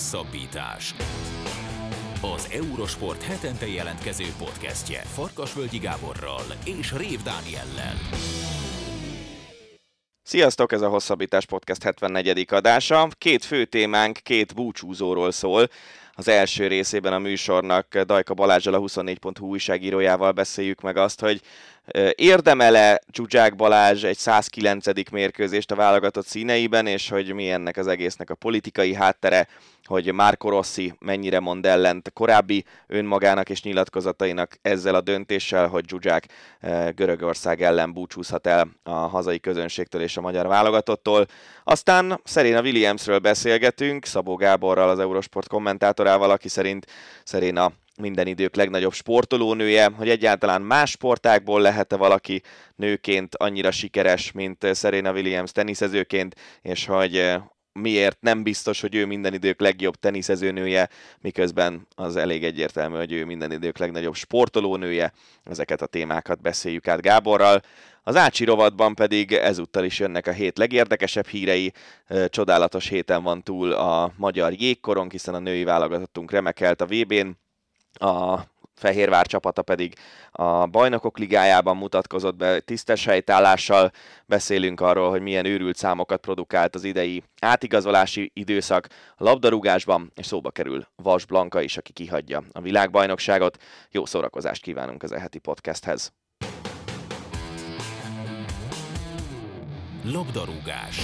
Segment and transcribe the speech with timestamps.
[0.00, 0.94] Hosszabbítás.
[2.34, 7.94] Az Eurosport hetente jelentkező podcastje Farkasvölgyi Gáborral és Rév Dániellel.
[10.22, 12.46] Sziasztok, ez a Hosszabbítás Podcast 74.
[12.50, 13.08] adása.
[13.18, 15.68] Két fő témánk, két búcsúzóról szól.
[16.14, 21.40] Az első részében a műsornak Dajka Balázsal, a 24.hu újságírójával beszéljük meg azt, hogy
[22.14, 25.10] Érdemele Csuzsák Balázs egy 109.
[25.10, 29.48] mérkőzést a válogatott színeiben, és hogy mi ennek az egésznek a politikai háttere,
[29.90, 36.26] hogy Marco Rossi mennyire mond ellent korábbi önmagának és nyilatkozatainak ezzel a döntéssel, hogy Zsuzsák
[36.94, 41.26] Görögország ellen búcsúzhat el a hazai közönségtől és a magyar válogatottól.
[41.64, 46.86] Aztán Serena Williamsről beszélgetünk, Szabó Gáborral, az Eurosport kommentátorával, aki szerint
[47.24, 52.42] Serena minden idők legnagyobb sportolónője, hogy egyáltalán más sportákból lehet-e valaki
[52.76, 59.06] nőként annyira sikeres, mint Serena Williams teniszezőként, és hogy eh, miért nem biztos, hogy ő
[59.06, 60.88] minden idők legjobb teniszezőnője,
[61.20, 65.12] miközben az elég egyértelmű, hogy ő minden idők legnagyobb sportolónője.
[65.44, 67.62] Ezeket a témákat beszéljük át Gáborral.
[68.02, 71.72] Az Ácsi rovatban pedig ezúttal is jönnek a hét legérdekesebb hírei.
[72.28, 77.28] Csodálatos héten van túl a magyar jégkorong, hiszen a női válogatottunk remekelt a VB-n
[78.04, 78.40] a
[78.80, 79.94] Fehérvár csapata pedig
[80.30, 83.90] a bajnokok ligájában mutatkozott be tisztes helytállással.
[84.26, 90.50] Beszélünk arról, hogy milyen őrült számokat produkált az idei átigazolási időszak a labdarúgásban, és szóba
[90.50, 93.62] kerül Vas Blanka is, aki kihagyja a világbajnokságot.
[93.90, 96.12] Jó szórakozást kívánunk az eheti podcasthez.
[100.04, 100.98] Labdarúgás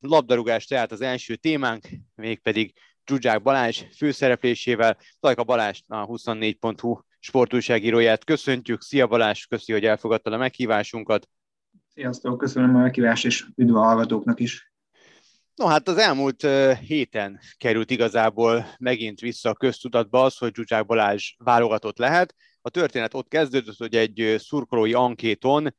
[0.00, 2.72] Labdarúgás tehát az első témánk, mégpedig
[3.10, 4.96] Zsuzsák Balázs főszereplésével.
[5.20, 8.82] Tajka Balázs, a 24.hu sportújságíróját köszöntjük.
[8.82, 11.28] Szia Balázs, köszi, hogy elfogadtad a meghívásunkat.
[11.94, 14.72] Sziasztok, köszönöm a meghívást, és üdv a hallgatóknak is.
[15.54, 16.46] No hát az elmúlt
[16.86, 22.34] héten került igazából megint vissza a köztudatba az, hogy Zsuzsák Balázs válogatott lehet.
[22.60, 25.74] A történet ott kezdődött, hogy egy szurkolói ankéton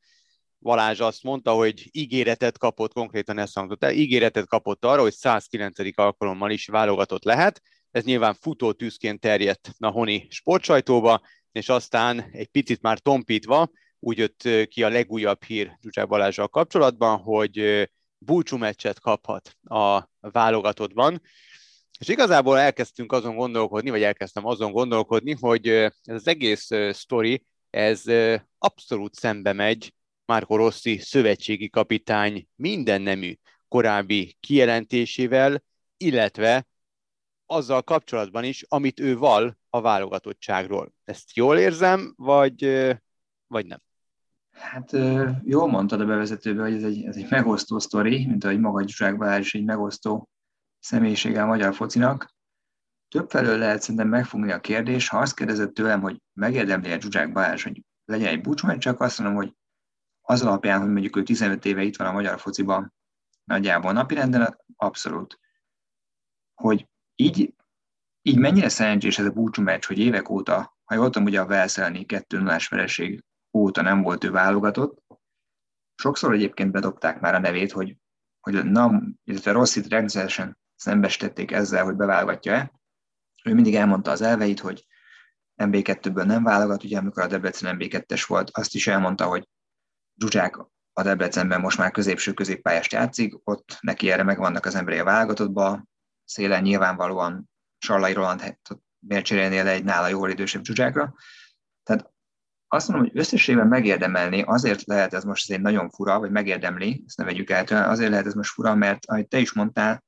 [0.62, 5.78] Valázs azt mondta, hogy ígéretet kapott, konkrétan ezt hangzott el, ígéretet kapott arra, hogy 109.
[5.94, 7.62] alkalommal is válogatott lehet.
[7.90, 11.20] Ez nyilván futó tűzként terjedt a honi sportsajtóba,
[11.52, 17.18] és aztán egy picit már tompítva úgy jött ki a legújabb hír Zsuzsák Balázsral kapcsolatban,
[17.18, 21.22] hogy búcsú meccset kaphat a válogatottban.
[21.98, 28.02] És igazából elkezdtünk azon gondolkodni, vagy elkezdtem azon gondolkodni, hogy ez az egész sztori, ez
[28.58, 29.94] abszolút szembe megy
[30.32, 33.34] Marco Rossi szövetségi kapitány minden nemű
[33.68, 35.62] korábbi kijelentésével,
[35.96, 36.66] illetve
[37.46, 40.92] azzal kapcsolatban is, amit ő val a válogatottságról.
[41.04, 42.64] Ezt jól érzem, vagy,
[43.46, 43.78] vagy nem?
[44.50, 44.90] Hát
[45.44, 49.16] jól mondtad a bevezetőben, hogy ez egy, ez egy megosztó sztori, mint ahogy maga Zsuzsák
[49.16, 50.28] Balázs is egy megosztó
[50.78, 52.34] személyisége a magyar focinak.
[53.08, 57.62] Többfelől lehet szerintem megfogni a kérdés, ha azt kérdezett tőlem, hogy megérdemli a Zsuzsák Balázs,
[57.62, 59.54] hogy legyen egy búcsú, csak azt mondom, hogy
[60.22, 62.94] az alapján, hogy mondjuk ő 15 éve itt van a magyar fociban
[63.44, 65.40] nagyjából napirenden, abszolút.
[66.54, 67.54] Hogy így,
[68.22, 71.46] így mennyire szerencsés ez a búcsú meccs, hogy évek óta, ha jól tudom, ugye a
[71.46, 75.02] Velszelni 2 0 vereség óta nem volt ő válogatott.
[75.94, 77.96] Sokszor egyébként bedobták már a nevét, hogy,
[78.40, 82.72] hogy na, illetve Rosszit rendszeresen szembesítették ezzel, hogy beválogatja-e.
[83.44, 84.86] Ő mindig elmondta az elveit, hogy
[85.56, 89.48] MB2-ből nem válogat, ugye amikor a Debrecen MB2-es volt, azt is elmondta, hogy
[90.22, 90.56] Zsuzsák
[90.92, 95.84] a Debrecenben most már középső középpályást játszik, ott neki erre megvannak az emberei a válogatottba,
[96.24, 98.60] szélen nyilvánvalóan Sarlai Roland hát
[98.98, 101.14] miért cserélnél egy nála jól idősebb Zsuzsákra.
[101.82, 102.10] Tehát
[102.68, 107.16] azt mondom, hogy összességében megérdemelni, azért lehet ez most egy nagyon fura, vagy megérdemli, ezt
[107.16, 110.04] ne vegyük el azért lehet ez most fura, mert ahogy te is mondtál,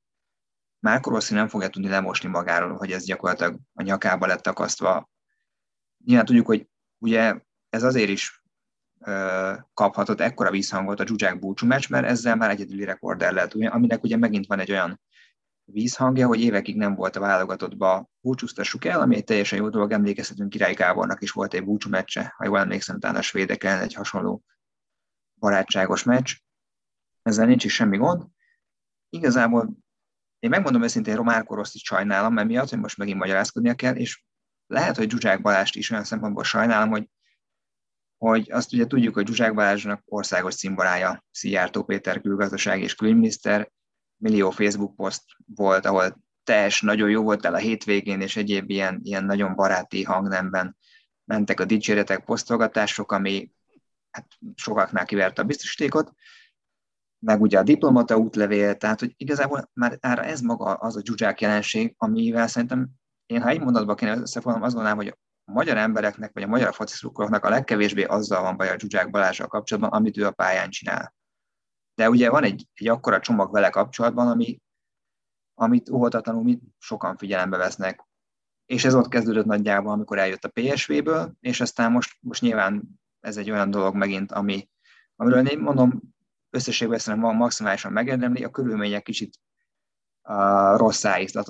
[0.79, 5.09] már Rossi nem fogja tudni lemosni magáról, hogy ez gyakorlatilag a nyakába lett akasztva.
[6.05, 7.39] Nyilván tudjuk, hogy ugye
[7.69, 8.44] ez azért is
[9.73, 14.17] kaphatott ekkora vízhangot a Zsuzsák búcsú meccs, mert ezzel már egyedüli rekorder lehet, aminek ugye
[14.17, 15.01] megint van egy olyan
[15.63, 20.49] vízhangja, hogy évekig nem volt a válogatottba búcsúztassuk el, ami egy teljesen jó dolog, emlékezhetünk
[20.49, 23.93] Király Gábornak is volt egy búcsú meccse, ha jól emlékszem, talán a svédek ellen egy
[23.93, 24.43] hasonló
[25.39, 26.35] barátságos meccs.
[27.21, 28.23] Ezzel nincs is semmi gond.
[29.09, 29.77] Igazából
[30.39, 34.23] én megmondom őszintén, Román Koroszt is sajnálom, mert miatt, hogy most megint magyarázkodnia kell, és
[34.67, 37.09] lehet, hogy Zsuzsák Balást is olyan szempontból sajnálom, hogy
[38.17, 43.71] hogy azt ugye tudjuk, hogy Zsuzsák Balázsnak országos szimbolája Szijjártó Péter külgazdaság és külügyminiszter,
[44.17, 45.23] millió Facebook poszt
[45.55, 50.03] volt, ahol teljes, nagyon jó volt el a hétvégén, és egyéb ilyen, ilyen nagyon baráti
[50.03, 50.77] hangnemben
[51.23, 53.51] mentek a dicséretek, posztolgatások, ami
[54.11, 56.11] hát sokaknál kiverte a biztosítékot.
[57.19, 61.93] meg ugye a diplomata útlevél, tehát hogy igazából már ez maga az a dzsuzsák jelenség,
[61.97, 62.89] amivel szerintem
[63.25, 66.73] én ha egy mondatban kéne összefoglalom, azt gondolom, hogy a magyar embereknek, vagy a magyar
[66.73, 71.13] focisztrukoroknak a legkevésbé azzal van baj a Zsuzsák Balázsral kapcsolatban, amit ő a pályán csinál.
[71.95, 74.59] De ugye van egy, egy akkora csomag vele kapcsolatban, ami,
[75.53, 78.07] amit óhatatlanul mi sokan figyelembe vesznek.
[78.65, 83.37] És ez ott kezdődött nagyjából, amikor eljött a PSV-ből, és aztán most, most nyilván ez
[83.37, 84.69] egy olyan dolog megint, ami,
[85.15, 86.01] amiről én mondom,
[86.49, 89.39] összességben szerintem van maximálisan megérdemli, a körülmények kicsit
[90.27, 91.03] a rossz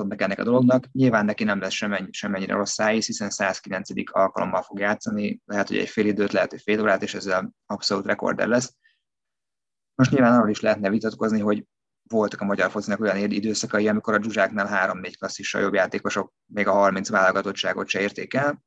[0.08, 0.86] meg ennek a dolognak.
[0.92, 3.90] Nyilván neki nem lesz semennyi, semmennyire rossz szájíz, hiszen 109.
[4.12, 8.06] alkalommal fog játszani, lehet, hogy egy fél időt, lehet, hogy fél órát, és ezzel abszolút
[8.06, 8.76] rekorder lesz.
[9.96, 11.66] Most nyilván arról is lehetne vitatkozni, hogy
[12.10, 16.72] voltak a magyar focinak olyan időszakai, amikor a Zsuzsáknál 3-4 klasszissal jobb játékosok még a
[16.72, 18.64] 30 válogatottságot se érték el,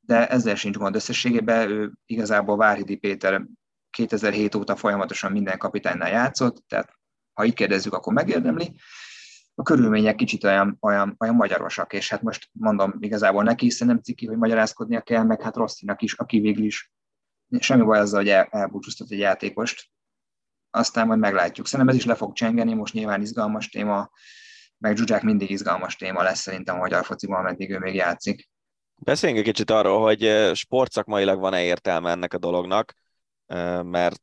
[0.00, 1.70] de ezzel sincs gond összességében.
[1.70, 3.46] Ő igazából Várhidi Péter
[3.90, 6.98] 2007 óta folyamatosan minden kapitánynál játszott, tehát
[7.32, 8.74] ha így kérdezzük, akkor megérdemli
[9.54, 14.00] a körülmények kicsit olyan, olyan, olyan magyarosak, és hát most mondom, igazából neki is nem
[14.00, 16.92] ciki, hogy magyarázkodnia kell, meg hát Rosszinak is, aki végül is
[17.58, 19.90] semmi baj azzal, hogy el, elbúcsúztat egy játékost,
[20.70, 21.66] aztán majd meglátjuk.
[21.66, 24.10] Szerintem ez is le fog csengeni, most nyilván izgalmas téma,
[24.78, 28.50] meg Zsuzsák mindig izgalmas téma lesz szerintem a magyar fociban, ameddig ő még játszik.
[28.96, 32.94] Beszéljünk egy kicsit arról, hogy sportszakmailag van-e értelme ennek a dolognak,
[33.82, 34.22] mert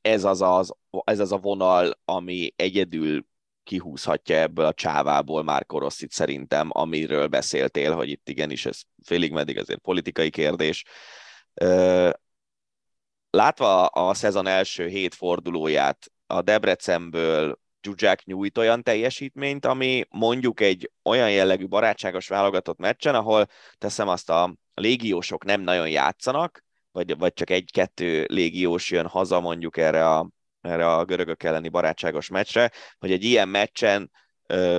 [0.00, 3.26] ez az, az, ez az a vonal, ami egyedül
[3.64, 9.58] kihúzhatja ebből a csávából már Rosszit szerintem, amiről beszéltél, hogy itt igenis ez félig meddig
[9.58, 10.84] azért politikai kérdés.
[13.30, 20.90] Látva a szezon első hét fordulóját, a Debrecenből Zsuzsák nyújt olyan teljesítményt, ami mondjuk egy
[21.02, 23.46] olyan jellegű barátságos válogatott meccsen, ahol
[23.78, 29.76] teszem azt a légiósok nem nagyon játszanak, vagy, vagy csak egy-kettő légiós jön haza mondjuk
[29.76, 30.28] erre a
[30.62, 34.10] erre a görögök elleni barátságos meccsre, hogy egy ilyen meccsen
[34.46, 34.78] ö,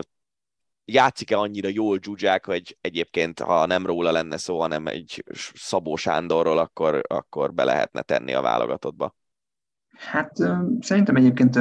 [0.85, 6.57] játszik-e annyira jól Zsuzsák, hogy egyébként, ha nem róla lenne szó, hanem egy Szabó Sándorról,
[6.57, 9.15] akkor, akkor be lehetne tenni a válogatottba?
[9.97, 10.31] Hát
[10.79, 11.59] szerintem egyébként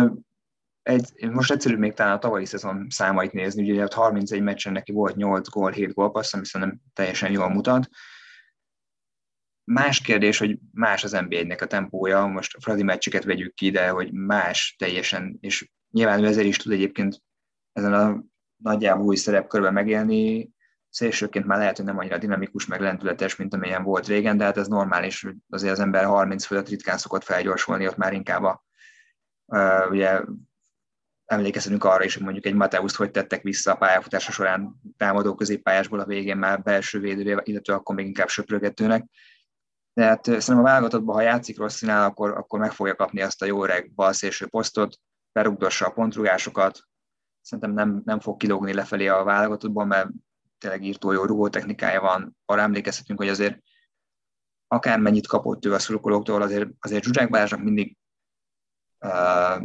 [0.82, 5.16] egy, most egyszerű még talán a tavalyi szezon számait nézni, ugye 31 meccsen neki volt
[5.16, 7.88] 8 gól, 7 gólpassz, ami szerintem teljesen jól mutat.
[9.64, 13.88] Más kérdés, hogy más az NBA-nek a tempója, most a Fradi meccseket vegyük ki, de
[13.88, 17.22] hogy más teljesen, és nyilván ezért is tud egyébként
[17.72, 18.22] ezen a
[18.56, 20.50] nagyjából új szerepkörben megélni,
[20.88, 24.56] szélsőként már lehet, hogy nem annyira dinamikus, meg lendületes, mint amilyen volt régen, de hát
[24.56, 28.64] ez normális, hogy azért az ember 30 fölött ritkán szokott felgyorsulni, ott már inkább a,
[29.44, 30.20] uh, ugye
[31.24, 36.00] emlékezhetünk arra is, hogy mondjuk egy Mateuszt hogy tettek vissza a pályafutása során támadó középpályásból
[36.00, 39.04] a végén már belső védőre, illetve akkor még inkább söprögetőnek.
[39.94, 43.64] Tehát szerintem a válogatottban, ha játszik Rosszinál, akkor, akkor meg fogja kapni azt a jó
[43.64, 44.96] öreg balszélső posztot,
[45.32, 46.80] berugdossa a pontrugásokat,
[47.40, 50.08] szerintem nem, nem fog kilógni lefelé a válogatottban, mert
[50.58, 52.36] tényleg írtó jó rugó technikája van.
[52.44, 53.58] Arra emlékezhetünk, hogy azért
[54.66, 57.96] akármennyit kapott ő a szurkolóktól, azért, azért Zsuzsák Balázsnak mindig
[58.98, 59.62] uh,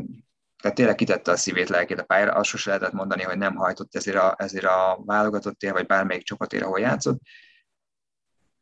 [0.61, 3.95] tehát tényleg kitette a szívét, lelkét a pályára, azt sose lehetett mondani, hogy nem hajtott
[3.95, 7.21] ezért a, ezért a válogatottért, vagy bármelyik csapatért, ahol játszott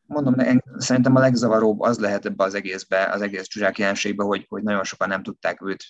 [0.06, 4.64] mondom, szerintem a legzavaróbb az lehet ebbe az egészbe, az egész csuzsák jelenségbe, hogy, hogy
[4.64, 5.86] nagyon sokan nem tudták őt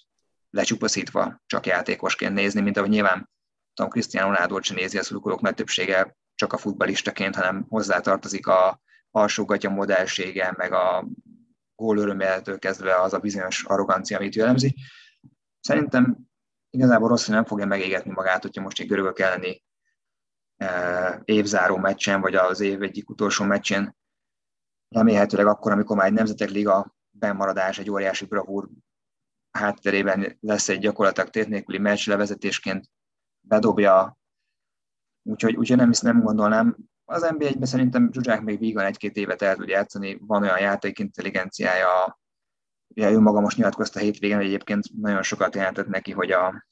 [0.50, 3.30] lecsupaszítva csak játékosként nézni, mint ahogy nyilván
[3.74, 8.82] tudom, Cristiano Ronaldo sem nézi a szurkolók nagy többsége csak a futbalistaként, hanem hozzátartozik a
[9.12, 11.08] alsógatja modellsége, meg a
[11.76, 14.76] gól öröméletől kezdve az a bizonyos arrogancia, amit jellemzi.
[15.60, 16.18] Szerintem
[16.70, 19.64] igazából rossz, hogy nem fogja megégetni magát, hogyha most egy görögök elleni
[20.58, 23.96] eh, évzáró meccsen, vagy az év egyik utolsó meccsen
[24.90, 28.70] remélhetőleg akkor, amikor már egy nemzetek liga bennmaradás, egy óriási bravúr
[29.52, 32.90] hátterében lesz egy gyakorlatilag tét nélküli meccs levezetésként
[33.42, 34.18] bedobja,
[35.24, 36.76] úgyhogy, úgyhogy nem, nem gondolnám.
[37.06, 42.20] Az NBA-ben szerintem Zsuzsák még vígan egy-két évet el tud játszani, van olyan játék intelligenciája,
[42.88, 46.68] ugye ő maga most nyilatkozta hétvégén, hogy egyébként nagyon sokat jelentett neki, hogy a,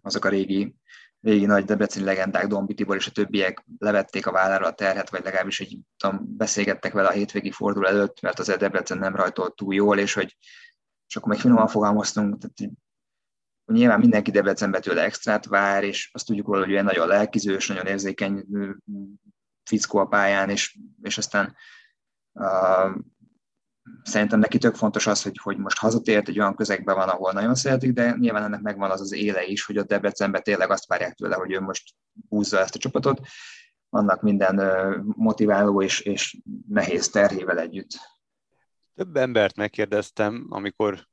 [0.00, 0.76] azok a régi
[1.20, 5.24] régi nagy debreceni legendák, Dombi Tibor és a többiek levették a vállára a terhet, vagy
[5.24, 9.74] legalábbis egy, tudom, beszélgettek vele a hétvégi fordul előtt, mert azért Debrecen nem rajtolt túl
[9.74, 10.36] jól, és hogy
[11.08, 12.72] és akkor még finoman fogalmaztunk, tehát
[13.72, 17.86] nyilván mindenki Debrecenbe tőle extrát vár, és azt tudjuk róla, hogy olyan nagyon lelkizős, nagyon
[17.86, 18.44] érzékeny
[19.64, 21.56] fickó a pályán, és, és aztán
[24.02, 27.54] szerintem neki tök fontos az, hogy, hogy most hazatért, egy olyan közegben van, ahol nagyon
[27.54, 31.14] szeretik, de nyilván ennek megvan az az éle is, hogy a Debrecenben tényleg azt várják
[31.14, 31.94] tőle, hogy ő most
[32.28, 33.20] húzza ezt a csapatot,
[33.90, 34.62] annak minden
[35.16, 37.90] motiváló és, és nehéz terhével együtt.
[38.94, 41.06] Több embert megkérdeztem, amikor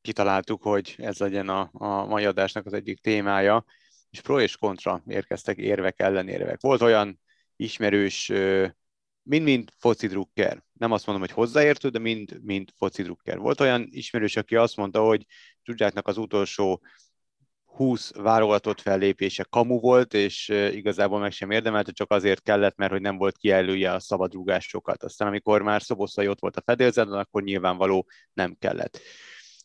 [0.00, 3.64] kitaláltuk, hogy ez legyen a, a mai adásnak az egyik témája,
[4.10, 6.60] és pro és kontra érkeztek érvek, ellenérvek.
[6.60, 7.20] Volt olyan
[7.56, 8.32] ismerős,
[9.24, 10.62] mind-mind foci drukker.
[10.72, 13.38] Nem azt mondom, hogy hozzáértő, de mind, mind foci drukker.
[13.38, 15.26] Volt olyan ismerős, aki azt mondta, hogy
[15.64, 16.82] Zsuzsáknak az utolsó
[17.64, 23.00] 20 válogatott fellépése kamu volt, és igazából meg sem érdemelte, csak azért kellett, mert hogy
[23.00, 25.02] nem volt kijelölje a szabadrúgásokat.
[25.02, 29.00] Aztán amikor már Szoboszlai ott volt a fedélzeten, akkor nyilvánvaló nem kellett.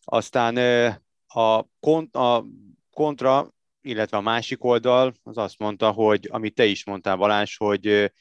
[0.04, 0.58] Aztán
[1.28, 2.46] a, kont, a
[2.94, 8.12] kontra, illetve a másik oldal az azt mondta, hogy amit te is mondtál, Balázs, hogy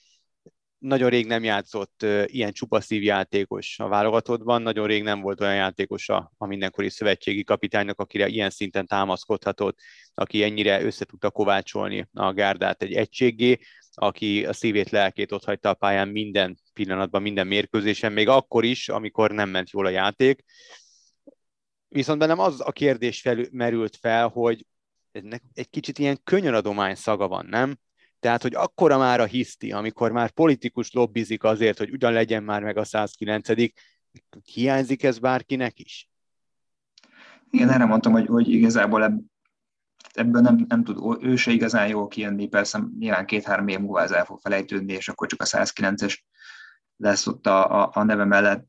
[0.79, 6.09] nagyon rég nem játszott ilyen csupaszív játékos a válogatottban, nagyon rég nem volt olyan játékos
[6.09, 9.79] a, a mindenkori szövetségi kapitánynak, akire ilyen szinten támaszkodhatott,
[10.15, 13.59] aki ennyire össze tudta kovácsolni a gárdát egy egységé,
[13.95, 18.89] aki a szívét, lelkét ott hagyta a pályán minden pillanatban, minden mérkőzésen, még akkor is,
[18.89, 20.45] amikor nem ment jól a játék.
[21.89, 24.67] Viszont bennem az a kérdés fel, merült fel, hogy
[25.13, 27.79] ennek egy kicsit ilyen könyöradomány szaga van, nem?
[28.21, 32.63] Tehát, hogy akkora már a hiszti, amikor már politikus lobbizik azért, hogy ugyan legyen már
[32.63, 33.49] meg a 109
[34.45, 36.11] hiányzik ez bárkinek is?
[37.51, 39.21] Igen, erre mondtam, hogy, hogy igazából ebb,
[40.13, 44.11] ebből nem, nem tud ő se igazán jól kijönni, persze nyilván két-három év múlva ez
[44.11, 46.19] el fog felejtődni, és akkor csak a 109-es
[46.97, 48.67] lesz ott a, a, a neve mellett.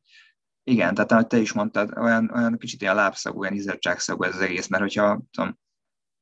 [0.64, 4.42] Igen, tehát ahogy te is mondtad, olyan, olyan kicsit ilyen lábszagú, olyan izzadságszagú ez az
[4.42, 5.60] egész, mert hogyha tudom,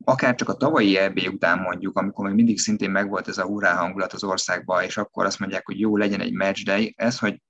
[0.03, 3.75] akár csak a tavalyi EB után mondjuk, amikor még mindig szintén megvolt ez a hurrá
[3.75, 7.41] hangulat az országban, és akkor azt mondják, hogy jó, legyen egy match day, ez, hogy,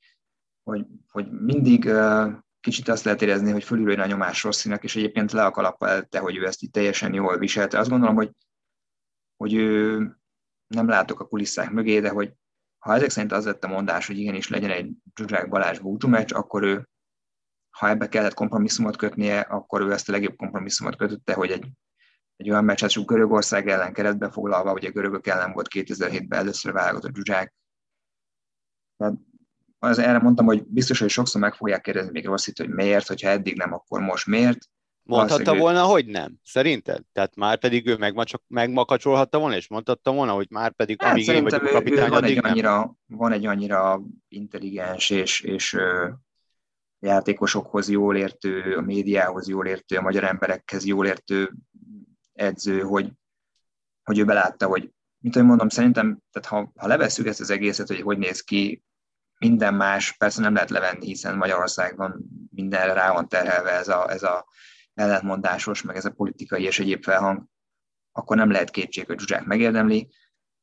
[0.64, 1.92] hogy, hogy mindig
[2.60, 6.20] kicsit azt lehet érezni, hogy fölülről a nyomás Rosszinak, és egyébként le a kalappa te,
[6.20, 7.80] hogy ő ezt így teljesen jól viselte.
[7.80, 8.32] Azt gondolom, hogy,
[9.38, 9.98] hogy ő
[10.68, 12.34] nem látok a kulisszák mögé, de hogy
[12.78, 16.34] ha ezek szerint az lett a mondás, hogy igenis legyen egy Zsuzsák Balázs búcsú meccs,
[16.34, 16.90] akkor ő,
[17.70, 21.68] ha ebbe kellett kompromisszumot kötnie, akkor ő ezt a legjobb kompromisszumot kötötte, hogy egy
[22.38, 27.16] egy olyan meccset, csak Görögország ellen keretbe foglalva, ugye görögök ellen volt 2007-ben először válogatott
[27.16, 27.54] Zsuzsák.
[28.98, 29.16] Tehát
[29.80, 33.30] az erre mondtam, hogy biztos, hogy sokszor meg fogják kérdezni még Rosszit, hogy miért, hogyha
[33.30, 34.58] eddig nem, akkor most miért.
[35.04, 35.58] Mondhatta ő...
[35.58, 37.04] volna, hogy nem, szerinted?
[37.12, 38.12] Tehát már pedig ő
[38.48, 42.24] megmakacsolhatta volna, és mondhatta volna, hogy már pedig hát amíg én vagyok a kapitány, van
[42.24, 46.10] egy, annyira, van egy annyira intelligens és, és ö,
[47.00, 51.54] játékosokhoz jól értő, a médiához jól értő, a magyar emberekhez jól értő
[52.38, 53.12] edző, hogy,
[54.04, 57.88] hogy ő belátta, hogy mint ahogy mondom, szerintem, tehát ha, ha levesszük ezt az egészet,
[57.88, 58.84] hogy hogy néz ki,
[59.40, 64.24] minden más, persze nem lehet levenni, hiszen Magyarországban mindenre rá van terhelve ez a, ez
[64.24, 64.48] a
[64.94, 67.44] ellentmondásos, meg ez a politikai és egyéb felhang,
[68.12, 70.10] akkor nem lehet kétség, hogy Zsuzsák megérdemli.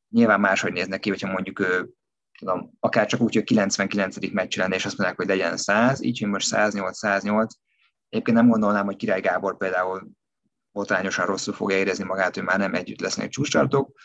[0.08, 1.90] Nyilván máshogy néznek ki, hogyha mondjuk ő,
[2.38, 4.32] tudom, akár csak úgy, hogy 99.
[4.32, 7.48] meccs lenne, és azt mondják, hogy legyen 100, így, hogy most 108-108.
[8.08, 10.10] Egyébként nem gondolnám, hogy Király Gábor például
[10.74, 14.00] botrányosan rosszul fogja érezni magát, hogy már nem együtt lesznek csúcstartók.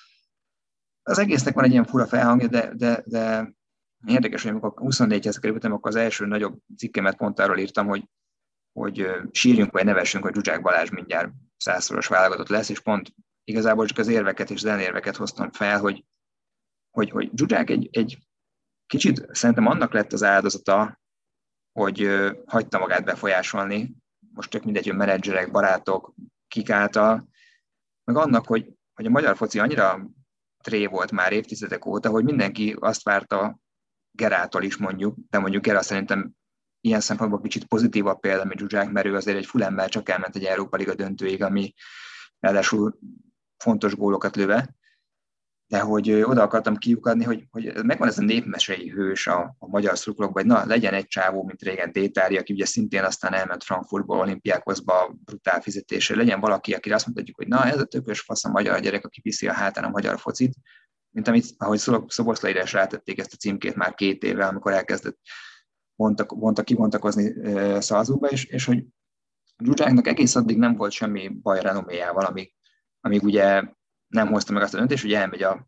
[1.03, 3.53] Az egésznek van egy ilyen fura felhangja, de, de, de
[4.05, 8.09] érdekes, hogy amikor 24-hez kerültem, akkor az első nagyobb cikkemet pont arról írtam, hogy,
[8.71, 13.97] hogy sírjunk vagy nevessünk, hogy Zsuzsák Balázs mindjárt százszoros válogatott lesz, és pont igazából csak
[13.97, 16.05] az érveket és zenérveket hoztam fel, hogy,
[16.91, 18.17] hogy, hogy Zsuzsák egy, egy
[18.85, 21.01] kicsit szerintem annak lett az áldozata,
[21.71, 22.09] hogy
[22.45, 23.95] hagyta magát befolyásolni,
[24.33, 26.13] most tök mindegy, hogy menedzserek, barátok,
[26.50, 27.29] kik által,
[28.03, 30.10] meg annak, hogy, hogy a magyar foci annyira
[30.63, 33.60] tré volt már évtizedek óta, hogy mindenki azt várta
[34.12, 36.32] Gerától is mondjuk, de mondjuk Gerá szerintem
[36.82, 40.44] ilyen szempontból kicsit pozitívabb példa, mint Zsuzsák, mert ő azért egy fulemmel csak elment egy
[40.44, 41.74] Európa Liga döntőig, ami
[42.39, 43.00] ráadásul
[43.58, 44.75] fontos gólokat löve,
[45.69, 49.97] de hogy oda akartam kiukadni, hogy, hogy megvan ez a népmesei hős a, a magyar
[49.97, 54.19] szurkolókban, hogy na, legyen egy csávó, mint régen Détári, aki ugye szintén aztán elment Frankfurtból
[54.19, 58.49] olimpiákozba brutál fizetésre, legyen valaki, aki azt mondhatjuk, hogy na, ez a tökös fasz a
[58.49, 60.53] magyar gyerek, aki viszi a hátán a magyar focit,
[61.09, 65.17] mint amit, ahogy Szoboszlaire is rátették ezt a címkét már két éve, amikor elkezdett
[65.95, 68.83] bontak, bontak, kibontakozni e, Szalzóba, és, és hogy
[69.63, 72.53] Zsuzsáknak egész addig nem volt semmi baj renoméjával, amíg,
[73.01, 73.63] amíg ugye
[74.09, 75.67] nem hozta meg azt a döntést, hogy elmegy a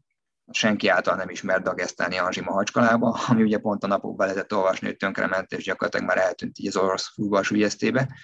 [0.51, 4.97] senki által nem ismert Dagestani Anzsima hacskalába, ami ugye pont a napokban lehetett olvasni, hogy
[4.97, 8.15] tönkrement, és gyakorlatilag már eltűnt így az orosz futball sügyeztébe.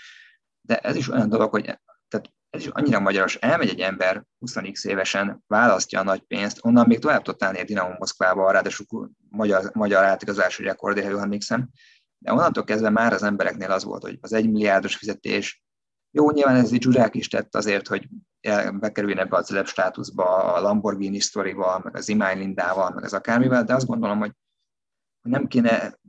[0.62, 1.64] De ez is olyan dolog, hogy
[2.08, 6.88] tehát ez is annyira magyaros, elmegy egy ember 20 évesen, választja a nagy pénzt, onnan
[6.88, 8.86] még tovább tudtál a Dinamo Moszkvába, ráadásul
[9.30, 11.70] magyar, magyar átigazási rekord, ha emlékszem,
[12.18, 15.64] de onnantól kezdve már az embereknél az volt, hogy az egy milliárdos fizetés,
[16.12, 18.08] jó, nyilván ez egy Zsuzsák is tett azért, hogy
[18.72, 23.64] bekerüljön ebbe a celeb státuszba, a Lamborghini sztorival, meg az Imány Lindával, meg az akármivel,
[23.64, 24.32] de azt gondolom, hogy
[25.22, 26.00] nem kéne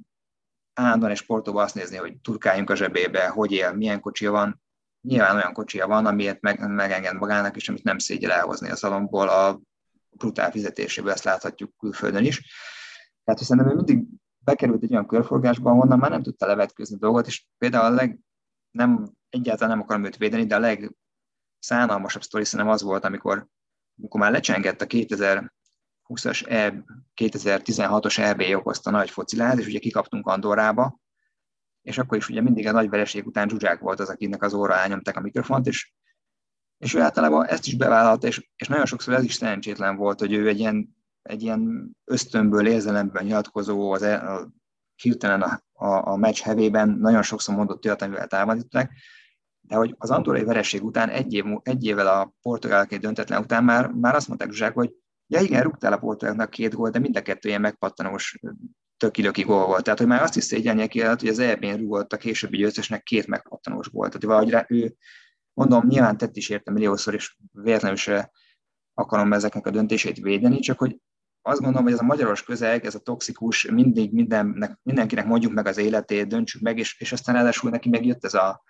[0.74, 4.62] állandóan egy sportóban azt nézni, hogy turkáljunk a zsebébe, hogy él, milyen kocsi van.
[5.00, 9.28] nyilván olyan kocsija van, amiért meg, megenged magának, és amit nem szégyel elhozni a szalomból
[9.28, 9.60] a
[10.10, 12.52] brutál fizetéséből, ezt láthatjuk külföldön is.
[13.24, 14.04] Tehát szerintem ő mindig
[14.38, 18.18] bekerült egy olyan körforgásba, ahonnan már nem tudta levetkőzni dolgot, és például a leg,
[18.70, 20.76] nem, egyáltalán nem akarom őt védeni, de a
[21.58, 23.48] legszánalmasabb sztori szerintem az volt, amikor,
[23.98, 31.00] amikor már lecsengett a 2020-as, e, 2016-os EB okozta nagy fociláz, és ugye kikaptunk Andorrába,
[31.82, 34.74] és akkor is ugye mindig a nagy vereség után Zsuzsák volt az, akinek az óra
[34.74, 35.92] elnyomták a mikrofont, és,
[36.78, 40.32] és ő általában ezt is bevállalta, és, és nagyon sokszor ez is szerencsétlen volt, hogy
[40.32, 44.50] ő egy ilyen, egy ilyen ösztönből, érzelemből nyilatkozó, az el, a,
[45.02, 48.92] hirtelen a, a, a meccs hevében nagyon sokszor mondott olyat, amivel támadították,
[49.68, 53.88] de hogy az andorrai vereség után, egy, év, egy évvel a portugálként döntetlen után már,
[53.88, 54.92] már azt mondták Zsuzsák, hogy
[55.26, 58.40] ja igen, rúgtál a portugálnak két gólt, de mind a kettő ilyen megpattanós
[58.96, 59.84] tökilöki gól volt.
[59.84, 63.26] Tehát, hogy már azt is szégyenje ki, hogy az EB-n rúgott a későbbi győztesnek két
[63.26, 64.08] megpattanós volt.
[64.08, 64.94] Tehát valahogy rá, ő,
[65.52, 68.30] mondom, nyilván tett is érte milliószor, és véletlenül se
[68.94, 71.00] akarom ezeknek a döntését védeni, csak hogy
[71.42, 75.66] azt gondolom, hogy ez a magyaros közeg, ez a toxikus, mindig mindennek, mindenkinek mondjuk meg
[75.66, 78.62] az életét, döntsük meg, és, és aztán ráadásul neki megjött ez a,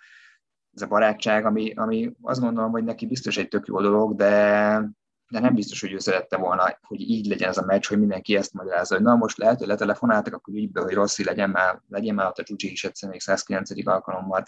[0.78, 4.82] ez a barátság, ami, ami azt gondolom, hogy neki biztos egy tök jó dolog, de
[5.30, 8.36] de nem biztos, hogy ő szerette volna, hogy így legyen ez a meccs, hogy mindenki
[8.36, 12.14] ezt magyarázza, hogy na most lehet, hogy letelefonáltak, akkor ügybe, hogy Rossi legyen már, legyen
[12.14, 13.86] már ott a Csúcsi is egyszer még 109.
[13.86, 14.46] alkalommal.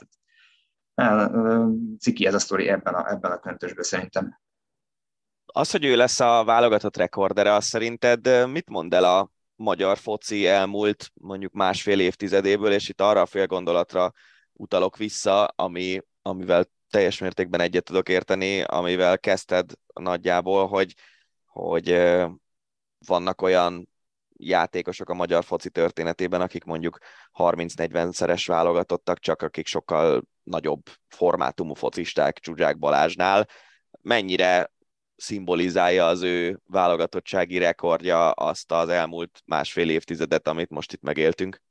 [0.94, 1.32] Tehát,
[1.98, 4.40] ciki ez a sztori ebben a, ebben a köntösben szerintem.
[5.46, 10.46] Az, hogy ő lesz a válogatott rekordere, az szerinted mit mond el a magyar foci
[10.46, 13.46] elmúlt mondjuk másfél évtizedéből, és itt arra a fél
[14.52, 20.94] utalok vissza, ami, amivel teljes mértékben egyet tudok érteni, amivel kezdted nagyjából, hogy,
[21.44, 22.02] hogy
[23.06, 23.88] vannak olyan
[24.36, 26.98] játékosok a magyar foci történetében, akik mondjuk
[27.38, 33.48] 30-40 szeres válogatottak, csak akik sokkal nagyobb formátumú focisták Csuzsák Balázsnál.
[34.02, 34.72] Mennyire
[35.16, 41.62] szimbolizálja az ő válogatottsági rekordja azt az elmúlt másfél évtizedet, amit most itt megéltünk?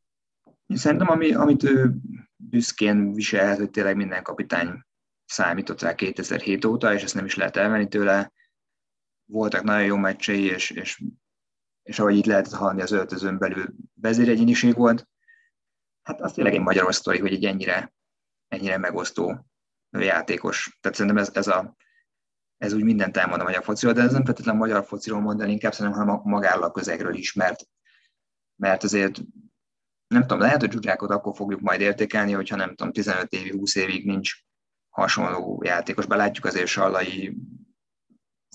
[0.67, 1.93] Szerintem, ami, amit ő
[2.39, 4.83] büszkén viselhet, hogy tényleg minden kapitány
[5.25, 8.31] számított rá 2007 óta, és ezt nem is lehet elvenni tőle.
[9.25, 11.03] Voltak nagyon jó meccsei, és, és,
[11.83, 15.07] és ahogy itt lehetett hallani, az öltözön belül vezéregyéniség volt.
[16.03, 17.93] Hát az tényleg egy magyar sztori, hogy egy ennyire,
[18.47, 19.45] ennyire megosztó
[19.91, 20.77] játékos.
[20.81, 21.75] Tehát szerintem ez, ez, a,
[22.57, 25.51] ez úgy mindent elmond a magyar fociról, de ez nem feltétlenül a magyar fociról mondani,
[25.51, 27.67] inkább szerintem hanem magáról a közegről is, mert,
[28.55, 29.21] mert azért
[30.09, 33.75] nem tudom, lehet, hogy Zsuzsákot akkor fogjuk majd értékelni, hogyha nem tudom, 15 évig, 20
[33.75, 34.33] évig nincs
[34.89, 36.05] hasonló játékos.
[36.05, 37.37] Belátjuk azért Sallai,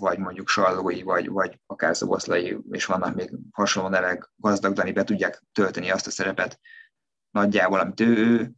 [0.00, 5.04] vagy mondjuk Sallói, vagy, vagy akár Szoboszlai, és vannak még hasonló nevek, gazdag Dani be
[5.04, 6.60] tudják tölteni azt a szerepet
[7.30, 8.52] nagyjából, amit ő, ő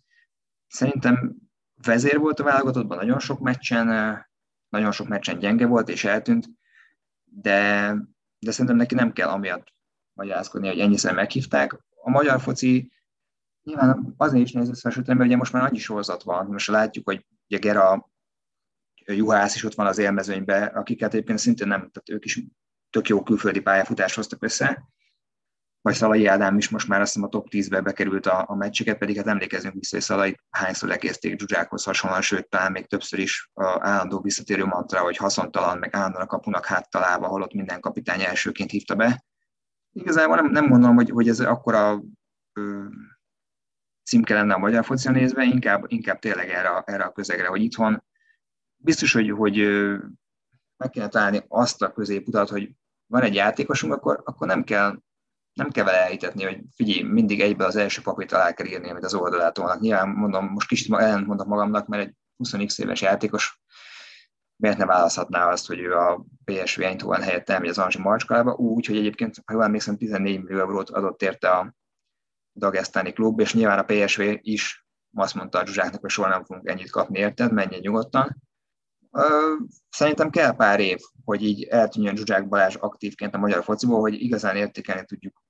[0.66, 1.36] szerintem
[1.82, 3.86] vezér volt a válogatottban, nagyon sok meccsen,
[4.68, 6.46] nagyon sok meccsen gyenge volt és eltűnt,
[7.24, 7.90] de,
[8.38, 9.74] de szerintem neki nem kell amiatt
[10.12, 11.84] magyarázkodni, hogy ennyiszer meghívták.
[12.06, 12.92] A magyar foci
[13.62, 17.26] nyilván azért is nehéz összehasonlítani, mert ugye most már annyi sorozat van, most látjuk, hogy
[17.48, 18.10] ugye Gera,
[19.04, 22.42] Juhász is ott van az élmezőnyben, akiket egyébként szintén nem, tehát ők is
[22.90, 24.88] tök jó külföldi pályafutást hoztak össze,
[25.80, 28.98] vagy Szalai Ádám is most már azt hiszem a top 10-be bekerült a, a meccseket,
[28.98, 33.50] pedig hát emlékezünk vissza, hogy Szalai hányszor lekézték Zsuzsákhoz hasonlóan, sőt, talán még többször is
[33.54, 38.70] a állandó visszatérő mantra, hogy haszontalan, meg állandóan a kapunak háttalálva, holott minden kapitány elsőként
[38.70, 39.25] hívta be.
[39.96, 42.02] Igazából nem, nem mondom, hogy, hogy ez akkora
[42.52, 42.84] ö,
[44.04, 48.04] címke lenne a magyar focia nézve, inkább, inkább tényleg erre, erre a közegre, hogy itthon
[48.76, 49.56] biztos, hogy, hogy
[50.76, 52.70] meg kéne találni azt a középutat, hogy
[53.06, 54.98] van egy játékosunk, akkor, akkor nem kell
[55.52, 59.04] nem kell vele elhitetni, hogy figyelj, mindig egybe az első papírt alá kell írni, amit
[59.04, 59.80] az oldalát tolnak.
[59.80, 63.60] Nyilván mondom, most kicsit ellent mondok magamnak, mert egy 20 éves játékos
[64.56, 68.86] miért ne választhatná azt, hogy ő a PSV Eindhoven helyett elmegy az Anzsi Marcskába, úgy,
[68.86, 71.74] hogy egyébként, ha jól emlékszem, 14 millió eurót adott érte a
[72.54, 76.68] dagesztáni klub, és nyilván a PSV is azt mondta a Zsuzsáknak, hogy soha nem fogunk
[76.68, 78.42] ennyit kapni, érted, menjen nyugodtan.
[79.88, 84.56] Szerintem kell pár év, hogy így eltűnjön Zsuzsák Balázs aktívként a magyar fociból, hogy igazán
[84.56, 85.42] értékelni tudjuk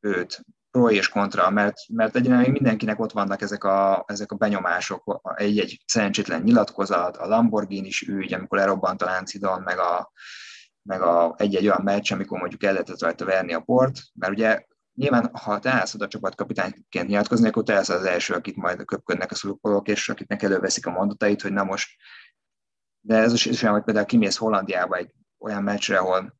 [0.00, 0.44] őt,
[0.74, 5.82] pro és kontra, mert, mert még mindenkinek ott vannak ezek a, ezek a benyomások, egy-egy
[5.86, 10.12] szerencsétlen nyilatkozat, a Lamborghini is ügy, amikor lerobbant a Láncidon, meg a,
[10.82, 14.62] meg a, egy-egy olyan meccs, amikor mondjuk el lehetett rajta verni a port, mert ugye
[14.94, 19.30] Nyilván, ha te állsz oda csapatkapitányként nyilatkozni, akkor te állsz az első, akit majd köpködnek
[19.30, 21.90] a szurkolók, és akiknek előveszik a mondatait, hogy na most.
[23.00, 26.34] De ez is olyan, hogy például kimész Hollandiába egy olyan meccsre, ahol,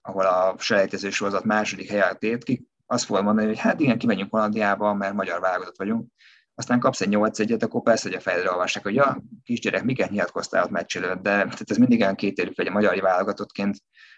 [0.00, 4.30] ahol a selejtező sorozat második helyet tét ki, azt fogod mondani, hogy hát igen, kimegyünk
[4.30, 6.10] Hollandiába, mert magyar válogatott vagyunk.
[6.54, 10.10] aztán kapsz egy 8 egyet, akkor persze, hogy a fejedre olvassák, hogy ja, kisgyerek, miket
[10.10, 13.76] nyilatkoztál ott meccs de tehát ez mindig olyan kétérű, hogy a magyar válogatottként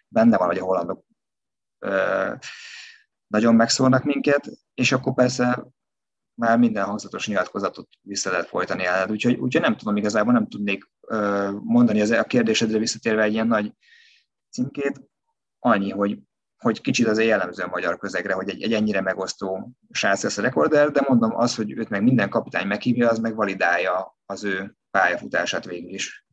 [0.09, 1.05] benne van, hogy a hollandok
[1.79, 2.35] ö,
[3.27, 5.67] nagyon megszólnak minket, és akkor persze
[6.35, 9.11] már minden hangzatos nyilatkozatot vissza lehet folytani el.
[9.11, 13.47] Úgyhogy, úgyhogy nem tudom, igazából nem tudnék ö, mondani az, a kérdésedre visszatérve egy ilyen
[13.47, 13.73] nagy
[14.51, 15.01] címkét,
[15.59, 16.19] annyi, hogy
[16.61, 20.43] hogy kicsit az jellemző a magyar közegre, hogy egy, egy ennyire megosztó srác lesz a
[20.43, 24.77] rekorder, de mondom az, hogy őt meg minden kapitány meghívja, az meg validálja az ő
[24.91, 26.27] pályafutását végül is.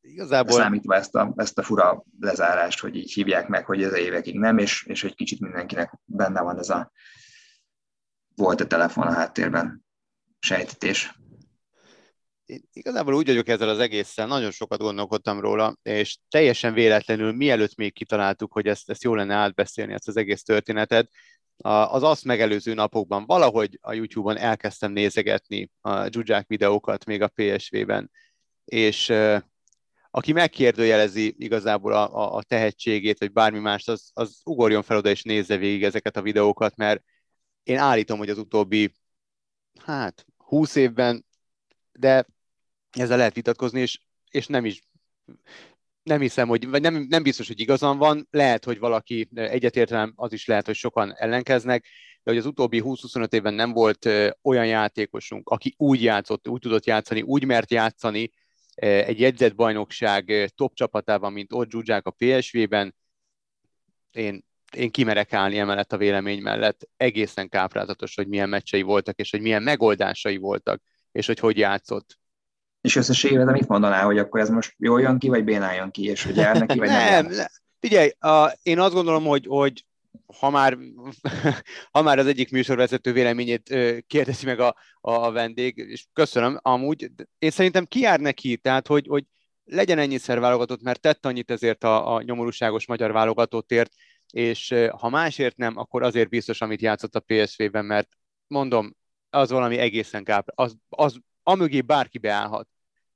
[0.00, 0.58] Igazából...
[0.58, 4.58] Számítva ezt a, ezt a fura lezárást, hogy így hívják meg, hogy ez évekig nem,
[4.58, 6.92] és, és hogy kicsit mindenkinek benne van ez a
[8.34, 9.84] volt a telefon a háttérben
[10.38, 11.14] sejtetés
[12.72, 17.92] igazából úgy vagyok ezzel az egésszel, nagyon sokat gondolkodtam róla, és teljesen véletlenül, mielőtt még
[17.92, 21.10] kitaláltuk, hogy ezt, ezt jó lenne átbeszélni, ezt az egész történetet,
[21.62, 28.10] az azt megelőző napokban valahogy a YouTube-on elkezdtem nézegetni a Zsuzsák videókat még a PSV-ben,
[28.64, 29.12] és
[30.10, 35.10] aki megkérdőjelezi igazából a, a, a tehetségét, vagy bármi más, az, az ugorjon fel oda
[35.10, 37.02] és nézze végig ezeket a videókat, mert
[37.62, 38.94] én állítom, hogy az utóbbi,
[39.84, 41.24] hát, 20 évben,
[41.92, 42.26] de
[42.90, 44.00] ezzel lehet vitatkozni, és,
[44.30, 44.80] és nem is
[46.02, 50.32] nem hiszem, hogy, vagy nem, nem biztos, hogy igazam van, lehet, hogy valaki egyetértelem, az
[50.32, 51.86] is lehet, hogy sokan ellenkeznek,
[52.22, 54.08] de hogy az utóbbi 20-25 évben nem volt
[54.42, 58.30] olyan játékosunk, aki úgy játszott, úgy tudott játszani, úgy mert játszani
[58.80, 62.94] egy jegyzett bajnokság top csapatában, mint ott Zsuzsák a PSV-ben,
[64.10, 64.44] én,
[64.76, 66.88] én kimerek állni emellett a vélemény mellett.
[66.96, 72.19] Egészen káprázatos, hogy milyen meccsei voltak, és hogy milyen megoldásai voltak, és hogy hogy játszott
[72.80, 76.24] és összességében mit mondaná, hogy akkor ez most jól jön ki, vagy bénáljon ki, és
[76.24, 77.24] hogy jár neki, vagy nem?
[77.26, 77.46] nem, nem.
[77.80, 79.84] Figyelj, a, én azt gondolom, hogy, hogy
[80.38, 80.78] ha már,
[81.92, 83.74] ha már az egyik műsorvezető véleményét
[84.06, 89.06] kérdezi meg a, a vendég, és köszönöm, amúgy én szerintem ki jár neki, tehát hogy,
[89.06, 89.24] hogy
[89.64, 93.92] legyen ennyiszer válogatott, mert tett annyit ezért a, a nyomorúságos magyar válogatottért,
[94.32, 98.08] és ha másért nem, akkor azért biztos, amit játszott a PSV-ben, mert
[98.46, 98.96] mondom,
[99.30, 102.68] az valami egészen kápra, az, az amögé bárki beállhat,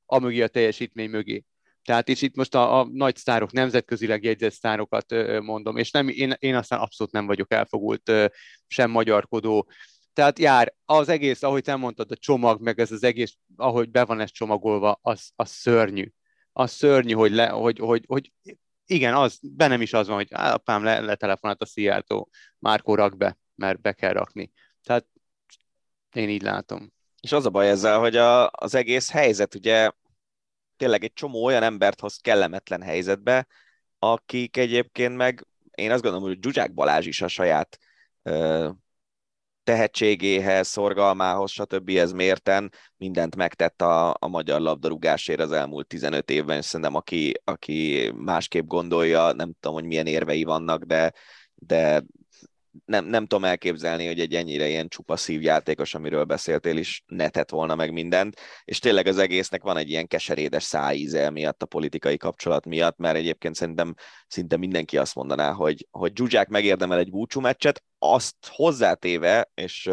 [0.06, 1.44] amögé a teljesítmény mögé.
[1.84, 6.34] Tehát és itt most a, a nagy sztárok, nemzetközileg jegyzett sztárokat mondom, és nem, én,
[6.38, 8.26] én aztán abszolút nem vagyok elfogult, ö,
[8.66, 9.68] sem magyarkodó.
[10.12, 14.04] Tehát jár, az egész, ahogy te mondtad, a csomag, meg ez az egész, ahogy be
[14.04, 16.12] van ez csomagolva, az, az szörnyű.
[16.52, 18.32] Az szörnyű, hogy, le, hogy, hogy, hogy
[18.86, 23.38] igen, az, bennem is az van, hogy apám le, letelefonált a Szijjártó, Márkó rak be,
[23.54, 24.52] mert be kell rakni.
[24.82, 25.06] Tehát
[26.12, 26.93] én így látom.
[27.24, 29.90] És az a baj ezzel, hogy a, az egész helyzet ugye
[30.76, 33.46] tényleg egy csomó olyan embert hoz kellemetlen helyzetbe,
[33.98, 37.78] akik egyébként meg, én azt gondolom, hogy Zsuzsák Balázs is a saját
[38.22, 38.68] ö,
[39.62, 41.88] tehetségéhez, szorgalmához, stb.
[41.88, 47.32] ez mérten mindent megtett a, a magyar labdarúgásért az elmúlt 15 évben, és szerintem aki,
[47.44, 51.12] aki másképp gondolja, nem tudom, hogy milyen érvei vannak, de,
[51.54, 52.04] de
[52.84, 57.74] nem, nem tudom elképzelni, hogy egy ennyire ilyen csupa szívjátékos, amiről beszéltél is, netett volna
[57.74, 62.66] meg mindent, és tényleg az egésznek van egy ilyen keserédes szájíze miatt, a politikai kapcsolat
[62.66, 63.94] miatt, mert egyébként szerintem
[64.26, 69.90] szinte mindenki azt mondaná, hogy, hogy Zsuzsák megérdemel egy búcsú meccset, azt hozzátéve, és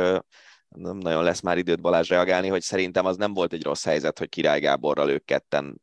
[0.70, 4.20] nem nagyon lesz már időt Balázs reagálni, hogy szerintem az nem volt egy rossz helyzet,
[4.20, 5.82] hogy Király Gáborral ők ketten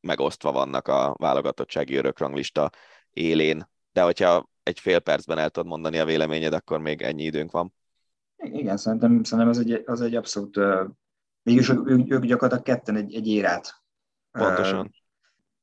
[0.00, 2.70] megosztva vannak a válogatottsági örökranglista
[3.10, 3.68] élén.
[3.92, 7.74] De hogyha egy fél percben el tudod mondani a véleményed, akkor még ennyi időnk van.
[8.36, 10.60] Igen, szerintem, szerintem az, egy, az egy abszolút,
[11.42, 13.80] mégis ők, ők gyakorlatilag ketten egy, egy érát
[14.30, 14.94] Pontosan.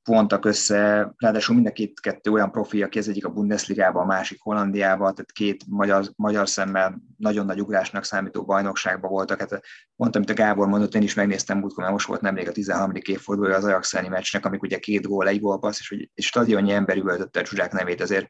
[0.03, 4.05] Vontak össze, ráadásul mind a két kettő olyan profi, aki az egyik a Bundesligában, a
[4.05, 9.39] másik Hollandiában, tehát két magyar, magyar szemmel nagyon nagy ugrásnak számító bajnokságban voltak.
[9.39, 9.61] Hát
[9.95, 12.91] mondtam, amit a Gábor mondott, én is megnéztem múltkor, mert most volt nemrég a 13.
[12.95, 16.97] évfordulója az Ajax meccsnek, amik ugye két gól, egy gólpassz, és hogy egy stadionnyi ember
[16.97, 18.27] üvöltötte a Zsuzsák nevét, azért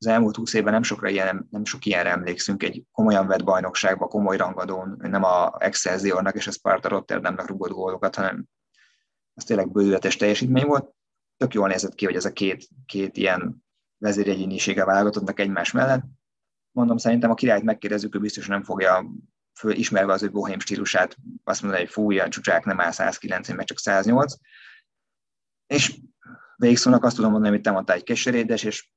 [0.00, 4.06] az elmúlt húsz évben nem sokra ilyen, nem sok ilyenre emlékszünk, egy komolyan vett bajnokságba,
[4.06, 8.44] komoly rangadón, nem a Excelsiornak és a Sparta Rotterdamnak rugott gólokat, hanem
[9.34, 10.90] az tényleg bődületes teljesítmény volt.
[11.36, 13.64] Tök jól nézett ki, hogy ez a két, két ilyen
[13.98, 16.04] vezéregyénisége válogatottnak egymás mellett.
[16.70, 19.10] Mondom, szerintem a királyt megkérdezzük, ő biztos nem fogja
[19.58, 23.56] föl, ismerve az ő bohém stílusát, azt mondani, hogy fúj, a csúcsák nem áll 190,
[23.56, 24.34] meg csak 108.
[25.66, 26.00] És
[26.56, 28.90] végszónak azt tudom mondani, amit te mondtál, egy keserédes, és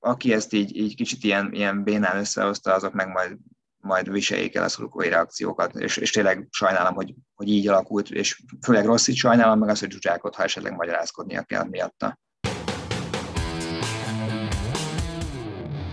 [0.00, 3.36] aki ezt így, így kicsit ilyen, ilyen bénán összehozta, azok meg majd,
[3.76, 8.42] majd viseljék el a szurkolói reakciókat, és, és tényleg sajnálom, hogy, hogy így alakult, és
[8.62, 12.18] főleg rossz így sajnálom, meg az, hogy Zsuzsákot, ha esetleg magyarázkodnia kell miatta.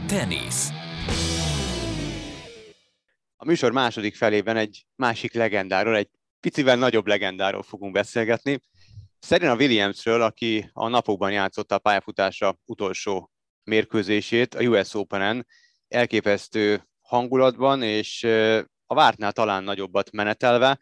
[0.08, 0.70] Tenisz.
[3.38, 8.60] A műsor második felében egy másik legendáról, egy picivel nagyobb legendáról fogunk beszélgetni.
[9.20, 13.32] Serena Williamsről, aki a napokban játszotta a pályafutása utolsó
[13.68, 15.48] mérkőzését a US Open-en,
[15.88, 18.24] elképesztő hangulatban, és
[18.86, 20.80] a vártnál talán nagyobbat menetelve,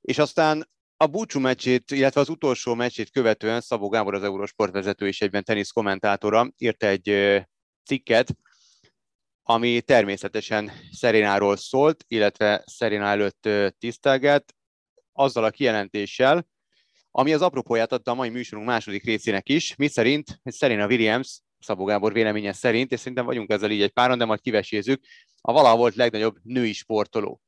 [0.00, 5.06] és aztán a búcsú meccsét, illetve az utolsó meccsét követően Szabó Gábor, az Eurosport vezető
[5.06, 7.42] és egyben tenisz kommentátora írt egy
[7.84, 8.36] cikket,
[9.42, 14.54] ami természetesen Szerináról szólt, illetve Szerina előtt tisztelget,
[15.12, 16.46] azzal a kijelentéssel,
[17.10, 21.84] ami az apropóját adta a mai műsorunk második részének is, mi szerint Szerina Williams, Szabó
[21.84, 25.02] Gábor véleménye szerint, és szerintem vagyunk ezzel így egy páron, de majd kivesézzük,
[25.40, 27.40] a valaha volt legnagyobb női sportoló.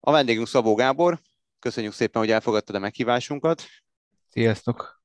[0.00, 1.20] A vendégünk Szabó Gábor,
[1.58, 3.64] köszönjük szépen, hogy elfogadtad a meghívásunkat.
[4.28, 5.02] Sziasztok!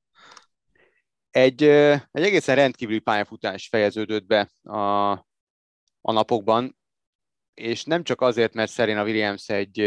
[1.30, 5.10] Egy, egy egészen rendkívüli pályafutás fejeződött be a,
[6.00, 6.78] a napokban,
[7.54, 9.80] és nem csak azért, mert Serena Williams egy,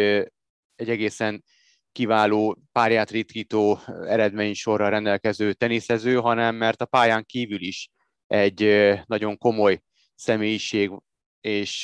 [0.76, 1.44] egy egészen
[1.92, 7.90] kiváló, párját ritkító eredménysorral rendelkező teniszező, hanem mert a pályán kívül is
[8.34, 9.82] egy nagyon komoly
[10.16, 10.92] személyiség,
[11.42, 11.84] és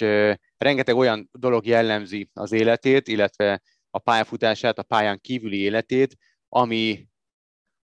[0.57, 6.15] rengeteg olyan dolog jellemzi az életét, illetve a pályafutását, a pályán kívüli életét,
[6.49, 7.07] ami,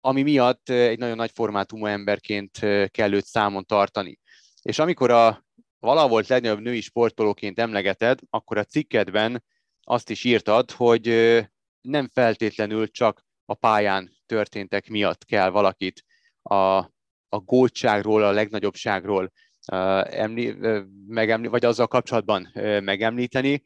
[0.01, 2.59] ami miatt egy nagyon nagy formátumú emberként
[2.91, 4.19] kell őt számon tartani.
[4.63, 5.45] És amikor a
[5.79, 9.45] valaha volt legnagyobb női sportolóként emlegeted, akkor a cikkedben
[9.83, 11.07] azt is írtad, hogy
[11.81, 16.05] nem feltétlenül csak a pályán történtek miatt kell valakit
[16.43, 16.89] a,
[17.33, 19.33] a gótságról, a legnagyobbságról
[20.05, 20.57] emli,
[21.07, 22.51] megemli, vagy azzal kapcsolatban
[22.83, 23.65] megemlíteni.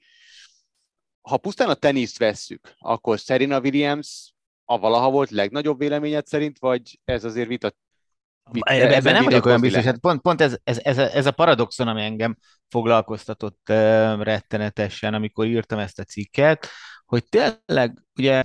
[1.20, 7.00] Ha pusztán a teniszt vesszük, akkor Serena Williams a valaha volt legnagyobb véleményed szerint, vagy
[7.04, 7.72] ez azért vita,
[8.60, 11.88] Ebben nem vagyok olyan biztos, hát pont, pont ez, ez, ez, a, ez a paradoxon,
[11.88, 12.36] ami engem
[12.68, 13.76] foglalkoztatott uh,
[14.22, 16.68] rettenetesen, amikor írtam ezt a cikket,
[17.06, 18.44] hogy tényleg ugye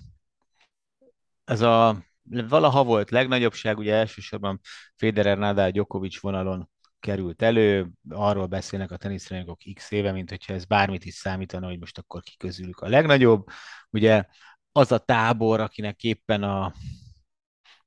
[1.45, 1.97] ez a
[2.29, 4.59] valaha volt legnagyobbság, ugye elsősorban
[4.95, 10.65] Federer, Nadal, Djokovic vonalon került elő, arról beszélnek a teniszrajongók x éve, mint hogyha ez
[10.65, 13.47] bármit is számítana, hogy most akkor ki közülük a legnagyobb.
[13.89, 14.25] Ugye
[14.71, 16.73] az a tábor, akinek éppen a,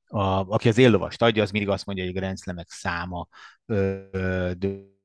[0.06, 3.28] a aki az éllovast adja, az mindig azt mondja, hogy a grenzlemek száma
[3.66, 4.52] ö,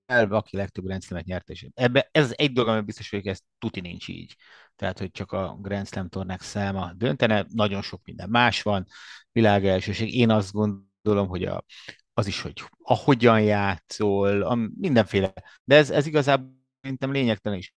[0.07, 3.79] el, aki legtöbb grenzlemet nyert, és ebbe, ez egy dolog, ami biztos, hogy ez tuti
[3.79, 4.35] nincs így.
[4.75, 8.85] Tehát, hogy csak a Grand Slam tornák száma döntene, nagyon sok minden más van,
[9.31, 10.15] világ elsőség.
[10.15, 11.65] Én azt gondolom, hogy a,
[12.13, 15.33] az is, hogy ahogyan játszol, a, mindenféle.
[15.63, 17.73] De ez, ez igazából szerintem lényegtelen is.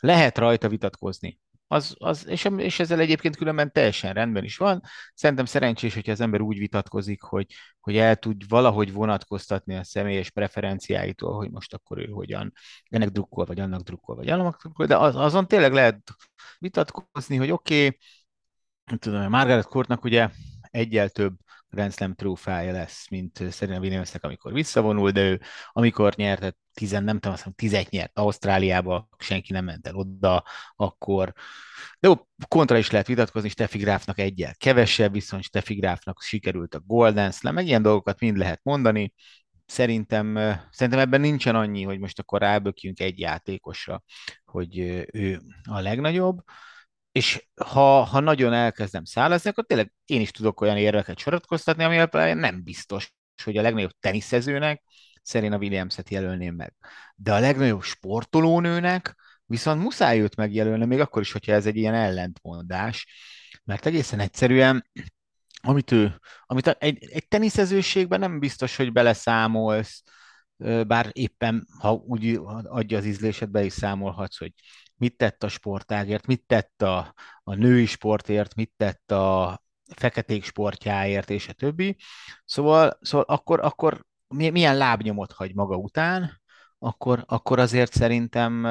[0.00, 1.38] Lehet rajta vitatkozni.
[1.72, 4.82] Az, az, és, és ezzel egyébként különben teljesen rendben is van.
[5.14, 7.46] Szerintem szerencsés, hogyha az ember úgy vitatkozik, hogy,
[7.80, 12.52] hogy el tud valahogy vonatkoztatni a személyes preferenciáitól, hogy most akkor ő hogyan
[12.88, 16.14] ennek drukkol, vagy annak drukkol, vagy annak drukkol, de az, azon tényleg lehet
[16.58, 17.98] vitatkozni, hogy oké, okay,
[18.98, 20.30] tudom, Margaret Courtnak ugye
[20.70, 21.34] egyel több
[21.74, 25.40] Grand Slam trófája lesz, mint Serena Williamsnek, amikor visszavonul, de ő
[25.72, 30.44] amikor nyert, tizen, nem tudom, azt mondom, tizet nyert Ausztráliába, senki nem ment el oda,
[30.76, 31.32] akkor.
[32.00, 32.14] De jó,
[32.48, 37.54] kontra is lehet vitatkozni, Steffi Grafnak egyel kevesebb, viszont Steffi Grafnak sikerült a Golden Slam,
[37.54, 39.12] meg ilyen dolgokat mind lehet mondani.
[39.66, 40.34] Szerintem,
[40.70, 44.02] szerintem ebben nincsen annyi, hogy most akkor rábökjünk egy játékosra,
[44.44, 44.78] hogy
[45.12, 46.42] ő a legnagyobb
[47.12, 52.06] és ha, ha nagyon elkezdem szállazni, akkor tényleg én is tudok olyan érveket soratkoztatni, ami
[52.34, 54.82] nem biztos, hogy a legnagyobb teniszezőnek
[55.22, 56.74] Serena Williams-et jelölném meg.
[57.14, 61.94] De a legnagyobb sportolónőnek viszont muszáj őt megjelölni, még akkor is, hogyha ez egy ilyen
[61.94, 63.06] ellentmondás,
[63.64, 64.86] mert egészen egyszerűen
[65.62, 70.02] amit ő, amit egy, egy teniszezőségben nem biztos, hogy beleszámolsz,
[70.86, 74.52] bár éppen, ha úgy adja az ízlésed, be is számolhatsz, hogy
[75.02, 79.62] mit tett a sportágért, mit tett a, a női sportért, mit tett a
[79.94, 81.96] feketék sportjáért, és a többi.
[82.44, 86.40] Szóval, szóval akkor, akkor milyen lábnyomot hagy maga után,
[86.78, 88.66] akkor, akkor azért szerintem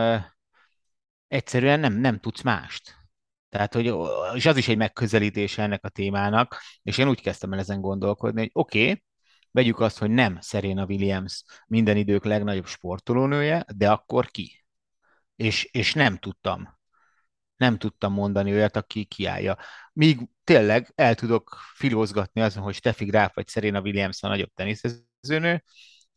[1.28, 2.96] egyszerűen nem, nem tudsz mást.
[3.50, 3.94] Tehát, hogy,
[4.36, 8.40] és az is egy megközelítése ennek a témának, és én úgy kezdtem el ezen gondolkodni,
[8.40, 9.04] hogy oké, okay,
[9.52, 14.61] vegyük azt, hogy nem Serena Williams minden idők legnagyobb sportolónője, de akkor ki?
[15.42, 16.80] És, és nem tudtam.
[17.58, 19.58] Nem tudtam mondani olyat, aki kiállja.
[19.94, 25.64] Míg tényleg el tudok filózgatni azon, hogy Steffi Graf vagy Serena Williams a nagyobb teniszezőnő,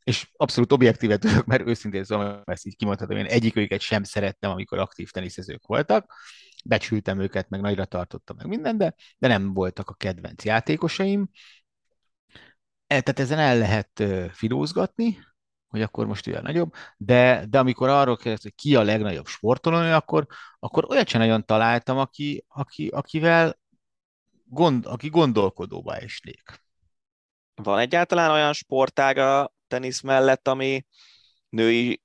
[0.03, 4.79] és abszolút objektívet tudok, mert őszintén szóval ezt így kimondhatom, én egyikőket sem szerettem, amikor
[4.79, 6.13] aktív teniszezők voltak,
[6.65, 11.29] becsültem őket, meg nagyra tartottam meg minden, de, de nem voltak a kedvenc játékosaim.
[12.87, 15.19] E, tehát ezen el lehet filózgatni,
[15.75, 19.27] hogy akkor most ő a nagyobb, de, de amikor arról kérdez, hogy ki a legnagyobb
[19.27, 20.27] sportolónő, akkor,
[20.59, 23.59] akkor olyat sem nagyon találtam, aki, aki, akivel
[24.45, 26.63] gond, aki gondolkodóba esnék.
[27.55, 30.87] Van egyáltalán olyan sportág a tenisz mellett, ami
[31.49, 32.03] női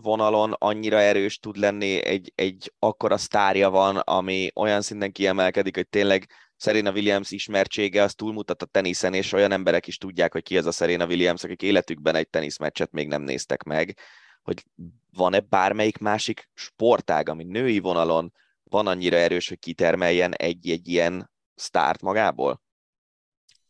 [0.00, 5.88] vonalon annyira erős tud lenni, egy, egy akkora sztárja van, ami olyan szinten kiemelkedik, hogy
[5.88, 6.26] tényleg
[6.64, 10.66] Serena Williams ismertsége az túlmutat a teniszen, és olyan emberek is tudják, hogy ki ez
[10.66, 13.98] a Serena Williams, akik életükben egy teniszmeccset még nem néztek meg,
[14.42, 14.64] hogy
[15.10, 22.02] van-e bármelyik másik sportág, ami női vonalon van annyira erős, hogy kitermeljen egy-egy ilyen sztárt
[22.02, 22.62] magából?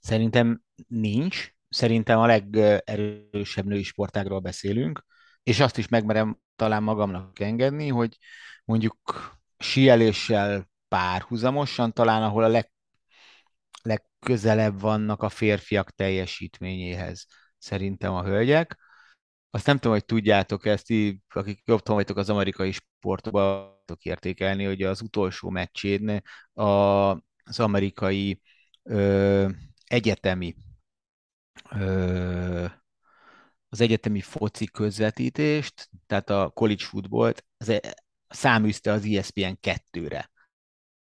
[0.01, 1.53] Szerintem nincs.
[1.69, 5.05] Szerintem a legerősebb női sportágról beszélünk,
[5.43, 8.17] és azt is megmerem talán magamnak engedni, hogy
[8.65, 8.97] mondjuk
[9.59, 12.73] sieléssel párhuzamosan talán, ahol a leg,
[14.25, 17.27] legközelebb vannak a férfiak teljesítményéhez
[17.59, 18.79] szerintem a hölgyek.
[19.51, 20.93] Azt nem tudom, hogy tudjátok ezt,
[21.29, 26.65] akik jobban vagytok az amerikai sportban, tudok értékelni, hogy az utolsó meccsén a,
[27.45, 28.41] az amerikai
[28.83, 29.49] ö,
[29.87, 30.57] egyetemi
[31.71, 32.67] ö,
[33.69, 37.81] az egyetemi foci közvetítést, tehát a college footballt, az e,
[38.29, 40.31] száműzte az ESPN 2-re,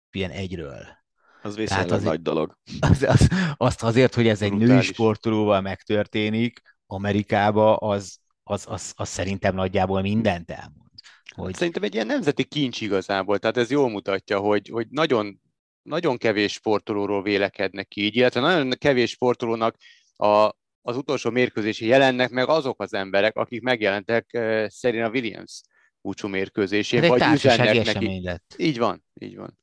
[0.10, 0.99] ESPN 1-ről.
[1.42, 2.58] Az viszonylag az, nagy dolog.
[2.80, 9.10] Az, az, azt azért, hogy ez egy női sportolóval megtörténik, Amerikába, az, az, az, az
[9.10, 10.90] szerintem nagyjából mindent elmond.
[11.36, 11.54] Hogy...
[11.54, 15.42] Szerintem egy ilyen nemzeti kincs igazából, tehát ez jól mutatja, hogy, hogy nagyon,
[15.82, 19.76] nagyon kevés sportolóról vélekednek így, illetve nagyon kevés sportolónak
[20.16, 25.62] a, az utolsó mérkőzési jelennek meg azok az emberek, akik megjelentek uh, Serena Williams
[26.02, 28.22] búcsú mérkőzésén, vagy üzennek neki.
[28.24, 28.54] Lett.
[28.58, 29.58] Így van, így van.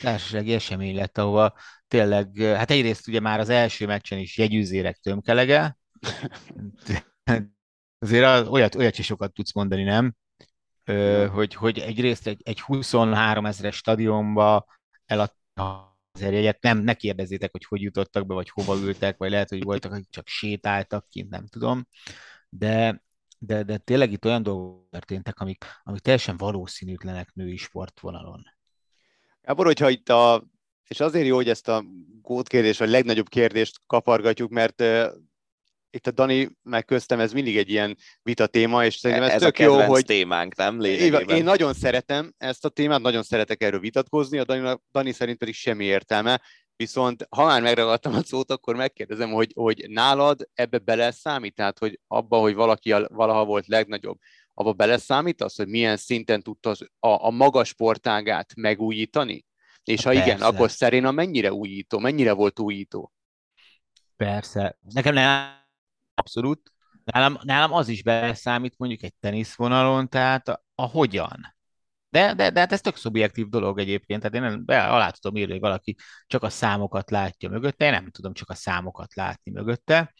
[0.00, 1.54] Társasági esemény lett, ahova
[1.88, 5.78] tényleg, hát egyrészt ugye már az első meccsen is jegyűzérek tömkelege,
[7.98, 10.14] azért az, olyat, olyat is sokat tudsz mondani, nem?
[10.84, 14.66] Ö, hogy, hogy egyrészt egy, egy 23 ezeres stadionba
[15.06, 19.48] eladta azért jegyet, nem, ne kérdezzétek, hogy hogy jutottak be, vagy hova ültek, vagy lehet,
[19.48, 21.86] hogy voltak, akik csak sétáltak kint, nem tudom,
[22.48, 23.02] de,
[23.38, 28.57] de, de tényleg itt olyan dolgok történtek, amik, amik teljesen valószínűtlenek női sportvonalon.
[29.48, 30.44] Gábor, hogyha itt a,
[30.88, 31.84] és azért jó, hogy ezt a
[32.22, 34.82] gótkérdés, vagy legnagyobb kérdést kapargatjuk, mert
[35.90, 39.40] itt a Dani meg köztem, ez mindig egy ilyen vita téma, és szerintem ez, ez
[39.40, 40.04] tök a jó, hogy...
[40.04, 40.80] témánk, nem?
[40.80, 41.36] Lényegében.
[41.36, 45.54] Én nagyon szeretem ezt a témát, nagyon szeretek erről vitatkozni, a Dani, Dani szerint pedig
[45.54, 46.40] semmi értelme,
[46.76, 51.78] viszont ha már megragadtam a szót, akkor megkérdezem, hogy, hogy nálad ebbe bele számít, tehát
[51.78, 54.18] hogy abba, hogy valaki valaha volt legnagyobb,
[54.58, 59.44] abba bele számít az, hogy milyen szinten tudta az, a, a magas sportágát megújítani?
[59.84, 60.24] És ha Persze.
[60.24, 63.12] igen, akkor Szeréna mennyire újító, mennyire volt újító?
[64.16, 64.78] Persze.
[64.80, 65.56] Nekem nem
[66.14, 66.72] abszolút.
[67.04, 71.56] Nálam, nálam az is beszámít mondjuk egy teniszvonalon, tehát a, a hogyan.
[72.10, 75.36] De, de, de hát ez tök szubjektív dolog egyébként, tehát én nem, be, alá tudom
[75.36, 79.50] írni, hogy valaki csak a számokat látja mögötte, én nem tudom csak a számokat látni
[79.50, 80.14] mögötte.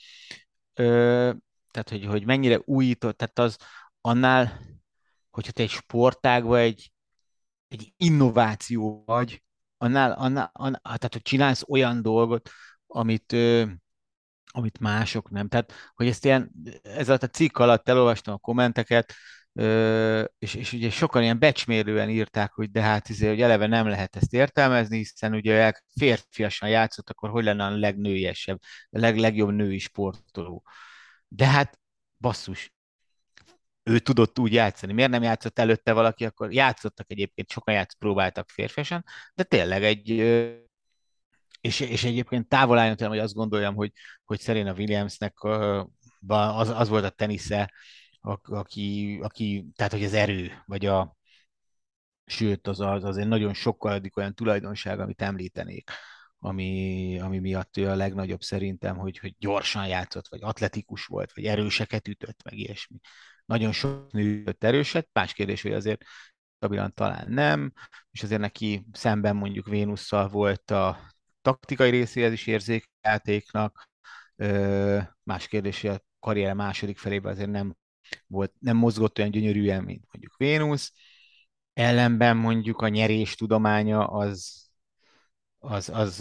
[0.74, 1.32] Ö,
[1.70, 3.56] tehát, hogy, hogy mennyire újított, tehát az
[4.00, 4.60] annál,
[5.30, 6.92] hogyha te egy sportágban egy,
[7.68, 9.42] egy innováció vagy,
[9.76, 12.50] annál, annál, annál, tehát hogy csinálsz olyan dolgot,
[12.86, 13.32] amit,
[14.50, 15.48] amit mások nem.
[15.48, 16.50] Tehát, hogy ezt ilyen,
[16.82, 19.14] ez a cikk alatt elolvastam a kommenteket,
[20.38, 24.16] és, és ugye sokan ilyen becsmérően írták, hogy de hát izé, hogy eleve nem lehet
[24.16, 28.58] ezt értelmezni, hiszen ugye férfiasan játszott, akkor hogy lenne a legnőiesebb,
[28.90, 30.64] a leg, legjobb női sportoló.
[31.28, 31.78] De hát
[32.18, 32.72] basszus,
[33.88, 34.92] ő tudott úgy játszani.
[34.92, 40.10] Miért nem játszott előtte valaki, akkor játszottak egyébként, sokan játszott, próbáltak férfiasan, de tényleg egy
[41.60, 43.92] és, és egyébként távol álljon tőlem, hogy azt gondoljam, hogy,
[44.24, 45.34] hogy Serena Williamsnek
[46.26, 47.72] az, az volt a tenisze,
[48.20, 51.16] aki, aki, tehát hogy az erő, vagy a,
[52.24, 55.90] sőt, az, az, az egy nagyon sokkal olyan tulajdonság, amit említenék,
[56.38, 61.44] ami, ami miatt ő a legnagyobb szerintem, hogy, hogy gyorsan játszott, vagy atletikus volt, vagy
[61.44, 62.98] erőseket ütött, meg ilyesmi.
[63.48, 66.02] Nagyon sok nő erőset, más kérdés, hogy azért
[66.56, 67.72] stabilan talán nem,
[68.10, 70.98] és azért neki szemben mondjuk Vénusszal volt a
[71.42, 72.90] taktikai részéhez is érzék.
[75.22, 77.76] Más kérdés, hogy a karrier második felében azért nem
[78.26, 80.92] volt, nem mozgott olyan gyönyörűen, mint mondjuk Vénusz.
[81.72, 84.68] Ellenben mondjuk a nyerés tudománya az,
[85.58, 86.20] az, az,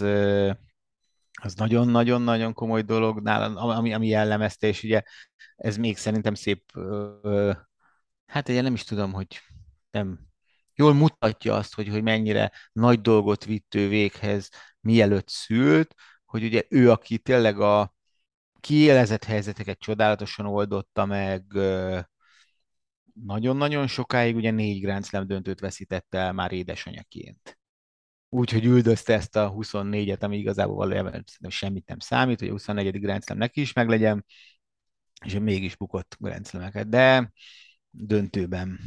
[1.54, 5.02] nagyon-nagyon-nagyon komoly dolog nála, ami, ami jellemezte, és ugye
[5.56, 6.72] ez még szerintem szép,
[8.26, 9.40] hát én nem is tudom, hogy
[9.90, 10.18] nem,
[10.74, 14.48] jól mutatja azt, hogy, hogy mennyire nagy dolgot vitt ő véghez
[14.80, 17.94] mielőtt szült, hogy ugye ő, aki tényleg a,
[18.60, 21.44] kiélezett helyzeteket csodálatosan oldotta meg,
[23.24, 27.57] nagyon-nagyon sokáig ugye négy Grand Slam döntőt veszítette el már édesanyaként.
[28.28, 33.00] Úgyhogy üldözte ezt a 24-et, ami igazából valójában szerintem semmit nem számít, hogy a 24.
[33.00, 34.24] Grand Slam neki is meglegyen,
[35.24, 37.32] és mégis bukott Grand Slam-eket, de
[37.90, 38.78] döntőben.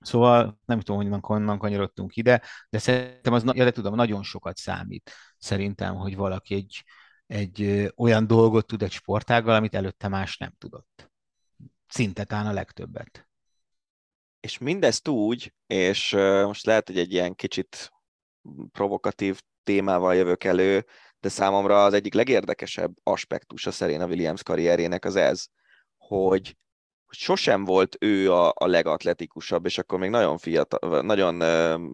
[0.00, 4.56] Szóval nem tudom, hogy honnan kanyarodtunk ide, de szerintem az, ja, de tudom, nagyon sokat
[4.56, 6.84] számít szerintem, hogy valaki egy,
[7.26, 11.10] egy olyan dolgot tud egy sportággal, amit előtte más nem tudott.
[11.88, 13.28] Szinte talán a legtöbbet.
[14.40, 16.12] És mindezt úgy, és
[16.44, 17.92] most lehet, hogy egy ilyen kicsit
[18.72, 20.86] provokatív témával jövök elő,
[21.20, 25.46] de számomra az egyik legérdekesebb aspektus a Serena Williams karrierjének az ez,
[25.96, 26.56] hogy
[27.08, 31.42] sosem volt ő a, a legatletikusabb, és akkor még nagyon fiatal, nagyon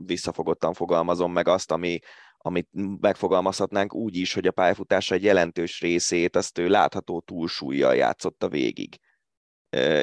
[0.04, 1.98] visszafogottan fogalmazom meg azt, ami,
[2.36, 2.68] amit
[3.00, 8.98] megfogalmazhatnánk úgy is, hogy a pályafutása egy jelentős részét azt ő látható túlsúlyjal játszotta végig.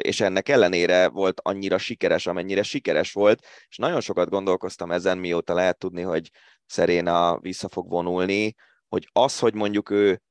[0.00, 5.54] És ennek ellenére volt annyira sikeres, amennyire sikeres volt, és nagyon sokat gondolkoztam ezen, mióta
[5.54, 6.30] lehet tudni, hogy
[6.66, 8.54] Szeréna vissza fog vonulni,
[8.88, 10.22] hogy az, hogy mondjuk ő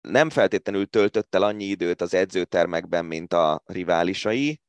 [0.00, 4.60] nem feltétlenül töltött el annyi időt az edzőtermekben, mint a riválisai,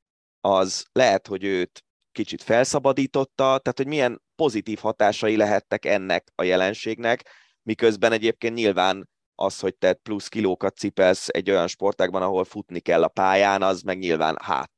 [0.42, 7.30] az lehet, hogy őt kicsit felszabadította, tehát hogy milyen pozitív hatásai lehettek ennek a jelenségnek,
[7.62, 13.04] miközben egyébként nyilván az, hogy te plusz kilókat cipelsz egy olyan sportágban, ahol futni kell
[13.04, 14.72] a pályán, az meg nyilván hát,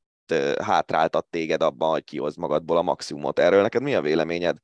[0.62, 3.38] hátráltat téged abban, hogy kihoz magadból a maximumot.
[3.38, 4.56] Erről neked mi a véleményed?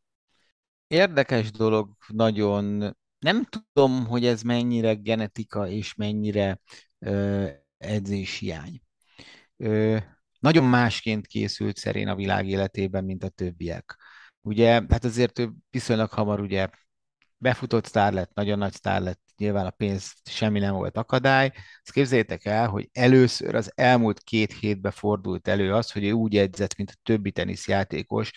[0.87, 6.61] Érdekes dolog nagyon nem tudom, hogy ez mennyire genetika és mennyire
[6.99, 8.83] ö, edzéshiány.
[9.57, 9.97] Ö,
[10.39, 13.97] nagyon másként készült szerén a világ életében, mint a többiek.
[14.41, 16.69] Ugye, hát azért ő viszonylag hamar ugye
[17.37, 21.53] befutott sztár lett, nagyon nagy sztár lett, nyilván a pénz semmi nem volt akadály.
[21.55, 26.37] Ezt képzeljétek el, hogy először az elmúlt két hétben fordult elő az, hogy ő úgy
[26.37, 28.31] edzett, mint a többi teniszjátékos,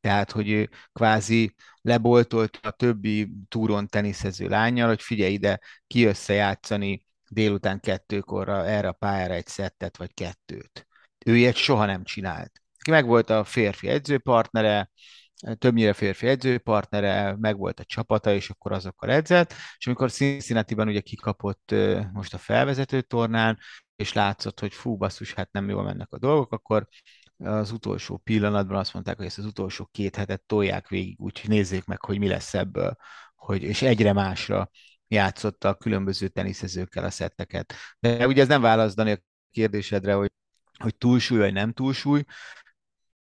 [0.00, 7.06] tehát, hogy ő kvázi leboltolt a többi túron teniszező lányjal, hogy figyelj ide, ki összejátszani
[7.28, 10.86] délután kettőkorra erre a pályára egy szettet vagy kettőt.
[11.26, 12.52] Ő ilyet soha nem csinált.
[12.90, 14.90] Meg volt a férfi edzőpartnere,
[15.58, 21.00] többnyire férfi edzőpartnere, meg volt a csapata, és akkor azokkal edzett, és amikor Cincinnati-ban ugye
[21.00, 21.74] kikapott
[22.12, 23.58] most a felvezető tornán,
[23.96, 26.88] és látszott, hogy fú, basszus, hát nem jól mennek a dolgok, akkor
[27.36, 31.84] az utolsó pillanatban azt mondták, hogy ezt az utolsó két hetet tolják végig, úgyhogy nézzék
[31.84, 32.96] meg, hogy mi lesz ebből,
[33.34, 34.70] hogy, és egyre másra
[35.08, 37.74] játszotta a különböző teniszezőkkel a szetteket.
[37.98, 39.18] De ugye ez nem választani a
[39.50, 40.32] kérdésedre, hogy,
[40.78, 42.24] hogy túlsúly vagy nem túlsúly.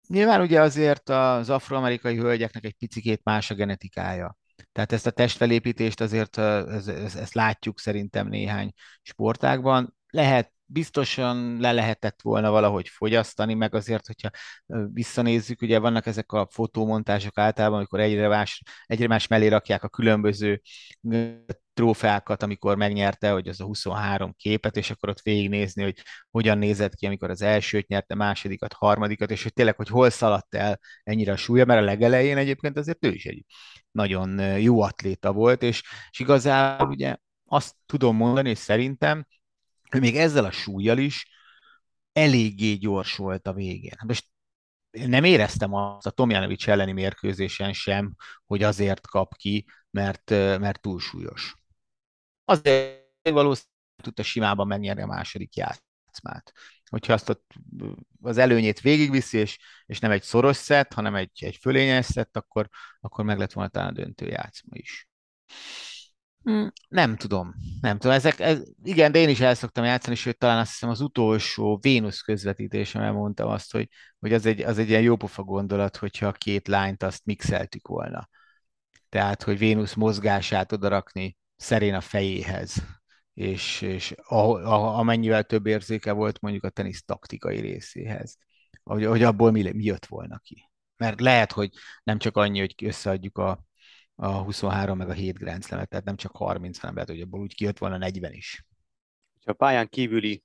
[0.07, 4.37] Nyilván ugye azért az afroamerikai hölgyeknek egy picikét más a genetikája.
[4.71, 9.95] Tehát ezt a testfelépítést azért ezt, ezt látjuk szerintem néhány sportágban.
[10.09, 14.29] Lehet biztosan le lehetett volna valahogy fogyasztani, meg azért, hogyha
[14.93, 19.89] visszanézzük, ugye vannak ezek a fotómontások általában, amikor egyre más, egyre más mellé rakják a
[19.89, 20.61] különböző
[21.73, 26.01] trófeákat, amikor megnyerte, hogy az a 23 képet, és akkor ott végignézni, hogy
[26.31, 30.55] hogyan nézett ki, amikor az elsőt nyerte, másodikat, harmadikat, és hogy tényleg, hogy hol szaladt
[30.55, 33.45] el ennyire a súlya, mert a legelején egyébként azért ő is egy
[33.91, 37.15] nagyon jó atléta volt, és, és igazából ugye
[37.45, 39.25] azt tudom mondani, és szerintem
[40.01, 41.27] még ezzel a súlyjal is
[42.11, 43.97] eléggé gyors volt a végén.
[44.05, 44.25] Most
[44.91, 48.15] nem éreztem azt a Tomjanovics elleni mérkőzésen sem,
[48.45, 51.55] hogy azért kap ki, mert, mert túlsúlyos.
[52.45, 53.71] Azért valószínűleg
[54.03, 56.51] tudta simában megnyerni a második játszmát.
[56.89, 57.41] Hogyha azt
[58.21, 62.69] az előnyét végigviszi, és, és nem egy szoros szett, hanem egy, egy fölényes szett, akkor,
[62.99, 65.07] akkor meg lett volna talán a döntő játszma is.
[66.43, 68.15] Hmm, nem tudom, nem tudom.
[68.15, 71.77] Ezek, ez, igen, de én is el szoktam játszani, sőt, talán azt hiszem az utolsó
[71.81, 73.89] Vénusz közvetítésem mondtam azt, hogy,
[74.19, 78.29] hogy az, egy, az egy ilyen jópofa gondolat, hogyha a két lányt azt mixeltük volna.
[79.09, 82.83] Tehát, hogy Vénusz mozgását odarakni szerén a fejéhez,
[83.33, 88.37] és, és a, a, amennyivel több érzéke volt mondjuk a tenisz taktikai részéhez,
[88.83, 90.69] hogy, hogy abból mi, mi jött volna ki.
[90.97, 91.69] Mert lehet, hogy
[92.03, 93.65] nem csak annyi, hogy összeadjuk a,
[94.23, 97.39] a 23 meg a 7 Grand Slam-et, tehát nem csak 30, hanem lehet, hogy abból
[97.39, 98.65] úgy kijött volna 40 is.
[99.45, 100.43] Ha a pályán kívüli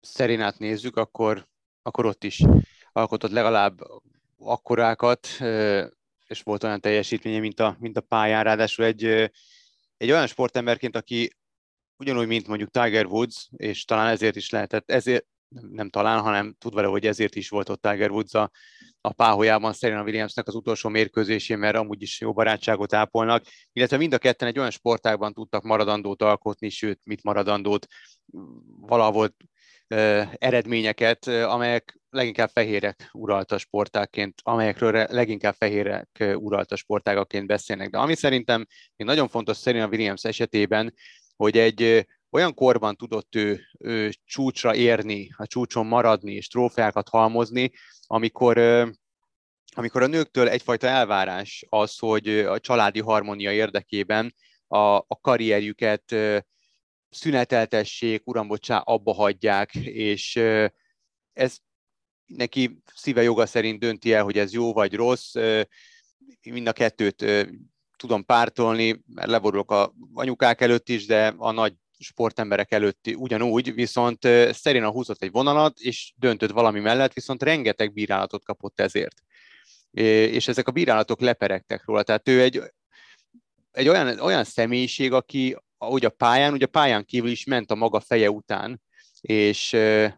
[0.00, 1.48] Szerinát nézzük, akkor,
[1.82, 2.44] akkor ott is
[2.92, 3.80] alkotott legalább
[4.38, 5.26] akkorákat,
[6.26, 8.44] és volt olyan teljesítménye, mint a, mint a pályán.
[8.44, 9.04] Ráadásul egy,
[9.96, 11.30] egy olyan sportemberként, aki
[11.96, 16.88] ugyanúgy, mint mondjuk Tiger Woods, és talán ezért is lehetett, ezért nem talán, hanem tudva,
[16.88, 18.50] hogy ezért is volt ott Tiger Woods a,
[19.00, 24.12] a páholyában Serena Williamsnek az utolsó mérkőzésén, mert amúgy is jó barátságot ápolnak, illetve mind
[24.12, 27.86] a ketten egy olyan sportágban tudtak maradandót alkotni, sőt, mit maradandót,
[28.80, 29.34] valahol
[30.38, 37.90] eredményeket, amelyek leginkább fehérek uralta sportáként, amelyekről leginkább fehérek uralta sportágaként beszélnek.
[37.90, 40.94] De ami szerintem még nagyon fontos Serena Williams esetében,
[41.36, 47.70] hogy egy olyan korban tudott ő, ő csúcsra érni, a csúcson maradni és trófeákat halmozni,
[48.06, 48.58] amikor
[49.74, 54.34] amikor a nőktől egyfajta elvárás az, hogy a családi harmónia érdekében
[54.66, 56.14] a, a karrierjüket
[57.10, 60.36] szüneteltessék, uram, bocsá, abba hagyják, és
[61.32, 61.56] ez
[62.26, 65.34] neki szíve joga szerint dönti el, hogy ez jó vagy rossz.
[66.42, 67.24] Mind a kettőt
[67.96, 74.28] tudom pártolni, mert leborulok a anyukák előtt is, de a nagy sportemberek előtt ugyanúgy, viszont
[74.50, 79.22] Szerina húzott egy vonalat, és döntött valami mellett, viszont rengeteg bírálatot kapott ezért.
[79.90, 82.02] És ezek a bírálatok leperegtek róla.
[82.02, 82.62] Tehát ő egy,
[83.70, 87.74] egy olyan, olyan személyiség, aki ahogy a pályán, ugye a pályán kívül is ment a
[87.74, 88.82] maga feje után,
[89.20, 89.72] és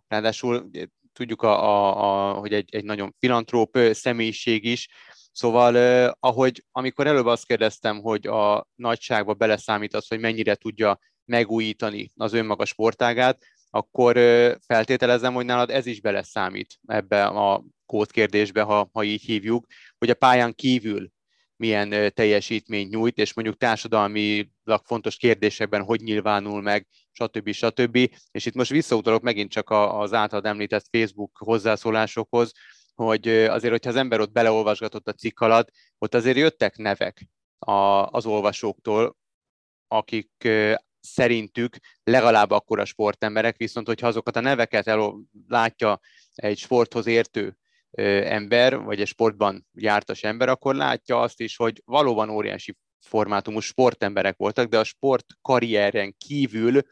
[0.08, 0.70] ráadásul
[1.12, 4.88] tudjuk, a, a, a, hogy egy, egy nagyon filantróp személyiség is,
[5.32, 5.74] Szóval,
[6.20, 10.98] ahogy amikor előbb azt kérdeztem, hogy a nagyságba beleszámít az, hogy mennyire tudja
[11.30, 14.16] megújítani az önmaga sportágát, akkor
[14.66, 19.66] feltételezem, hogy nálad ez is beleszámít ebbe a kódkérdésbe, ha, ha így hívjuk,
[19.98, 21.10] hogy a pályán kívül
[21.56, 27.50] milyen teljesítményt nyújt, és mondjuk társadalmilag fontos kérdésekben hogy nyilvánul meg, stb.
[27.50, 27.96] stb.
[28.30, 32.52] És itt most visszautalok megint csak az általad említett Facebook hozzászólásokhoz,
[32.94, 37.28] hogy azért, hogyha az ember ott beleolvasgatott a cikk alatt, ott azért jöttek nevek
[38.10, 39.16] az olvasóktól,
[39.88, 40.48] akik
[41.00, 45.14] szerintük legalább akkora sportemberek, viszont hogyha azokat a neveket el,
[45.48, 46.00] látja
[46.34, 47.58] egy sporthoz értő
[48.24, 54.36] ember, vagy egy sportban jártas ember, akkor látja azt is, hogy valóban óriási formátumú sportemberek
[54.36, 56.82] voltak, de a sport karrieren kívül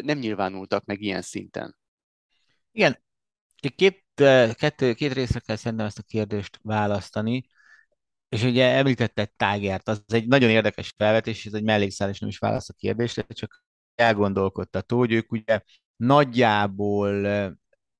[0.00, 1.78] nem nyilvánultak meg ilyen szinten.
[2.72, 3.02] Igen,
[3.76, 4.04] két,
[4.52, 7.46] kettő, két részre kell szerintem ezt a kérdést választani,
[8.28, 12.38] és ugye említette Tágert, az egy nagyon érdekes felvetés, ez egy mellékszál, és nem is
[12.38, 13.64] válasz a kérdésre, csak
[13.94, 15.60] elgondolkodtató, hogy ők ugye
[15.96, 17.26] nagyjából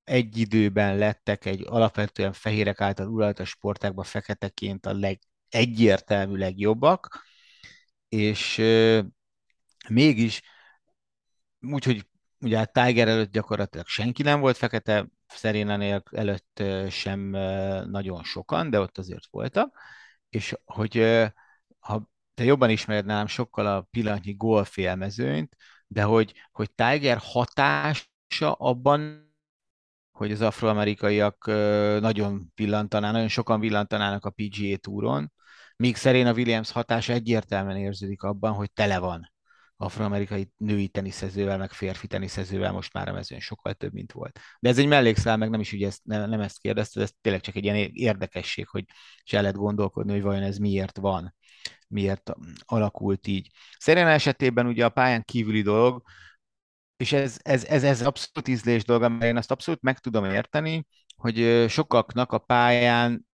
[0.03, 5.19] egy időben lettek egy alapvetően fehérek által uralt a sportákban feketeként a leg,
[5.49, 7.23] egyértelmű legjobbak,
[8.09, 9.05] és euh,
[9.89, 10.41] mégis
[11.61, 12.05] úgyhogy
[12.39, 17.19] ugye a Tiger előtt gyakorlatilag senki nem volt fekete, Serena előtt sem
[17.89, 19.79] nagyon sokan, de ott azért voltak,
[20.29, 20.97] és hogy
[21.79, 25.55] ha te jobban ismered nálam sokkal a pillanatnyi golfélmezőnyt,
[25.87, 29.25] de hogy, hogy Tiger hatása abban
[30.11, 31.45] hogy az afroamerikaiak
[32.01, 35.31] nagyon villantanának, nagyon sokan villantanának a PGA túron,
[35.75, 39.31] míg Serena Williams hatása egyértelműen érződik abban, hogy tele van
[39.77, 44.39] afroamerikai női teniszezővel, meg férfi teniszezővel most már a mezőn sokkal több, mint volt.
[44.59, 47.41] De ez egy mellékszál, meg nem is ugye ezt, nem, nem ezt kérdezted, ez tényleg
[47.41, 48.85] csak egy ilyen érdekesség, hogy
[49.23, 51.35] is el lehet gondolkodni, hogy vajon ez miért van,
[51.87, 52.31] miért
[52.65, 53.51] alakult így.
[53.77, 56.03] Serena esetében ugye a pályán kívüli dolog,
[56.97, 60.85] és ez, ez, ez, ez abszolút ízlés dolga, mert én azt abszolút meg tudom érteni,
[61.15, 63.26] hogy sokaknak a pályán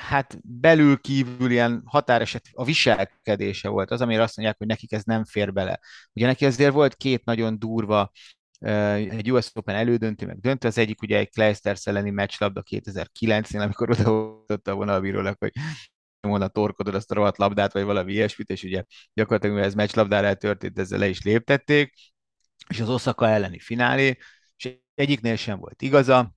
[0.00, 5.02] hát belül kívül ilyen határeset a viselkedése volt az, amire azt mondják, hogy nekik ez
[5.04, 5.80] nem fér bele.
[6.12, 8.10] Ugye neki azért volt két nagyon durva
[8.60, 13.90] egy US Open elődöntő, meg döntő, az egyik ugye egy Kleisters elleni meccslabda 2009-nél, amikor
[13.90, 15.52] oda a vonalbírónak, hogy
[16.20, 20.34] volna torkodod azt a rohadt labdát, vagy valami ilyesmit, és ugye gyakorlatilag, mivel ez meccslabdára
[20.34, 21.94] történt, ezzel le is léptették,
[22.68, 24.18] és az Osaka elleni finálé,
[24.56, 26.34] és egyiknél sem volt igaza.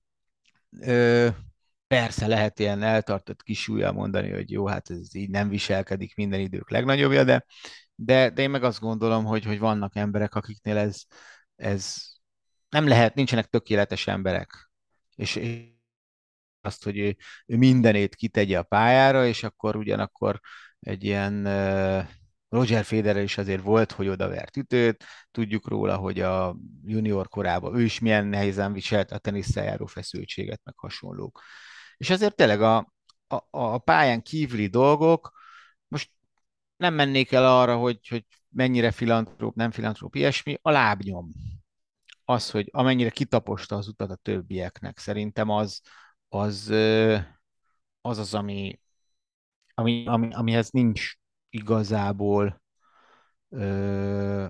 [1.86, 6.70] Persze lehet ilyen eltartott kisúlyjal mondani, hogy jó, hát ez így nem viselkedik minden idők
[6.70, 7.44] legnagyobbja, de,
[7.94, 11.02] de, de én meg azt gondolom, hogy, hogy vannak emberek, akiknél ez,
[11.56, 11.96] ez
[12.68, 14.70] nem lehet, nincsenek tökéletes emberek.
[15.14, 15.40] És
[16.60, 17.16] azt, hogy ő,
[17.46, 20.40] ő mindenét kitegye a pályára, és akkor ugyanakkor
[20.80, 21.46] egy ilyen
[22.48, 27.82] Roger Federer is azért volt, hogy odavert ütőt, tudjuk róla, hogy a junior korában ő
[27.82, 31.40] is milyen nehézen viselt a tenisszel járó feszültséget, meg hasonlók.
[32.04, 32.76] És azért tényleg a,
[33.26, 35.32] a, a pályán kívüli dolgok,
[35.88, 36.10] most
[36.76, 41.30] nem mennék el arra, hogy, hogy mennyire filantróp, nem filantróp, ilyesmi, a lábnyom.
[42.24, 45.80] Az, hogy amennyire kitaposta az utat a többieknek, szerintem az
[46.28, 46.68] az,
[48.00, 48.80] az, az ami,
[49.74, 51.12] ami, ami, amihez nincs
[51.50, 52.62] igazából
[53.48, 54.46] ö,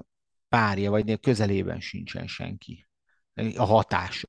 [0.48, 2.86] párja, vagy közelében sincsen senki.
[3.56, 4.26] A hatás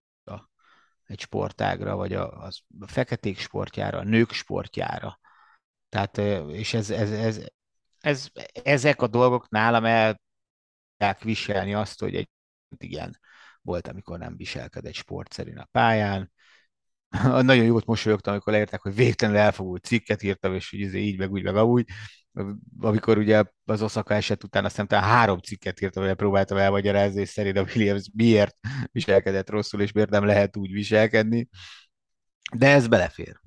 [1.05, 2.51] egy sportágra, vagy a, a
[2.87, 5.19] feketék sportjára, a nők sportjára.
[5.89, 7.41] Tehát, és ez, ez, ez,
[7.99, 8.27] ez,
[8.63, 10.19] ezek a dolgok nálam el
[11.21, 12.29] viselni azt, hogy egy
[12.77, 13.19] igen,
[13.61, 16.31] volt, amikor nem viselkedett sportszerűen a pályán.
[17.41, 21.31] Nagyon jót mosolyogtam, amikor leírták, hogy végtelenül elfogult cikket írtam, és hogy izé így, meg
[21.31, 21.85] úgy, meg amúgy.
[22.79, 27.29] Amikor ugye az Osaka eset után aztán talán három cikket írtam, hogy próbáltam elmagyarázni, és
[27.29, 28.55] szerint a Williams miért
[28.91, 31.47] viselkedett rosszul, és miért nem lehet úgy viselkedni.
[32.55, 33.39] De ez belefér.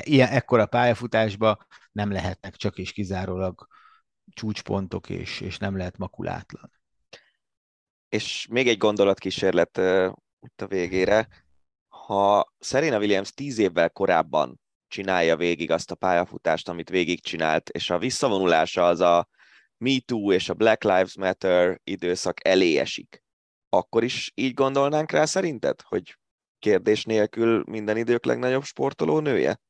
[0.00, 3.66] Ilyen, ekkora pályafutásba nem lehetnek csak és kizárólag
[4.32, 6.70] csúcspontok, és, és nem lehet makulátlan.
[8.08, 9.78] És még egy gondolatkísérlet
[10.40, 11.28] itt a végére.
[12.06, 17.98] Ha Serena Williams tíz évvel korábban csinálja végig azt a pályafutást, amit végigcsinált, és a
[17.98, 19.28] visszavonulása az a
[19.76, 23.22] Me Too és a Black Lives Matter időszak elé esik,
[23.68, 26.18] akkor is így gondolnánk rá szerinted, hogy
[26.58, 29.60] kérdés nélkül minden idők legnagyobb sportoló nője?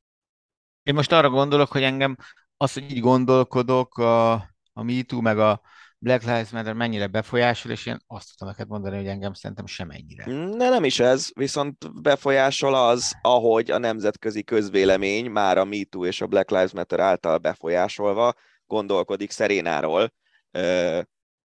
[0.83, 2.17] Én most arra gondolok, hogy engem
[2.57, 4.33] az, hogy így gondolkodok, a,
[4.73, 5.61] a MeToo meg a
[6.05, 9.91] Black Lives Matter mennyire befolyásol, és én azt tudom neked mondani, hogy engem szerintem sem
[9.91, 10.25] ennyire.
[10.57, 16.21] De nem is ez, viszont befolyásol az, ahogy a nemzetközi közvélemény már a MeToo és
[16.21, 18.35] a Black Lives Matter által befolyásolva
[18.67, 20.13] gondolkodik Szerénáról,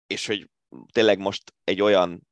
[0.06, 0.50] és hogy
[0.92, 2.26] tényleg most egy olyan,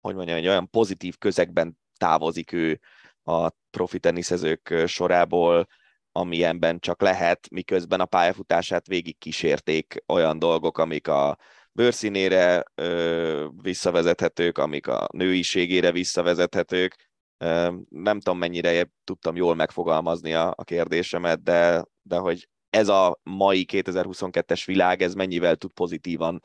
[0.00, 2.80] hogy mondjam, egy olyan pozitív közegben távozik ő
[3.22, 5.68] a profi teniszezők sorából,
[6.12, 11.36] amilyenben csak lehet, miközben a pályafutását végig kísérték olyan dolgok, amik a
[11.72, 17.10] bőrszínére ö, visszavezethetők, amik a nőiségére visszavezethetők.
[17.38, 23.20] Ö, nem tudom, mennyire tudtam jól megfogalmazni a, a kérdésemet, de, de hogy ez a
[23.22, 26.40] mai 2022-es világ, ez mennyivel tud pozitívan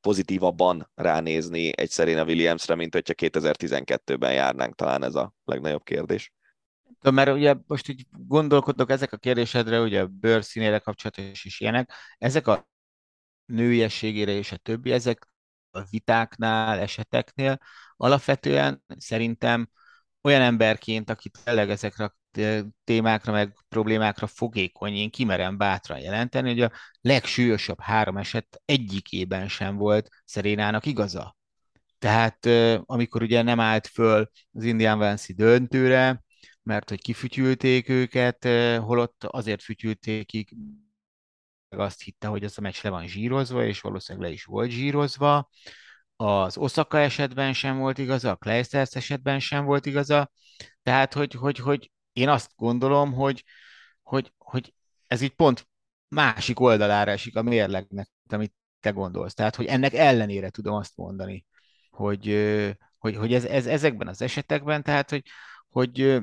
[0.00, 6.32] pozitívabban ránézni egy Serena Williamsre, mint hogyha 2012-ben járnánk, talán ez a legnagyobb kérdés.
[7.02, 12.46] De mert ugye most így gondolkodok ezek a kérdésedre, ugye a kapcsolatos és ilyenek, ezek
[12.46, 12.68] a
[13.44, 15.28] nőiességére és a többi, ezek
[15.70, 17.58] a vitáknál, eseteknél
[17.96, 19.68] alapvetően szerintem
[20.22, 22.16] olyan emberként, aki tényleg ezekre a
[22.84, 29.76] témákra, meg problémákra fogékony, én kimerem bátran jelenteni, hogy a legsúlyosabb három eset egyikében sem
[29.76, 31.36] volt Szerénának igaza.
[31.98, 32.46] Tehát
[32.84, 36.22] amikor ugye nem állt föl az Indian Vance döntőre,
[36.62, 38.44] mert hogy kifütyülték őket,
[38.78, 40.46] holott azért fütyülték ki,
[41.68, 45.50] azt hitte, hogy ez a meccs le van zsírozva, és valószínűleg le is volt zsírozva.
[46.16, 50.30] Az Osaka esetben sem volt igaza, a Kleisters esetben sem volt igaza.
[50.82, 53.44] Tehát, hogy, hogy, hogy én azt gondolom, hogy,
[54.02, 54.74] hogy, hogy
[55.06, 55.68] ez így pont
[56.08, 59.34] másik oldalára esik a mérlegnek, amit te gondolsz.
[59.34, 61.46] Tehát, hogy ennek ellenére tudom azt mondani,
[61.90, 62.26] hogy,
[62.98, 65.22] hogy, hogy ez, ez, ezekben az esetekben, tehát, hogy,
[65.68, 66.22] hogy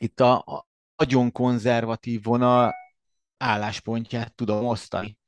[0.00, 2.74] itt a, a nagyon konzervatív vonal
[3.36, 5.18] álláspontját tudom osztani.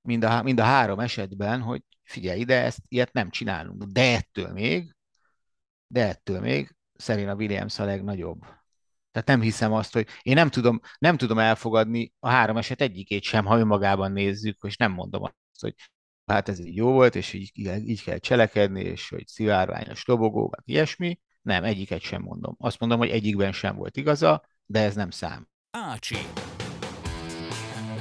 [0.00, 3.82] Mind a, mind a három esetben, hogy figyelj ide, ezt ilyet nem csinálunk.
[3.82, 4.96] De ettől még,
[5.86, 8.40] de ettől még Serena Williams a legnagyobb.
[9.10, 13.22] Tehát nem hiszem azt, hogy én nem tudom, nem tudom elfogadni a három eset egyikét
[13.22, 15.74] sem, ha önmagában nézzük, és nem mondom azt, hogy
[16.26, 17.52] hát ez így jó volt, és így,
[17.88, 21.20] így kell cselekedni, és hogy szivárványos lobogó, vagy ilyesmi.
[21.42, 22.56] Nem, egyiket sem mondom.
[22.58, 25.48] Azt mondom, hogy egyikben sem volt igaza, de ez nem szám.
[25.70, 26.16] Ácsi.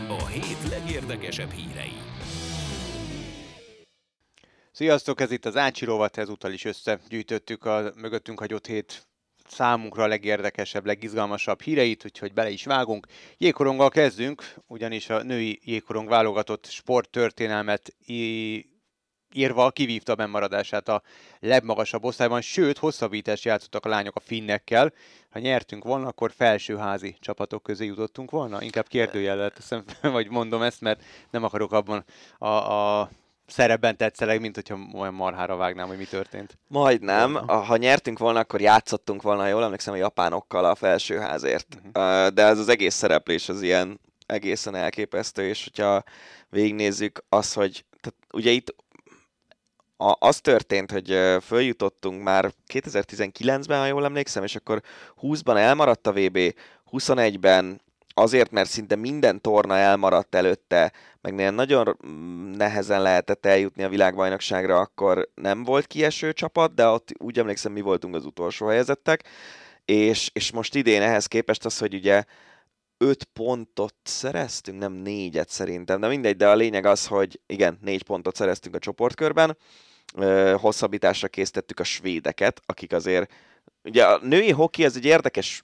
[0.08, 1.94] A hét legérdekesebb hírei.
[4.72, 9.08] Sziasztok, ez itt az Ácsi rovat, ezúttal is összegyűjtöttük a mögöttünk hagyott hét
[9.48, 13.08] számunkra a legérdekesebb, legizgalmasabb híreit, úgyhogy bele is vágunk.
[13.38, 17.96] Jégkoronggal kezdünk, ugyanis a női jégkorong válogatott sporttörténelmet
[19.34, 21.02] írva kivívta a bemaradását a
[21.40, 24.94] legmagasabb osztályban, sőt, hosszabbítást játszottak a lányok a finnekkel.
[25.30, 28.62] Ha nyertünk volna, akkor felsőházi csapatok közé jutottunk volna.
[28.62, 32.04] Inkább kérdőjelet teszem, vagy mondom ezt, mert nem akarok abban
[32.38, 33.10] a, a
[33.46, 36.58] szerepben tetszeleg, mint hogyha olyan marhára vágnám, hogy mi történt.
[36.68, 37.34] Majdnem.
[37.48, 41.68] Ha nyertünk volna, akkor játszottunk volna, jól emlékszem, a japánokkal a felsőházért.
[41.76, 42.28] Uh-huh.
[42.28, 46.04] De ez az egész szereplés az ilyen egészen elképesztő, és hogyha
[46.50, 48.76] végignézzük az, hogy tehát ugye itt
[50.02, 54.82] a, az történt, hogy följutottunk már 2019-ben, ha jól emlékszem, és akkor
[55.22, 56.56] 20-ban elmaradt a VB,
[56.92, 57.82] 21-ben
[58.14, 60.92] azért, mert szinte minden torna elmaradt előtte,
[61.22, 67.10] meg nagyon mm, nehezen lehetett eljutni a világbajnokságra, akkor nem volt kieső csapat, de ott
[67.18, 69.24] úgy emlékszem, mi voltunk az utolsó helyezettek,
[69.86, 72.24] és, és most idén ehhez képest az, hogy ugye
[72.98, 78.04] 5 pontot szereztünk, nem négyet szerintem, de mindegy, de a lényeg az, hogy igen, négy
[78.04, 79.58] pontot szereztünk a csoportkörben,
[80.56, 83.34] hosszabbításra készítettük a svédeket, akik azért
[83.84, 85.64] ugye a női hoki az egy érdekes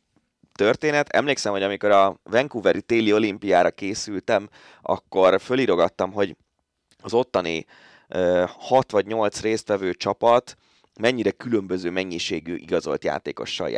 [0.53, 1.09] történet.
[1.09, 4.49] Emlékszem, hogy amikor a Vancouveri téli olimpiára készültem,
[4.81, 6.35] akkor fölirogattam, hogy
[7.01, 7.65] az ottani
[8.47, 10.55] 6 vagy 8 résztvevő csapat
[10.99, 13.69] mennyire különböző mennyiségű igazolt játékossal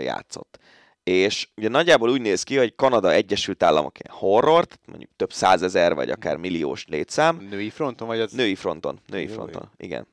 [0.00, 0.58] játszott.
[1.02, 5.94] És ugye nagyjából úgy néz ki, hogy Kanada Egyesült Államok ilyen horror, mondjuk több százezer
[5.94, 7.46] vagy akár milliós létszám.
[7.50, 8.32] Női fronton vagy az?
[8.32, 10.06] Női fronton, női Jó, fronton, igen.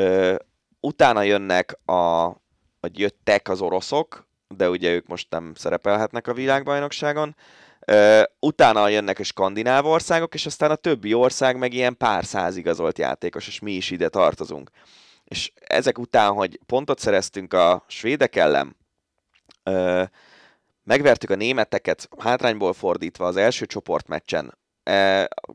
[0.00, 0.34] Ö,
[0.80, 2.26] utána jönnek a,
[2.80, 7.36] vagy jöttek az oroszok, de ugye ők most nem szerepelhetnek a világbajnokságon.
[7.92, 12.56] Uh, utána jönnek a skandináv országok, és aztán a többi ország meg ilyen pár száz
[12.56, 14.70] igazolt játékos, és mi is ide tartozunk.
[15.24, 18.76] És ezek után, hogy pontot szereztünk a svédek ellen,
[19.64, 20.02] uh,
[20.84, 24.58] megvertük a németeket hátrányból fordítva az első csoportmeccsen,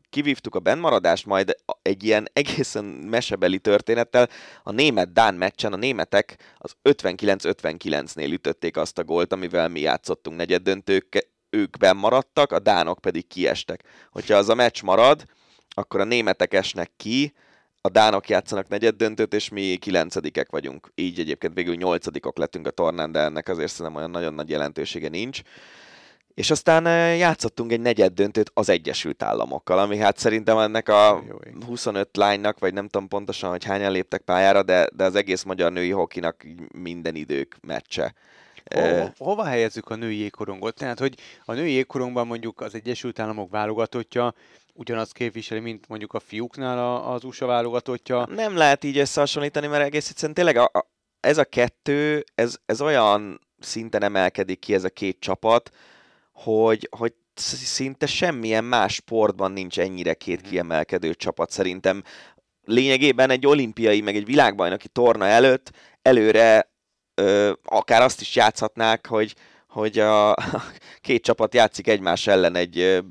[0.09, 4.29] kivívtuk a bennmaradást, majd egy ilyen egészen mesebeli történettel
[4.63, 10.61] a német-dán meccsen a németek az 59-59-nél ütötték azt a gólt, amivel mi játszottunk negyed
[10.61, 13.83] döntők, ők maradtak, a dánok pedig kiestek.
[14.11, 15.23] Hogyha az a meccs marad,
[15.69, 17.33] akkor a németek esnek ki,
[17.81, 20.91] a dánok játszanak negyed döntőt, és mi kilencedikek vagyunk.
[20.95, 25.09] Így egyébként végül nyolcadikok lettünk a tornán, de ennek azért szerintem olyan nagyon nagy jelentősége
[25.09, 25.41] nincs.
[26.41, 31.23] És aztán játszottunk egy negyed döntőt az Egyesült Államokkal, ami hát szerintem ennek a
[31.65, 35.71] 25 lánynak, vagy nem tudom pontosan, hogy hányan léptek pályára, de, de az egész magyar
[35.71, 38.13] női hokinak minden idők meccse.
[38.75, 40.75] Ho, hova helyezzük a női jégkorongot?
[40.75, 44.33] Tehát, hogy a női jégkorongban mondjuk az Egyesült Államok válogatottja
[44.73, 48.27] ugyanazt képviseli, mint mondjuk a fiúknál az USA válogatottja.
[48.29, 50.87] Nem lehet így összehasonlítani, mert egész egyszerűen tényleg a, a,
[51.19, 55.71] ez a kettő, ez, ez olyan szinten emelkedik ki ez a két csapat,
[56.43, 60.49] hogy, hogy szinte semmilyen más sportban nincs ennyire két mhm.
[60.49, 62.03] kiemelkedő csapat szerintem.
[62.65, 65.71] Lényegében egy olimpiai, meg egy világbajnoki torna előtt
[66.01, 66.71] előre
[67.15, 69.35] ö, akár azt is játszhatnák, hogy,
[69.67, 70.35] hogy a
[71.01, 73.03] két csapat játszik egymás ellen egy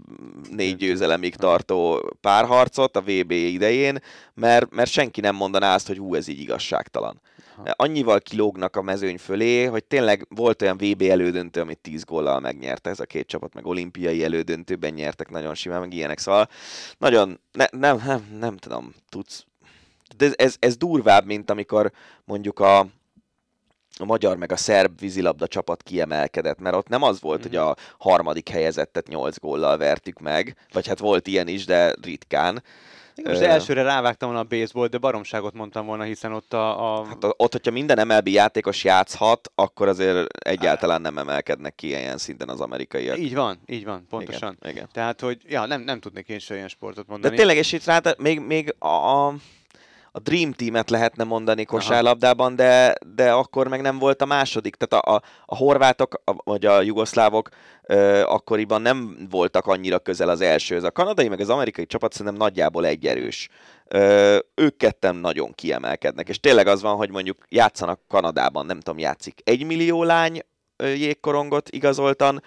[0.51, 3.99] négy győzelemig tartó párharcot a VB idején,
[4.35, 7.21] mert, mert senki nem mondaná azt, hogy hú, ez így igazságtalan.
[7.65, 7.75] Aha.
[7.77, 12.91] annyival kilógnak a mezőny fölé, hogy tényleg volt olyan VB elődöntő, amit 10 góllal megnyerte
[12.91, 16.49] ez a két csapat, meg olimpiai elődöntőben nyertek nagyon simán, meg ilyenek, szóval
[16.99, 19.45] nagyon, ne, nem, nem, nem tudom, tudsz,
[20.17, 21.93] de ez, ez, ez durvább, mint amikor
[22.25, 22.79] mondjuk a,
[23.99, 27.49] a magyar meg a szerb vízilabda csapat kiemelkedett, mert ott nem az volt, mm-hmm.
[27.49, 32.63] hogy a harmadik helyezettet 8 góllal vertük meg, vagy hát volt ilyen is, de ritkán,
[33.25, 36.99] most elsőre rávágtam volna a baseball, de baromságot mondtam volna, hiszen ott a...
[36.99, 37.05] a...
[37.05, 42.49] Hát ott, hogyha minden MLB játékos játszhat, akkor azért egyáltalán nem emelkednek ki ilyen szinten
[42.49, 43.19] az amerikaiak.
[43.19, 44.57] Így van, így van, pontosan.
[44.61, 44.89] Igen, igen.
[44.93, 47.31] Tehát, hogy ja, nem, nem tudnék én se ilyen sportot mondani.
[47.35, 49.35] De tényleg, és itt rá, még, még a, a
[50.19, 54.75] Dream Team-et lehetne mondani kosárlabdában, de, de akkor meg nem volt a második.
[54.75, 57.49] Tehát a, a, a horvátok, a, vagy a jugoszlávok
[57.83, 60.85] ö, akkoriban nem voltak annyira közel az elsőhöz.
[60.85, 63.49] A kanadai meg az amerikai csapat szerintem nagyjából egyerős.
[63.89, 68.99] Ö, ők ketten nagyon kiemelkednek, és tényleg az van, hogy mondjuk játszanak Kanadában, nem tudom,
[68.99, 70.41] játszik egy millió lány
[70.77, 72.43] jégkorongot igazoltan,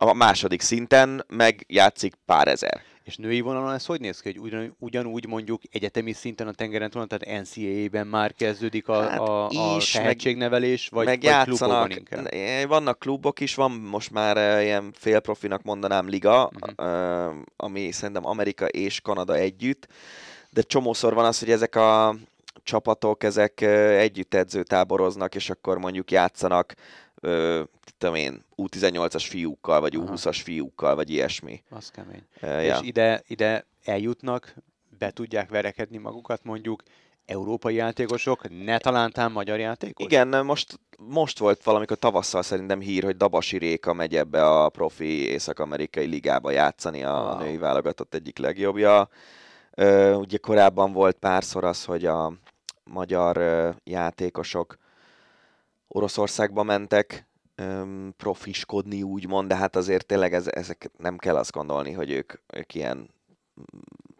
[0.00, 2.82] a második szinten meg játszik pár ezer.
[3.08, 6.90] És női vonalon ez hogy néz ki, hogy ugyan, ugyanúgy mondjuk egyetemi szinten a tengeren
[6.90, 11.90] túl, tehát NCAA-ben már kezdődik a, hát a, a is, tehetségnevelés, vagy, meg vagy klubokban
[11.90, 12.28] inkább?
[12.68, 17.28] Vannak klubok is, van most már uh, ilyen félprofinak mondanám liga, uh-huh.
[17.28, 19.86] uh, ami szerintem Amerika és Kanada együtt,
[20.50, 22.14] de csomószor van az, hogy ezek a
[22.62, 26.74] csapatok, ezek uh, együtt edzőtáboroznak, és akkor mondjuk játszanak
[27.20, 27.62] ö,
[27.98, 31.62] tudom én, U18-as fiúkkal, vagy U20-as fiúkkal, vagy ilyesmi.
[31.70, 32.22] Az kemény.
[32.42, 32.76] Uh, ja.
[32.76, 34.54] És ide, ide eljutnak,
[34.98, 36.82] be tudják verekedni magukat mondjuk
[37.28, 40.04] európai játékosok, ne talántán magyar játékos?
[40.04, 45.28] Igen, most, most volt valamikor tavasszal szerintem hír, hogy Dabasi Réka megy ebbe a profi
[45.28, 47.38] észak-amerikai ligába játszani a wow.
[47.38, 49.08] női válogatott egyik legjobbja.
[50.14, 52.32] Ugye korábban volt párszor az, hogy a
[52.84, 53.40] magyar
[53.84, 54.76] játékosok
[55.88, 61.92] Oroszországba mentek öm, profiskodni, úgymond, de hát azért tényleg ez, ezek nem kell azt gondolni,
[61.92, 63.10] hogy ők, ők ilyen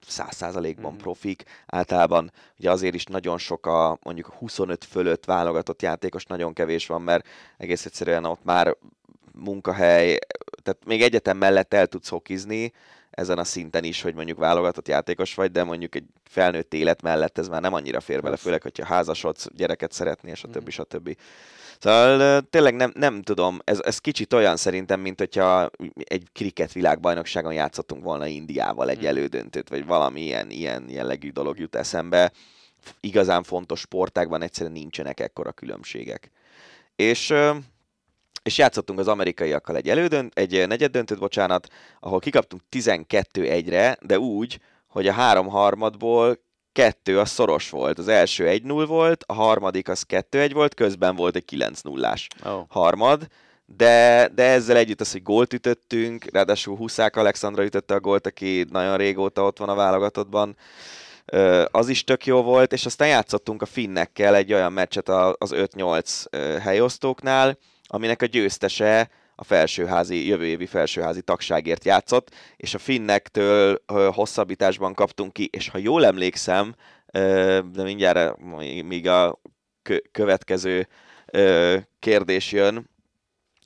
[0.06, 1.00] száz százalékban mm-hmm.
[1.00, 1.44] profik.
[1.66, 7.02] Általában ugye azért is nagyon sok a mondjuk 25 fölött válogatott játékos, nagyon kevés van,
[7.02, 8.76] mert egész egyszerűen ott már
[9.32, 10.18] munkahely,
[10.62, 12.72] tehát még egyetem mellett el tudsz hokizni,
[13.10, 17.38] ezen a szinten is, hogy mondjuk válogatott játékos vagy, de mondjuk egy felnőtt élet mellett
[17.38, 21.22] ez már nem annyira fér bele, főleg, hogyha házasodsz, gyereket szeretnél, és a többi, mm.
[21.78, 27.52] Szóval tényleg nem, nem tudom, ez, ez kicsit olyan szerintem, mint hogyha egy kriket világbajnokságon
[27.52, 29.06] játszottunk volna Indiával egy hmm.
[29.06, 32.32] elődöntőt, vagy valami ilyen, ilyen jellegű dolog jut eszembe.
[33.00, 36.30] Igazán fontos sportákban egyszerűen nincsenek ekkora különbségek.
[36.96, 37.34] és
[38.42, 41.68] és játszottunk az amerikaiakkal egy elődönt, egy negyed döntőt, bocsánat,
[42.00, 46.38] ahol kikaptunk 12-1-re, de úgy, hogy a három harmadból
[46.78, 47.98] kettő az szoros volt.
[47.98, 52.64] Az első 1-0 volt, a harmadik az 2-1 volt, közben volt egy 9-0-ás oh.
[52.68, 53.26] harmad,
[53.66, 58.66] de, de ezzel együtt az, hogy gólt ütöttünk, ráadásul Huszák Alexandra ütötte a gólt, aki
[58.70, 60.56] nagyon régóta ott van a válogatottban,
[61.70, 66.58] az is tök jó volt, és aztán játszottunk a finnekkel egy olyan meccset az 5-8
[66.60, 69.10] helyosztóknál, aminek a győztese
[69.40, 73.82] a felsőházi, jövő évi felsőházi tagságért játszott, és a finnektől
[74.12, 76.74] hosszabbításban kaptunk ki, és ha jól emlékszem,
[77.72, 78.36] de mindjárt
[78.84, 79.40] míg a
[80.10, 80.88] következő
[81.98, 82.90] kérdés jön,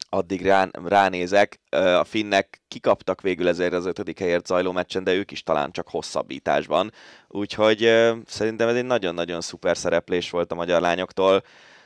[0.09, 1.61] addig rá, ránézek.
[1.71, 5.89] A finnek kikaptak végül ezért az ötödik helyért zajló meccsen, de ők is talán csak
[5.89, 6.93] hosszabbításban.
[7.29, 7.79] Úgyhogy
[8.27, 11.43] szerintem ez egy nagyon-nagyon szuper szereplés volt a magyar lányoktól,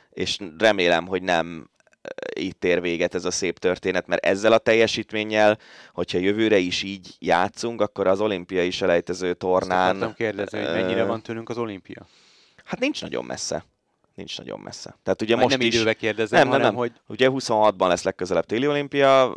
[0.09, 1.69] és remélem, hogy nem
[2.33, 5.57] itt ér véget ez a szép történet, mert ezzel a teljesítménnyel,
[5.93, 10.01] hogyha jövőre is így játszunk, akkor az olimpiai selejtező tornán...
[10.01, 12.07] Azt kérdezni, hogy mennyire van tőlünk az olimpia?
[12.63, 13.65] Hát nincs nagyon messze.
[14.15, 14.97] Nincs nagyon messze.
[15.03, 15.75] Tehát ugye Majd most nem is...
[15.75, 16.79] időbe kérdezem, nem, hanem, nem, nem.
[16.79, 16.91] hogy...
[17.07, 19.33] Ugye 26-ban lesz legközelebb téli olimpia,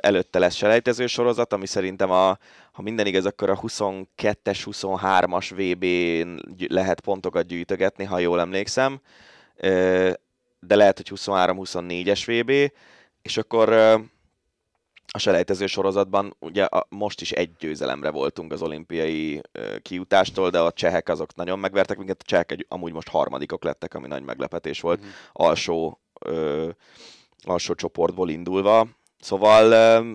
[0.00, 2.38] előtte lesz selejtező sorozat, ami szerintem a,
[2.72, 9.00] ha minden igaz, akkor a 22-es, 23-as VB-n lehet pontokat gyűjtögetni, ha jól emlékszem
[10.60, 12.72] de lehet, hogy 23-24-es VB,
[13.22, 13.72] és akkor
[15.12, 19.40] a selejtező sorozatban ugye a, most is egy győzelemre voltunk az olimpiai
[19.82, 23.94] kiutástól, de a csehek azok nagyon megvertek minket, a csehek egy, amúgy most harmadikok lettek,
[23.94, 25.08] ami nagy meglepetés volt, mm.
[25.32, 26.68] alsó, ö,
[27.42, 28.86] alsó csoportból indulva.
[29.18, 30.12] Szóval ö,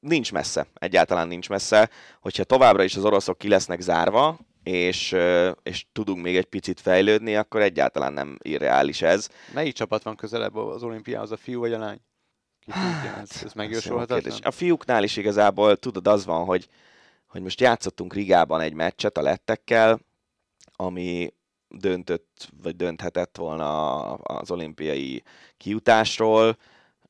[0.00, 1.90] nincs messze, egyáltalán nincs messze.
[2.20, 5.16] Hogyha továbbra is az oroszok ki lesznek zárva, és,
[5.62, 9.28] és tudunk még egy picit fejlődni, akkor egyáltalán nem irreális ez.
[9.54, 12.00] Melyik csapat van közelebb az olimpiához, a fiú vagy a lány?
[12.60, 14.38] Ki tudja, ez, ez megjósolhatatlan?
[14.42, 16.68] A fiúknál is igazából, tudod, az van, hogy,
[17.26, 20.00] hogy most játszottunk Rigában egy meccset a lettekkel,
[20.76, 21.34] ami
[21.68, 25.22] döntött, vagy dönthetett volna az olimpiai
[25.56, 26.56] kiutásról.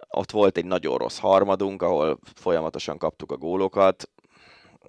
[0.08, 4.10] Ott volt egy nagyon rossz harmadunk, ahol folyamatosan kaptuk a gólokat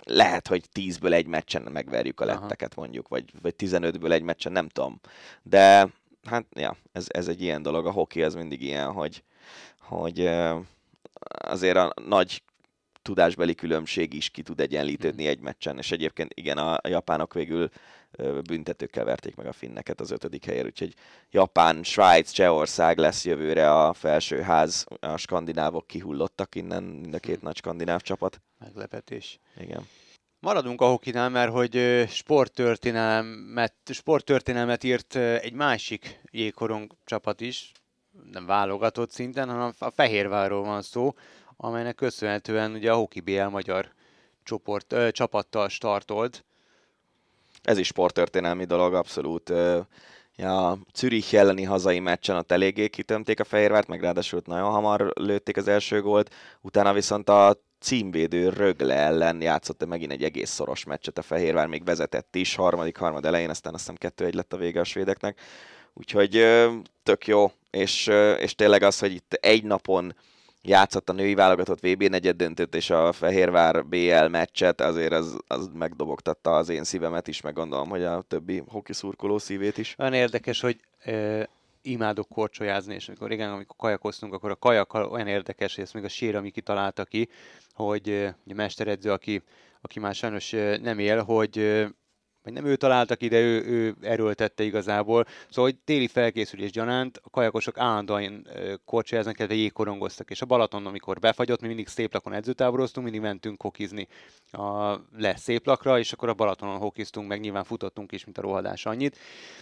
[0.04, 2.82] lehet, hogy 10-ből egy meccsen megverjük a letteket Aha.
[2.82, 5.00] mondjuk, vagy, vagy 15-ből egy meccsen, nem tudom.
[5.44, 5.90] De
[6.24, 9.24] hát, ja, ez, ez egy ilyen dolog, a hoki az mindig ilyen, hogy,
[9.80, 10.30] hogy
[11.30, 12.42] azért a nagy
[13.08, 15.28] tudásbeli különbség is ki tud egyenlítődni mm.
[15.28, 17.70] egy meccsen, és egyébként igen, a japánok végül
[18.44, 20.94] büntetőkkel verték meg a finneket az ötödik helyen, úgyhogy
[21.32, 27.46] Japán, Svájc, Csehország lesz jövőre a felsőház, a skandinávok kihullottak innen, mind a két hm.
[27.46, 28.42] nagy skandináv csapat.
[28.60, 29.40] Meglepetés.
[29.60, 29.88] Igen.
[30.40, 37.72] Maradunk a hokinál, mert hogy sporttörténelmet, sporttörténelmet írt egy másik jégkorong csapat is,
[38.32, 41.14] nem válogatott szinten, hanem a Fehérvárról van szó,
[41.58, 43.92] amelynek köszönhetően ugye a Hoki BL magyar
[44.44, 46.46] csoport, ö, csapattal startolt.
[47.64, 49.54] Ez is sporttörténelmi dolog, abszolút.
[50.36, 55.58] Ja, Zürich elleni hazai meccsen ott eléggé kitömték a Fehérvárt, meg ráadásul nagyon hamar lőtték
[55.58, 61.18] az első gólt, utána viszont a címvédő Rögle ellen játszott megint egy egész szoros meccset
[61.18, 64.58] a Fehérvár, még vezetett is, harmadik, harmad elején, aztán azt hiszem kettő egy lett a
[64.58, 65.40] vége a svédeknek.
[65.94, 66.46] Úgyhogy
[67.04, 70.16] tök jó, és, és tényleg az, hogy itt egy napon
[70.68, 75.70] játszott a női válogatott VB negyed döntőt és a Fehérvár BL meccset, azért az, az
[75.74, 79.96] megdobogtatta az én szívemet is, meg gondolom, hogy a többi hoki szurkoló szívét is.
[79.98, 80.80] Olyan érdekes, hogy
[81.82, 86.04] imádok korcsolyázni, és amikor régen, amikor kajakoztunk, akkor a kajak olyan érdekes, hogy ezt még
[86.04, 87.30] a sér, ami kitalálta ki,
[87.74, 89.42] hogy a mesteredző, aki,
[89.82, 90.50] aki már sajnos
[90.82, 91.86] nem él, hogy
[92.48, 95.26] vagy nem ő találta ki, de ő, ő erőltette igazából.
[95.50, 98.48] Szóval, hogy téli felkészülés gyanánt a kajakosok állandóan
[98.86, 103.62] korcsolyáznak, illetve jégkorongoztak, és a Balaton, amikor befagyott, mi mindig szép lakon edzőtáboroztunk, mindig mentünk
[103.62, 104.08] hokizni
[104.52, 108.42] a le szép lakra, és akkor a Balatonon hokiztunk, meg nyilván futottunk is, mint a
[108.42, 109.18] rohadás annyit.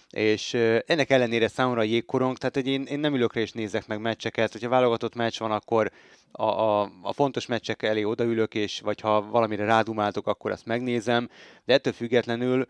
[0.09, 0.53] És
[0.85, 4.51] ennek ellenére számomra a jégkorong, tehát hogy én, én nem ülök és nézek meg meccseket,
[4.51, 5.91] hogyha válogatott meccs van, akkor
[6.35, 11.29] a, a, a fontos meccsek elé odaülök, és vagy ha valamire rádumáltok, akkor azt megnézem,
[11.65, 12.67] de ettől függetlenül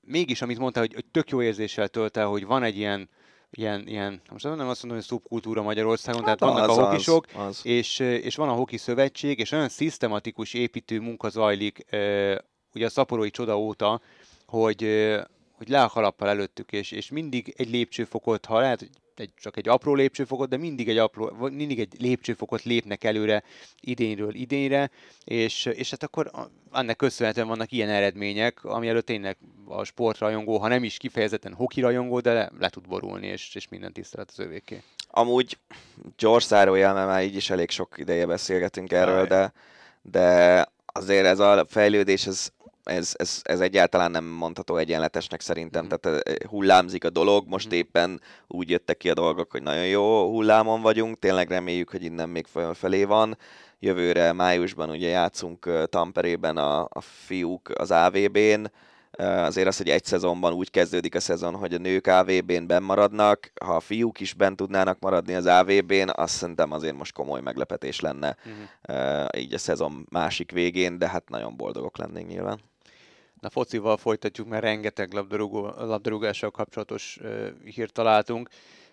[0.00, 3.08] mégis, amit mondtál, hogy, hogy tök jó érzéssel tölt el, hogy van egy ilyen,
[3.50, 7.26] ilyen, ilyen most nem azt mondom, hogy szubkultúra Magyarországon, hát tehát vannak az, a hokisok,
[7.34, 7.60] az, az.
[7.62, 11.84] És, és van a hoki szövetség, és olyan szisztematikus építő munka zajlik
[12.74, 14.00] ugye a szaporói csoda óta,
[14.46, 14.80] hogy,
[15.52, 18.90] hogy le a kalappal előttük, és, és mindig egy lépcsőfokot, ha lehet, hogy
[19.20, 23.42] egy, csak egy apró lépcsőfokot, de mindig egy, apró, mindig egy lépcsőfokot lépnek előre
[23.80, 24.90] idényről idényre,
[25.24, 26.30] és, és hát akkor
[26.72, 29.36] ennek köszönhetően vannak ilyen eredmények, ami előtt tényleg
[29.66, 33.68] a sportrajongó, ha nem is kifejezetten hoki rajongó, de le, le tud borulni, és, és
[33.68, 34.82] minden tisztelet az övéké.
[35.10, 35.58] Amúgy
[36.16, 39.52] George zárójel, mert már így is elég sok ideje beszélgetünk erről, de,
[40.02, 42.52] de azért ez a fejlődés, ez,
[42.84, 45.88] ez, ez, ez egyáltalán nem mondható egyenletesnek szerintem, mm.
[45.88, 47.76] tehát eh, hullámzik a dolog, most mm.
[47.76, 52.28] éppen úgy jöttek ki a dolgok, hogy nagyon jó hullámon vagyunk, tényleg reméljük, hogy innen
[52.28, 53.38] még felé van,
[53.78, 58.64] jövőre májusban ugye játszunk eh, Tamperében a, a fiúk az AVB-n,
[59.18, 63.52] Azért az, hogy egy szezonban úgy kezdődik a szezon, hogy a nők AVB-n benn maradnak,
[63.64, 68.00] ha a fiúk is bent tudnának maradni az AVB-n, azt szerintem azért most komoly meglepetés
[68.00, 69.26] lenne uh-huh.
[69.38, 72.60] így a szezon másik végén, de hát nagyon boldogok lennénk nyilván.
[73.44, 78.48] Na focival folytatjuk, mert rengeteg labdarúgó, labdarúgással kapcsolatos uh, hírt találtunk.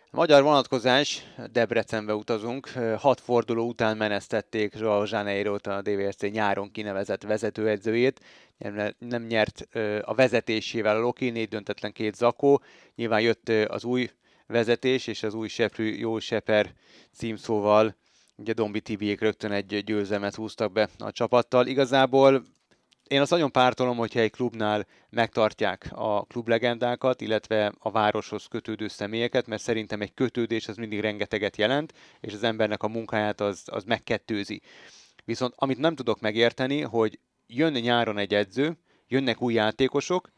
[0.10, 2.68] Magyar vonatkozás, Debrecenbe utazunk.
[2.98, 8.20] Hat forduló után menesztették Joao janeiro a DVSC nyáron kinevezett vezetőedzőjét.
[8.98, 9.68] Nem nyert
[10.02, 12.62] a vezetésével a Loki, négy döntetlen két zakó.
[12.96, 14.10] Nyilván jött az új
[14.48, 16.74] vezetés, és az új Seprű Jó Seper
[17.14, 17.96] címszóval
[18.36, 21.68] ugye Dombi Tibiék rögtön egy győzelmet húztak be a csapattal.
[21.68, 22.44] Igazából
[23.12, 29.48] én azt nagyon pártolom, hogyha egy klubnál megtartják a klublegendákat, illetve a városhoz kötődő személyeket,
[29.48, 33.84] mert szerintem egy kötődés az mindig rengeteget jelent, és az embernek a munkáját az, az
[33.84, 34.62] megkettőzi.
[35.26, 40.32] Viszont amit nem tudok megérteni, hogy jön nyáron egy edző, jönnek új játékosok,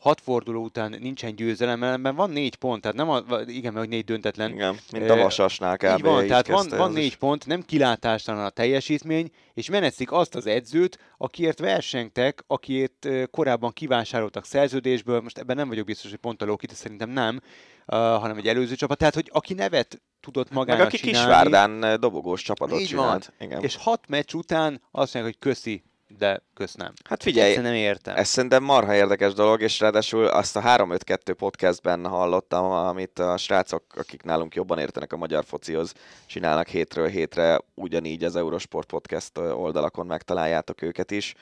[0.00, 4.04] hat forduló után nincsen győzelem, ellenben van négy pont, tehát nem a, igen, hogy négy
[4.04, 4.50] döntetlen.
[4.50, 5.96] Igen, mint a Vasasnál kb.
[5.96, 7.16] Így van, tehát van, van négy is.
[7.16, 14.44] pont, nem kilátástalan a teljesítmény, és menetszik azt az edzőt, akiért versengtek, akiért korábban kivásároltak
[14.44, 17.40] szerződésből, most ebben nem vagyok biztos, hogy pont a Lokit, szerintem nem,
[17.86, 22.00] uh, hanem egy előző csapat, tehát hogy aki nevet tudott magának Meg aki csinálni, Kisvárdán
[22.00, 23.32] dobogós csapatot így csinált.
[23.38, 23.48] Van.
[23.48, 23.62] Igen.
[23.62, 25.82] És hat meccs után azt mondják, hogy köszi,
[26.18, 26.92] de köszönöm.
[27.04, 28.16] Hát figyelj, nem értem.
[28.16, 33.84] ez szerintem marha érdekes dolog, és ráadásul azt a 352 podcastben hallottam, amit a srácok,
[33.96, 35.92] akik nálunk jobban értenek a magyar focihoz,
[36.26, 41.34] csinálnak hétről hétre, ugyanígy az Eurosport podcast oldalakon megtaláljátok őket is,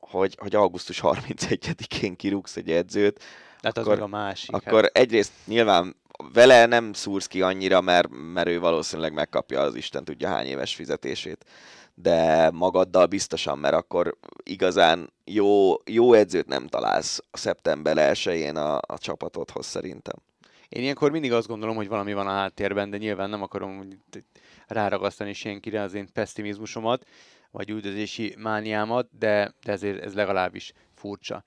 [0.00, 3.22] hogy, hogy augusztus 31-én kirúgsz egy edzőt,
[3.62, 4.54] hát akkor, az a másik.
[4.54, 4.96] Akkor hát.
[4.96, 5.96] egyrészt nyilván
[6.32, 10.74] vele nem szúrsz ki annyira, mert, mert ő valószínűleg megkapja az Isten tudja hány éves
[10.74, 11.44] fizetését
[12.02, 18.76] de magaddal biztosan, mert akkor igazán jó, jó edzőt nem találsz a szeptember 1-én a,
[18.76, 20.14] a csapatodhoz szerintem.
[20.68, 23.88] Én ilyenkor mindig azt gondolom, hogy valami van a háttérben, de nyilván nem akarom
[24.66, 27.04] ráragasztani senkire az én pessimizmusomat,
[27.50, 31.44] vagy üldözési mániámat, de, de ezért ez legalábbis furcsa.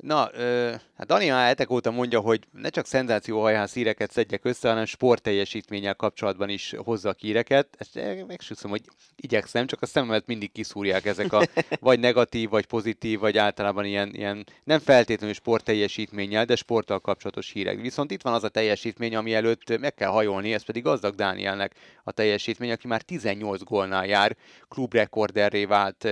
[0.00, 4.68] Na, ö, hát Dani már hetek óta mondja, hogy ne csak szenzációhajház híreket szedjek össze,
[4.68, 7.68] hanem sportteljesítménnyel kapcsolatban is hozza a híreket.
[7.78, 8.82] Ezt megsúszom, hogy
[9.16, 11.46] igyekszem, csak a szememet mindig kiszúrják ezek a
[11.80, 17.80] vagy negatív, vagy pozitív, vagy általában ilyen, ilyen nem feltétlenül sportteljesítménnyel, de sporttal kapcsolatos hírek.
[17.80, 21.74] Viszont itt van az a teljesítmény, ami előtt meg kell hajolni, ez pedig gazdag Dánielnek
[22.04, 24.36] a teljesítmény, aki már 18 gólnál jár,
[24.68, 26.08] klubrekorderré vált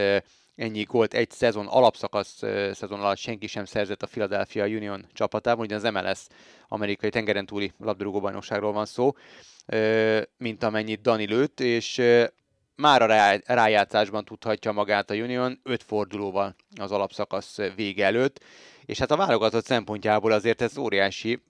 [0.58, 2.42] ennyi gólt egy szezon, alapszakasz
[2.72, 6.26] szezon alatt senki sem szerzett a Philadelphia Union csapatában, ugye az MLS
[6.68, 9.12] amerikai tengeren túli labdarúgó bajnokságról van szó,
[10.36, 12.02] mint amennyit Dani lőtt, és
[12.74, 18.44] már a rájátszásban tudhatja magát a Union öt fordulóval az alapszakasz vége előtt,
[18.84, 21.42] és hát a válogatott szempontjából azért ez óriási,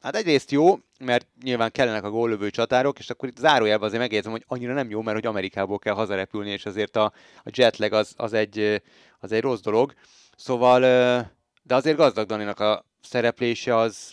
[0.00, 4.32] Hát egyrészt jó, mert nyilván kellenek a góllövő csatárok, és akkor itt zárójelben azért megjegyzem,
[4.32, 7.12] hogy annyira nem jó, mert hogy Amerikából kell hazarepülni, és azért a,
[7.44, 8.82] a jetlag az, az, egy,
[9.18, 9.94] az egy rossz dolog.
[10.36, 10.80] Szóval,
[11.62, 14.12] de azért gazdag Daninak a szereplése az,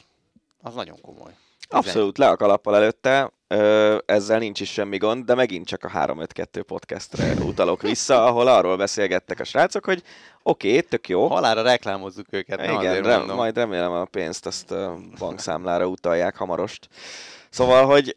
[0.61, 1.31] az nagyon komoly.
[1.69, 3.31] Abszolút, le a kalappal előtte,
[4.05, 8.77] ezzel nincs is semmi gond, de megint csak a 352 podcastre utalok vissza, ahol arról
[8.77, 10.03] beszélgettek a srácok, hogy
[10.43, 11.27] oké, okay, tök jó.
[11.27, 12.63] Halára reklámozzuk őket.
[12.63, 14.73] Igen, rem, majd remélem a pénzt azt
[15.19, 16.87] bankszámlára utalják hamarost.
[17.49, 18.15] Szóval, hogy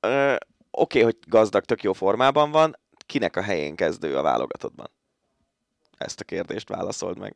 [0.00, 0.22] oké,
[0.70, 4.90] okay, hogy gazdag, tök jó formában van, kinek a helyén kezdő a válogatottban?
[5.98, 7.34] Ezt a kérdést válaszold meg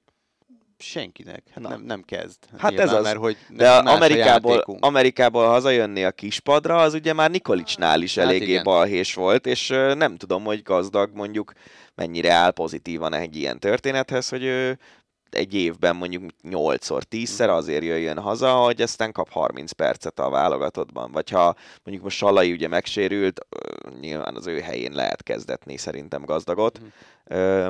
[0.78, 1.42] senkinek.
[1.54, 2.38] Hát nem, nem kezd.
[2.58, 3.02] Hát Nyilván, ez az.
[3.04, 8.50] Mert, hogy De Amerikából, Amerikából hazajönni a kispadra, az ugye már Nikolicsnál is hát eléggé
[8.50, 8.62] igen.
[8.62, 11.52] balhés volt, és nem tudom, hogy gazdag mondjuk
[11.94, 14.78] mennyire áll pozitívan egy ilyen történethez, hogy ő
[15.34, 17.56] egy évben mondjuk 8-szor, 10-szer mhm.
[17.56, 21.12] azért jöjjön haza, hogy aztán kap 30 percet a válogatottban.
[21.12, 23.40] Vagy ha mondjuk most Salai ugye megsérült,
[24.00, 26.80] nyilván az ő helyén lehet kezdetni szerintem gazdagot.
[26.80, 27.68] Mm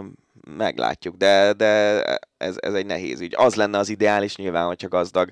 [0.57, 2.03] meglátjuk, de, de
[2.37, 3.35] ez, ez egy nehéz ügy.
[3.37, 5.31] Az lenne az ideális nyilván, hogyha gazdag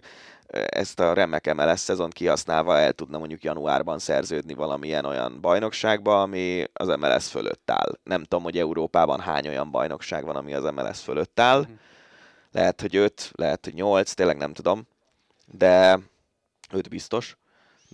[0.53, 6.65] ezt a remek MLS szezont kihasználva el tudna mondjuk januárban szerződni valamilyen olyan bajnokságba, ami
[6.73, 7.99] az MLS fölött áll.
[8.03, 11.61] Nem tudom, hogy Európában hány olyan bajnokság van, ami az MLS fölött áll.
[11.61, 11.73] Mhm.
[12.53, 14.83] Lehet, hogy öt, lehet, hogy nyolc, tényleg nem tudom,
[15.47, 15.99] de
[16.71, 17.37] öt biztos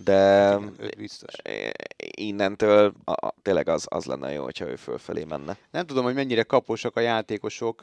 [0.03, 0.57] de
[0.97, 1.33] biztos.
[1.97, 5.57] innentől a, a, tényleg az, az lenne jó, hogyha ő fölfelé menne.
[5.71, 7.81] Nem tudom, hogy mennyire kaposak a játékosok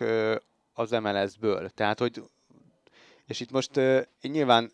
[0.75, 1.69] az MLS-ből.
[1.69, 2.23] Tehát, hogy
[3.27, 4.73] és itt most én nyilván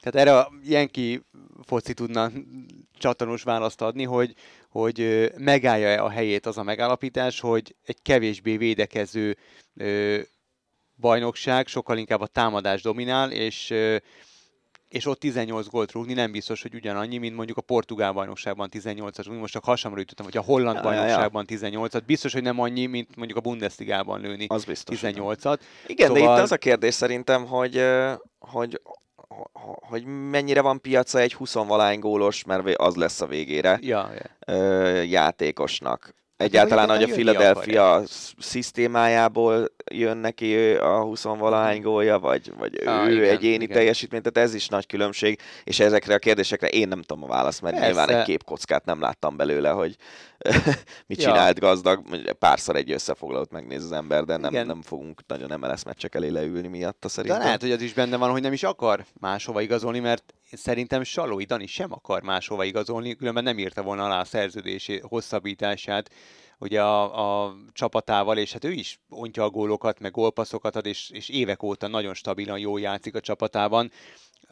[0.00, 1.22] tehát erre a Jenki
[1.66, 2.30] foci tudna
[2.98, 4.34] csatornos választ adni, hogy,
[4.68, 9.36] hogy megállja-e a helyét az a megállapítás, hogy egy kevésbé védekező
[11.02, 13.74] bajnokság sokkal inkább a támadás dominál, és
[14.92, 19.38] és ott 18 gólt rúgni nem biztos, hogy ugyanannyi, mint mondjuk a portugál bajnokságban 18-at,
[19.38, 21.80] most csak hasamra jutottam, hogy a holland ja, bajnokságban ja, ja.
[21.80, 25.58] 18-at, biztos, hogy nem annyi, mint mondjuk a Bundesligában lőni az biztos, 18-at.
[25.86, 26.14] Igen, szóval...
[26.14, 27.84] de itt szóval- az a kérdés szerintem, hogy,
[28.38, 28.80] hogy
[29.88, 31.54] hogy mennyire van piaca egy 20
[31.98, 34.10] gólos, mert az lesz a végére ja,
[34.46, 34.54] ja.
[35.02, 36.14] játékosnak.
[36.42, 38.02] Egyáltalán, hogy a Philadelphia
[38.38, 41.86] szisztémájából jön neki a 20 valahány mhm.
[41.86, 43.76] gólja, vagy, vagy ah, ő igen, egyéni igen.
[43.76, 47.62] teljesítmény, tehát ez is nagy különbség, és ezekre a kérdésekre én nem tudom a választ,
[47.62, 47.90] mert Persze.
[47.90, 49.96] nyilván egy képkockát nem láttam belőle, hogy
[51.06, 51.28] mit ja.
[51.28, 52.02] csinált gazdag,
[52.38, 56.68] párszor egy összefoglalót megnéz az ember, de nem, nem fogunk nagyon MLS meccsek elé leülni
[56.68, 57.38] miatta szerintem.
[57.38, 61.02] De lehet, hogy az is benne van, hogy nem is akar máshova igazolni, mert szerintem
[61.02, 66.10] Salói Dani sem akar máshova igazolni, különben nem írta volna alá a szerződési hosszabbítását
[66.58, 71.10] ugye a, a csapatával, és hát ő is ontja a gólokat, meg gólpasszokat ad, és,
[71.10, 73.90] és évek óta nagyon stabilan jó játszik a csapatában.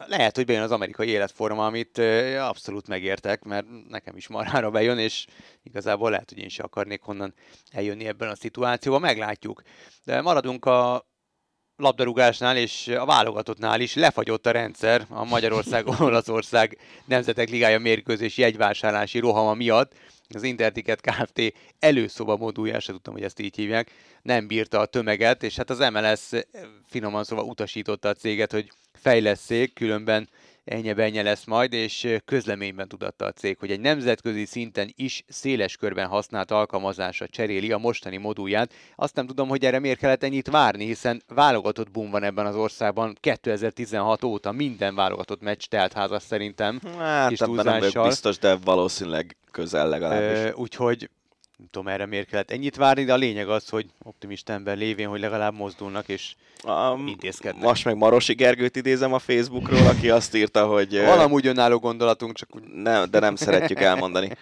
[0.07, 1.97] Lehet, hogy bejön az amerikai életforma, amit
[2.39, 5.25] abszolút megértek, mert nekem is marhára bejön, és
[5.63, 7.33] igazából lehet, hogy én is akarnék honnan
[7.71, 9.61] eljönni ebben a szituációban, meglátjuk.
[10.03, 11.10] De maradunk a
[11.75, 19.53] labdarúgásnál és a válogatottnál is lefagyott a rendszer a Magyarország-Olaszország Nemzetek Ligája mérkőzés jegyvásárlási rohama
[19.53, 19.93] miatt.
[20.33, 21.53] Az Interticket Kft.
[21.79, 23.91] előszoba modulja, sem tudtam, hogy ezt így hívják,
[24.21, 26.29] nem bírta a tömeget, és hát az MLS
[26.89, 30.29] finoman szóval utasította a céget, hogy fejleszék, különben
[30.63, 36.07] ennyi lesz majd, és közleményben tudatta a cég, hogy egy nemzetközi szinten is széles körben
[36.07, 38.73] használt alkalmazásra cseréli a mostani modulját.
[38.95, 42.55] Azt nem tudom, hogy erre miért kellett ennyit várni, hiszen válogatott boom van ebben az
[42.55, 46.79] országban 2016 óta minden válogatott meccs telt házas szerintem.
[46.97, 50.39] Hát kis nem biztos, de valószínűleg közel legalábbis.
[50.39, 51.09] Ö, úgyhogy
[51.61, 55.07] nem tudom erre miért kellett ennyit várni, de a lényeg az, hogy optimista ember lévén,
[55.07, 57.63] hogy legalább mozdulnak és um, intézkednek.
[57.63, 60.97] Most meg Marosi Gergőt idézem a Facebookról, aki azt írta, hogy...
[61.05, 62.63] Valamúgy önálló gondolatunk, csak úgy...
[62.63, 64.37] Nem, de nem szeretjük elmondani.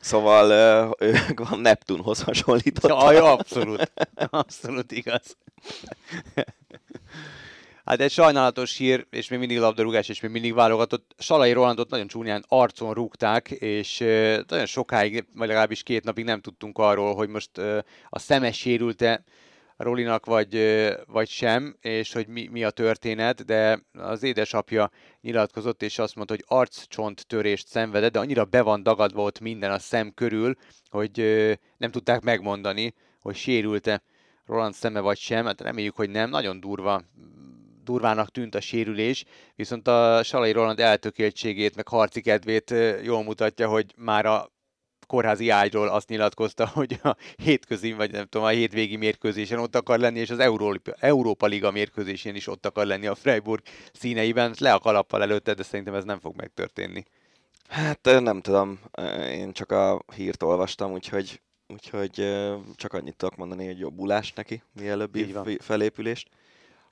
[0.00, 0.50] Szóval
[0.98, 2.90] ő a Neptunhoz hasonlított.
[2.90, 3.92] Ja, abszolút.
[4.30, 5.36] Abszolút igaz.
[7.86, 11.14] Hát egy sajnálatos hír, és még mindig labdarúgás, és még mindig válogatott.
[11.18, 13.98] Salai Rolandot nagyon csúnyán arcon rúgták, és
[14.46, 17.58] nagyon sokáig, vagy legalábbis két napig nem tudtunk arról, hogy most
[18.08, 19.24] a szeme sérült-e
[19.76, 20.58] Rolinak, vagy,
[21.06, 26.34] vagy sem, és hogy mi, mi a történet, de az édesapja nyilatkozott, és azt mondta,
[26.34, 30.54] hogy arccsont törést szenvedett, de annyira be van dagadva ott minden a szem körül,
[30.90, 31.18] hogy
[31.76, 34.02] nem tudták megmondani, hogy sérült-e
[34.46, 37.02] Roland szeme vagy sem, hát reméljük, hogy nem, nagyon durva
[37.86, 39.24] durvának tűnt a sérülés,
[39.54, 44.50] viszont a Salai Roland eltökéltségét, meg harci kedvét jól mutatja, hogy már a
[45.06, 49.98] kórházi ágyról azt nyilatkozta, hogy a hétközi, vagy nem tudom, a hétvégi mérkőzésen ott akar
[49.98, 53.62] lenni, és az Európa, Európa Liga mérkőzésén is ott akar lenni a Freiburg
[53.92, 54.54] színeiben.
[54.58, 57.04] Le a kalappal előtte, de szerintem ez nem fog megtörténni.
[57.68, 58.80] Hát nem tudom,
[59.30, 62.12] én csak a hírt olvastam, úgyhogy, úgyhogy
[62.74, 66.28] csak annyit tudok mondani, hogy jobbulás neki, mielőbbi felépülést.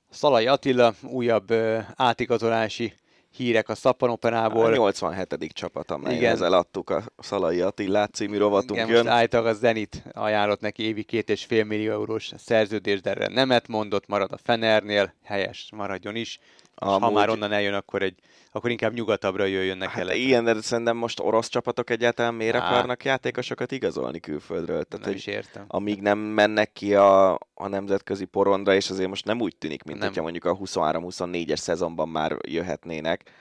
[0.09, 1.53] Szalai Attila, újabb
[1.95, 2.93] átigazolási
[3.35, 4.65] hírek a Szappanoperából.
[4.65, 5.47] A 87.
[5.53, 9.05] csapat, amelyhez eladtuk a Szalai Attila című rovatunk Igen, jön.
[9.05, 13.67] most a Zenit ajánlott neki évi két és fél millió eurós szerződést, de erre nemet
[13.67, 16.39] mondott, marad a Fenernél, helyes, maradjon is.
[16.75, 17.01] Amúgy...
[17.01, 18.15] ha már onnan eljön, akkor, egy,
[18.51, 19.91] akkor inkább nyugatabbra jöjjön neki.
[19.99, 22.69] Hát ilyen, de szerintem most orosz csapatok egyáltalán miért Há.
[22.69, 24.83] akarnak játékosokat igazolni külföldről?
[24.83, 25.65] Tehát, nem is értem.
[25.67, 29.97] Amíg nem mennek ki a, a nemzetközi porondra, és azért most nem úgy tűnik, mint
[29.99, 30.07] nem.
[30.07, 33.31] hogyha mondjuk a 23-24-es szezonban már jöhetnének,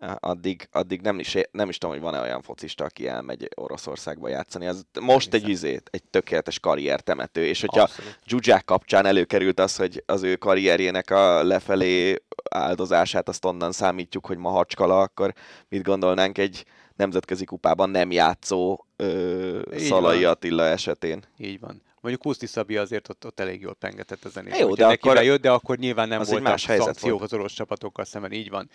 [0.00, 4.66] addig, addig nem, is, nem is tudom, hogy van-e olyan focista, aki elmegy Oroszországba játszani.
[4.66, 7.88] Az most egy izét, egy tökéletes karriertemető, és hogyha
[8.26, 12.16] Zsuzsák kapcsán előkerült az, hogy az ő karrierjének a lefelé
[12.50, 15.34] áldozását azt onnan számítjuk, hogy ma hacskala, akkor
[15.68, 16.64] mit gondolnánk egy
[16.96, 20.30] nemzetközi kupában nem játszó ö, Szalai van.
[20.30, 21.22] Attila esetén?
[21.36, 21.82] Így van.
[22.00, 24.58] Mondjuk Kuszti Szabi azért ott, ott elég jól pengetett a zenét.
[24.58, 27.22] Jó, de akkor, bejött, de akkor nyilván nem voltak más szankciók volt.
[27.22, 28.70] az orosz csapatokkal szemben, így van.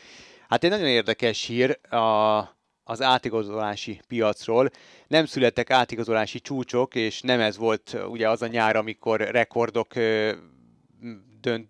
[0.50, 2.38] Hát egy nagyon érdekes hír a,
[2.84, 4.70] az átigazolási piacról.
[5.08, 9.94] Nem születtek átigazolási csúcsok, és nem ez volt ugye az a nyár, amikor rekordok
[11.42, 11.70] dönt,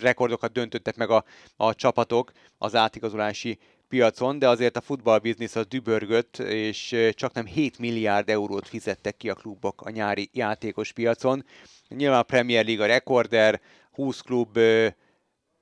[0.00, 1.24] rekordokat döntöttek meg a,
[1.56, 3.58] a csapatok az átigazolási
[3.88, 9.30] piacon, de azért a futballbiznisz az dübörgött, és csak nem 7 milliárd eurót fizettek ki
[9.30, 11.44] a klubok a nyári játékos piacon.
[11.88, 13.60] Nyilván a Premier League a rekorder,
[13.90, 14.58] 20 klub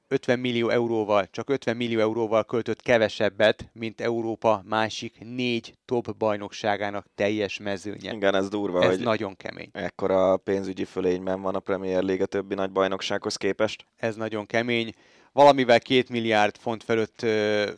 [0.09, 7.07] 50 millió euróval, csak 50 millió euróval költött kevesebbet, mint Európa másik négy top bajnokságának
[7.15, 8.13] teljes mezőnye.
[8.13, 9.69] Igen, ez durva, ez hogy nagyon kemény.
[9.73, 13.87] Ekkora pénzügyi fölényben van a Premier League a többi nagy bajnoksághoz képest.
[13.97, 14.93] Ez nagyon kemény.
[15.33, 17.71] Valamivel két milliárd font fölött ö,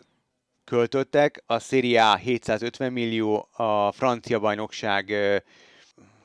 [0.64, 5.36] költöttek, a Serie A 750 millió, a francia bajnokság ö,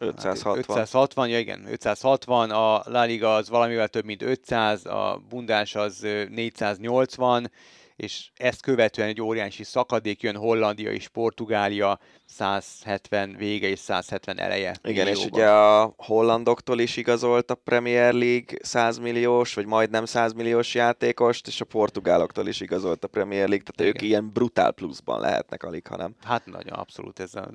[0.04, 0.58] 560.
[0.58, 6.00] 560, ja igen, 560, a La Liga az valamivel több mint 500, a Bundás az
[6.30, 7.52] 480,
[7.96, 14.76] és ezt követően egy óriási szakadék jön Hollandia és Portugália 170 vége és 170 eleje.
[14.84, 15.14] Igen, millióban.
[15.14, 20.76] és ugye a hollandoktól is igazolt a Premier League 100 milliós, vagy majdnem 100 milliós
[20.76, 24.04] játékost, és a portugáloktól is igazolt a Premier League, tehát Igen.
[24.04, 26.16] ők ilyen brutál pluszban lehetnek alig, hanem.
[26.24, 27.50] Hát nagyon, abszolút ez a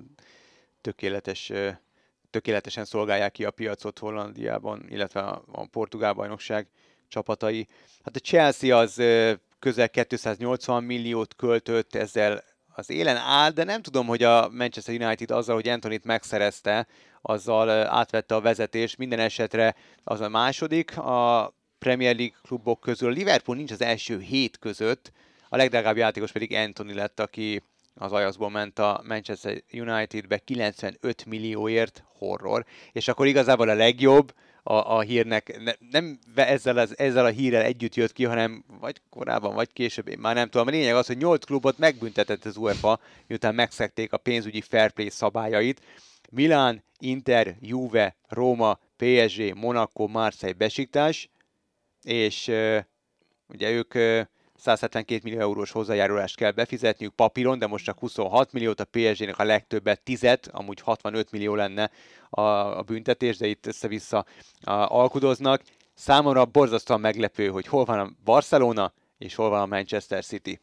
[0.81, 1.53] tökéletes
[2.31, 6.67] tökéletesen szolgálják ki a piacot Hollandiában, illetve a, a portugál bajnokság
[7.09, 7.67] csapatai.
[8.05, 9.03] Hát a Chelsea az
[9.59, 12.45] közel 280 milliót költött, ezzel
[12.75, 16.87] az élen áll, de nem tudom, hogy a Manchester United azzal, hogy Antonit megszerezte,
[17.23, 18.97] azzal átvette a vezetés.
[18.97, 19.75] Minden esetre
[20.05, 20.99] az a második.
[20.99, 25.13] A Premier League klubok közül Liverpool nincs az első hét között,
[25.49, 27.63] a legdrágább játékos pedig Anthony lett, aki
[27.99, 34.97] az Ajaxból ment a Manchester Unitedbe 95 millióért horror, és akkor igazából a legjobb a,
[34.97, 39.55] a hírnek ne, nem ezzel, az, ezzel a hírrel együtt jött ki, hanem vagy korábban,
[39.55, 40.67] vagy később, én már nem tudom.
[40.67, 45.11] A lényeg az, hogy 8 klubot megbüntetett az UEFA, miután megszekték a pénzügyi fair play
[45.11, 45.81] szabályait.
[46.31, 51.29] Milán, Inter, Juve, Róma, PSG, Monaco, Marseille, Besiktas,
[52.03, 52.53] és
[53.49, 53.95] ugye ők
[54.59, 59.45] 172 millió eurós hozzájárulást kell befizetniük papíron, de most csak 26 milliót, a PSG-nek a
[59.45, 61.91] legtöbbet 10 amúgy 65 millió lenne
[62.31, 64.25] a, a büntetés, de itt össze-vissza
[64.61, 65.63] a, alkudoznak.
[65.95, 70.61] Számomra borzasztóan meglepő, hogy hol van a Barcelona, és hol van a Manchester City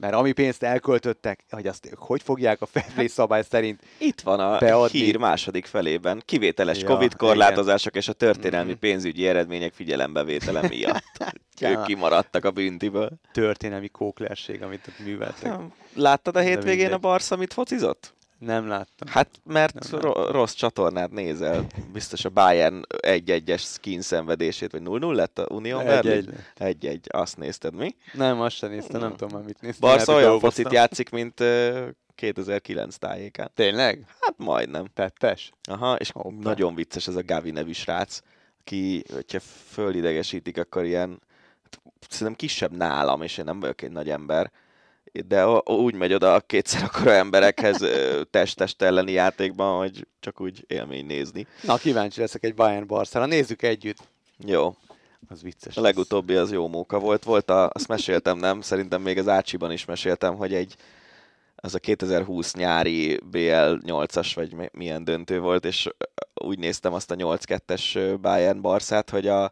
[0.00, 4.40] mert ami pénzt elköltöttek, hogy azt ők hogy fogják a fair szabály szerint Itt van
[4.40, 4.98] a beadni.
[4.98, 6.22] hír második felében.
[6.24, 8.02] Kivételes ja, Covid korlátozások igen.
[8.02, 8.78] és a történelmi mm-hmm.
[8.78, 11.02] pénzügyi eredmények figyelembevétele miatt.
[11.60, 13.10] Ők kimaradtak a büntiből.
[13.32, 15.52] Történelmi kóklerség, amit ott műveltek.
[15.94, 18.13] Láttad a hétvégén a Barca, amit focizott?
[18.38, 19.08] Nem láttam.
[19.08, 21.66] Hát, mert nem ro- rossz csatornát nézel.
[21.92, 26.34] Biztos a Bayern 1-1-es skin szenvedését, vagy 0-0 lett a Unión Berlin?
[26.58, 26.98] 1-1.
[27.08, 27.94] Azt nézted, mi?
[28.12, 29.90] Nem, azt sem néztem, nem tudom már mit néztem.
[29.90, 33.50] Barca olyan focit játszik, mint uh, 2009 tájékán.
[33.54, 34.04] Tényleg?
[34.20, 34.84] Hát majdnem.
[34.94, 35.50] Tettes?
[35.62, 36.34] Aha, és Hoppa.
[36.40, 38.20] nagyon vicces ez a Gavi nevű srác,
[38.64, 39.40] ki, hogyha
[39.70, 41.20] fölidegesítik, akkor ilyen,
[41.62, 44.50] hát, szerintem kisebb nálam, és én nem vagyok egy nagy ember,
[45.26, 47.84] de úgy megy oda a kétszer akkora emberekhez
[48.30, 51.46] test-test elleni játékban, hogy csak úgy élmény nézni.
[51.62, 53.30] Na, kíváncsi leszek egy Bayern Barcelona.
[53.30, 53.98] Nézzük együtt.
[54.46, 54.76] Jó.
[55.28, 55.76] Az vicces.
[55.76, 57.24] A legutóbbi az jó móka volt.
[57.24, 58.60] Volt a, azt meséltem, nem?
[58.60, 60.76] Szerintem még az Ácsiban is meséltem, hogy egy
[61.64, 63.38] az a 2020 nyári BL
[63.86, 65.88] 8-as, vagy milyen döntő volt, és
[66.34, 69.44] úgy néztem azt a 8-2-es Bayern Barszát, hogy a,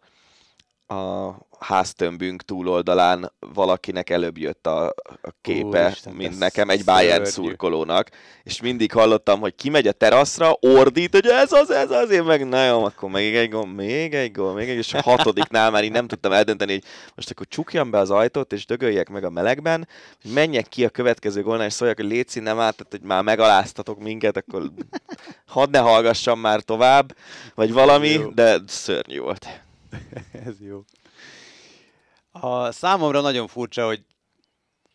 [0.86, 1.30] a
[1.62, 4.86] háztömbünk túloldalán valakinek előbb jött a,
[5.22, 8.08] a képe, Isten, mint nekem egy Bayern szurkolónak,
[8.42, 12.48] és mindig hallottam, hogy kimegy a teraszra, ordít, hogy ez az, ez az, én meg
[12.48, 15.84] na jó, akkor még egy gól, még egy gól, még egy, és a hatodiknál már
[15.84, 16.84] így nem tudtam eldönteni, hogy
[17.14, 19.88] most akkor csukjam be az ajtót, és dögöljek meg a melegben,
[20.22, 23.22] hogy menjek ki a következő gólnál, és szóljak, hogy létszi nem át, tehát, hogy már
[23.22, 24.72] megaláztatok minket, akkor
[25.46, 27.16] hadd ne hallgassam már tovább,
[27.54, 29.46] vagy valami, de szörnyű volt.
[30.46, 30.84] Ez jó.
[32.32, 34.04] A számomra nagyon furcsa, hogy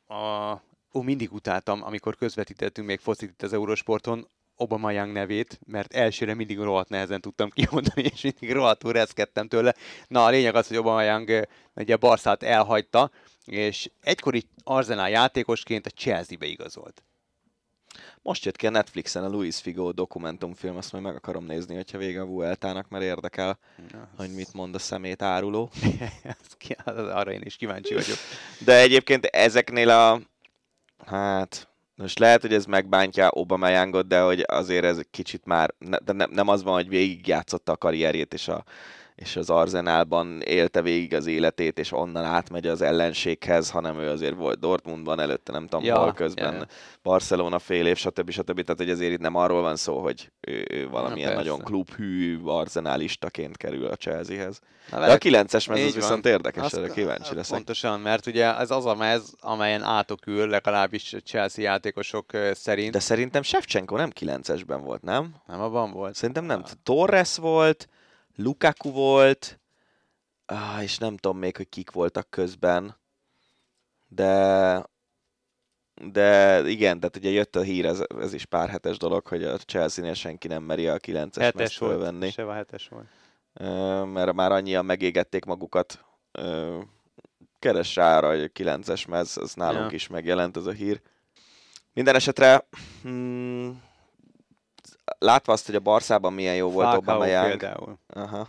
[0.08, 0.52] a,
[0.94, 6.34] ó, mindig utáltam, amikor közvetítettünk még focit itt az Eurosporton, Obama Young nevét, mert elsőre
[6.34, 9.76] mindig rohadt nehezen tudtam kimondani, és mindig rohadtul reszkedtem tőle.
[10.08, 13.12] Na, a lényeg az, hogy Obama Young ugye Barszát elhagyta,
[13.46, 17.04] és egykori Arsenal játékosként a Chelsea-be igazolt.
[18.28, 21.98] Most jött ki a Netflixen a Luis Figo dokumentumfilm, azt majd meg akarom nézni, hogyha
[21.98, 23.60] vége a Vueltának, mert érdekel,
[23.92, 25.70] ja, hogy mit mond a szemét áruló.
[26.86, 28.18] Arra én is kíváncsi vagyok.
[28.66, 30.20] De egyébként ezeknél a...
[31.06, 31.68] Hát...
[31.96, 35.74] Most lehet, hogy ez megbántja Obama Youngot, de hogy azért ez kicsit már...
[36.04, 38.64] De nem, nem az van, hogy végigjátszotta a karrierjét, és a
[39.18, 44.36] és az Arzenálban élte végig az életét, és onnan átmegy az ellenséghez, hanem ő azért
[44.36, 46.66] volt Dortmundban, előtte nem tudom, ja, hol közben ja.
[47.04, 48.30] Barcelona fél év, stb.
[48.30, 48.62] stb.
[48.62, 52.40] Tehát, hogy azért itt nem arról van szó, hogy ő, ő valamilyen Na, nagyon klubhű
[52.46, 54.60] arzenálistaként kerül a Chelseahez.
[54.92, 57.56] Na, De a 9-es mez az viszont érdekes, Azt, erre kíváncsi leszek.
[57.56, 62.92] Pontosan, mert ugye ez az a mez, amelyen átokül legalábbis Chelsea játékosok szerint.
[62.92, 65.36] De szerintem Shevchenko nem 9-esben volt, nem?
[65.48, 66.16] Nem abban volt.
[66.16, 66.64] Szerintem nem.
[66.84, 67.88] Torres volt,
[68.38, 69.60] Lukaku volt,
[70.46, 72.98] ah, és nem tudom még, hogy kik voltak közben,
[74.08, 74.84] de
[76.12, 79.58] de igen, tehát ugye jött a hír, ez, ez is pár hetes dolog, hogy a
[79.58, 82.32] Chelsea-nél senki nem meri a 9-es hetes volt, fölvenni.
[82.32, 83.08] Se hetes volt.
[84.14, 86.06] Mert már annyian megégették magukat.
[87.60, 89.96] Keres rá arra, hogy a 9-es mez, az nálunk ja.
[89.96, 91.02] is megjelent ez a hír.
[91.94, 92.68] Minden esetre
[93.02, 93.82] hmm,
[95.18, 97.48] látva azt, hogy a Barszában milyen jó volt Aubameyang.
[97.48, 98.00] például.
[98.08, 98.48] Aha.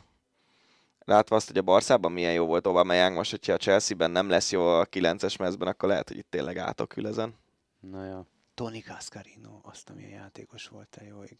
[1.04, 4.52] Látva azt, hogy a Barszában milyen jó volt Aubameyang, most, hogyha a Chelsea-ben nem lesz
[4.52, 7.34] jó a 9-es mezben, akkor lehet, hogy itt tényleg átokül ezen.
[7.80, 8.26] Na jó.
[8.54, 11.38] Tony Cascarino, azt, amilyen játékos volt te jó ég.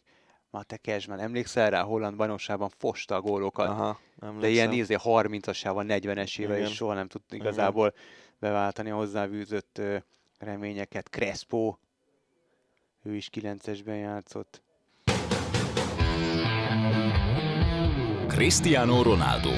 [0.81, 3.99] Kezsman, emlékszel rá, holland bajnokságban fosta a gólokat, Aha,
[4.39, 8.01] de ilyen nézé 30-asával, 40-es éve, és soha nem tud igazából Igen.
[8.39, 9.81] beváltani a hozzábűzött
[10.37, 11.09] reményeket.
[11.09, 11.75] Crespo,
[13.03, 14.61] ő is 9-esben játszott.
[18.29, 19.49] Cristiano Ronaldo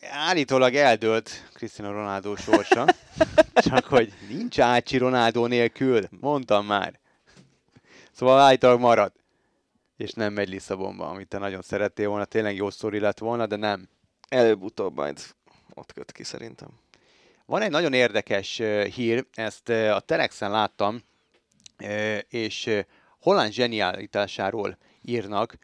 [0.00, 2.84] Állítólag eldőlt Cristiano Ronaldo sorsa,
[3.68, 6.98] csak hogy nincs Ácsi Ronaldo nélkül, mondtam már.
[8.12, 9.12] Szóval állítólag marad,
[9.96, 13.56] és nem megy Lisszabonba, amit te nagyon szerettél volna, tényleg jó sztori lett volna, de
[13.56, 13.88] nem.
[14.28, 15.20] Előbb-utóbb majd
[15.74, 16.68] ott köt ki szerintem.
[17.46, 18.62] Van egy nagyon érdekes
[18.94, 21.02] hír, ezt a Telexen láttam,
[22.28, 22.70] és
[23.20, 25.58] Holland zseniálitásáról írnak,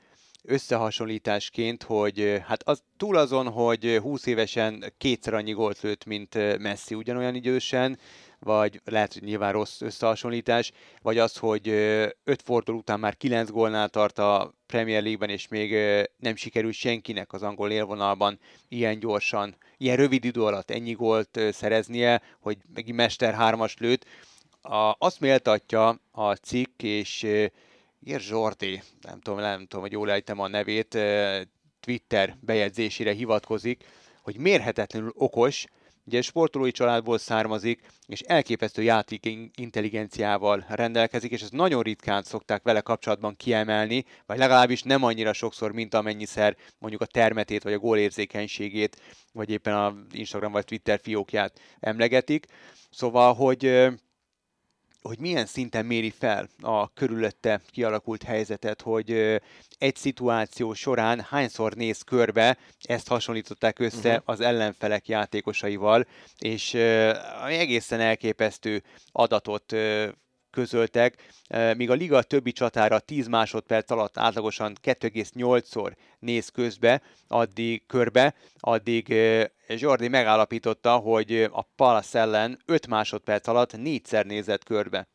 [0.46, 6.94] összehasonlításként, hogy hát az, túl azon, hogy 20 évesen kétszer annyi gólt lőtt, mint Messi
[6.94, 7.98] ugyanolyan idősen,
[8.38, 11.68] vagy lehet, hogy nyilván rossz összehasonlítás, vagy az, hogy
[12.24, 15.76] öt forduló után már kilenc gólnál tart a Premier League-ben, és még
[16.16, 22.22] nem sikerült senkinek az angol élvonalban ilyen gyorsan, ilyen rövid idő alatt ennyi gólt szereznie,
[22.40, 24.04] hogy megint Mester hármas lőtt.
[24.62, 27.26] A, azt méltatja a cikk, és
[28.08, 30.98] Ír Zsordi, nem tudom, nem tudom, hogy jól ejtem a nevét,
[31.80, 33.84] Twitter bejegyzésére hivatkozik,
[34.22, 35.64] hogy mérhetetlenül okos,
[36.04, 42.80] ugye sportolói családból származik, és elképesztő játék intelligenciával rendelkezik, és ezt nagyon ritkán szokták vele
[42.80, 49.00] kapcsolatban kiemelni, vagy legalábbis nem annyira sokszor, mint amennyiszer mondjuk a termetét, vagy a gólérzékenységét,
[49.32, 52.46] vagy éppen a Instagram vagy Twitter fiókját emlegetik.
[52.90, 53.88] Szóval, hogy
[55.06, 59.10] hogy milyen szinten méri fel a körülötte kialakult helyzetet, hogy
[59.78, 64.22] egy szituáció során hányszor néz körbe, ezt hasonlították össze uh-huh.
[64.24, 66.06] az ellenfelek játékosaival,
[66.38, 66.80] és uh,
[67.48, 69.74] egészen elképesztő adatot
[70.56, 71.14] közöltek,
[71.76, 79.14] míg a liga többi csatára 10 másodperc alatt átlagosan 2,8-szor néz közbe, addig körbe, addig
[79.68, 85.08] Jordi megállapította, hogy a Palace ellen 5 másodperc alatt négyszer nézett körbe.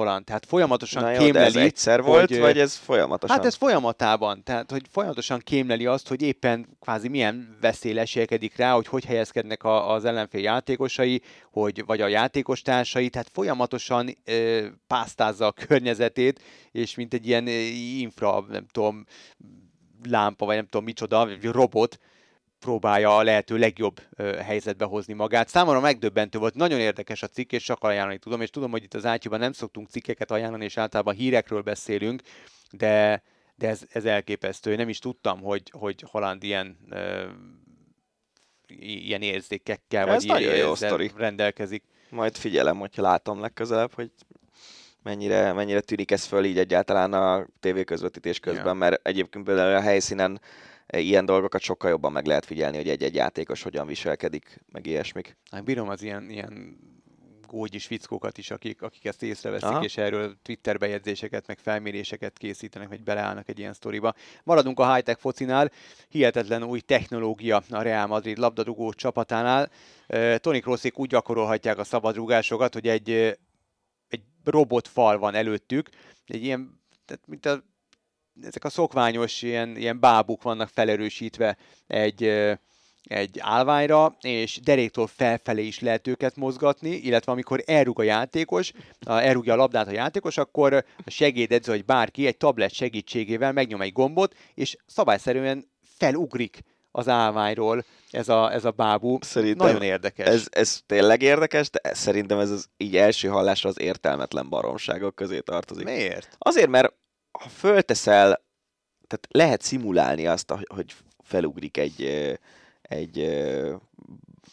[0.00, 0.24] Holland.
[0.24, 1.46] Tehát folyamatosan Na jó, kémleli.
[1.46, 3.36] ez egyszer volt, hogy, vagy ez folyamatosan?
[3.36, 4.42] Hát ez folyamatában.
[4.42, 9.64] Tehát, hogy folyamatosan kémleli azt, hogy éppen kvázi milyen veszély lesélkedik rá, hogy hogy helyezkednek
[9.64, 16.40] a, az ellenfél játékosai, hogy, vagy a játékos társai, tehát folyamatosan ö, pásztázza a környezetét,
[16.72, 19.06] és mint egy ilyen infra, nem tudom,
[20.08, 21.98] lámpa, vagy nem tudom micsoda, vagy robot,
[22.60, 24.00] próbálja a lehető legjobb
[24.42, 25.48] helyzetbe hozni magát.
[25.48, 28.94] Számomra megdöbbentő volt, nagyon érdekes a cikk, és csak ajánlani tudom, és tudom, hogy itt
[28.94, 32.22] az átyúban nem szoktunk cikkeket ajánlani, és általában hírekről beszélünk,
[32.70, 33.22] de,
[33.54, 34.76] de ez, ez elképesztő.
[34.76, 37.24] Nem is tudtam, hogy, hogy Holland ilyen uh,
[38.78, 41.10] ilyen érzékekkel, ez vagy nagyon jó sztori.
[41.16, 41.84] rendelkezik.
[42.10, 44.10] Majd figyelem, hogyha látom legközelebb, hogy
[45.02, 48.72] mennyire, mennyire tűnik ez föl így egyáltalán a tévéközvetítés közben, ja.
[48.72, 50.40] mert egyébként például a helyszínen
[50.92, 55.36] ilyen dolgokat sokkal jobban meg lehet figyelni, hogy egy-egy játékos hogyan viselkedik, meg ilyesmik.
[55.50, 56.78] Hát bírom az ilyen, ilyen
[57.50, 59.84] gógyis fickókat is, akik, akik ezt észreveszik, Aha.
[59.84, 64.14] és erről Twitter bejegyzéseket, meg felméréseket készítenek, vagy beleállnak egy ilyen sztoriba.
[64.44, 65.70] Maradunk a high-tech focinál,
[66.08, 69.70] hihetetlen új technológia a Real Madrid labdarúgó csapatánál.
[70.36, 73.10] Toni Krooszik úgy gyakorolhatják a szabadrúgásokat, hogy egy,
[74.08, 75.88] egy robotfal van előttük,
[76.26, 77.62] egy ilyen, tehát mint a
[78.46, 81.56] ezek a szokványos ilyen, ilyen bábuk vannak felerősítve
[81.86, 82.22] egy,
[83.02, 88.72] egy állványra, és deréktől felfelé is lehet őket mozgatni, illetve amikor elrúg a játékos,
[89.06, 93.92] elrúgja a labdát a játékos, akkor a segédedző, vagy bárki egy tablet segítségével megnyom egy
[93.92, 96.62] gombot, és szabályszerűen felugrik
[96.92, 99.18] az állványról ez a, ez a bábú.
[99.20, 100.26] Szerintem Nagyon érdekes.
[100.26, 105.40] Ez, ez tényleg érdekes, de szerintem ez az így első hallásra az értelmetlen baromságok közé
[105.40, 105.84] tartozik.
[105.84, 106.36] Miért?
[106.38, 106.92] Azért, mert
[107.40, 108.44] ha fölteszel,
[109.06, 112.04] tehát lehet szimulálni azt, hogy felugrik egy,
[112.82, 113.40] egy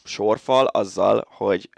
[0.03, 1.69] sorfal azzal, hogy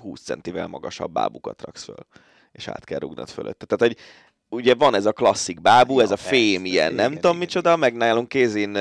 [0.00, 2.06] 20 centivel magasabb bábukat raksz föl,
[2.52, 3.58] és át kell rugnod fölött.
[3.58, 4.04] Tehát, hogy
[4.48, 7.36] ugye van ez a klasszik bábú, ja, ez a fém ilyen, igen, nem igen, tudom
[7.36, 7.46] igen.
[7.46, 8.78] micsoda, meg nálunk kézin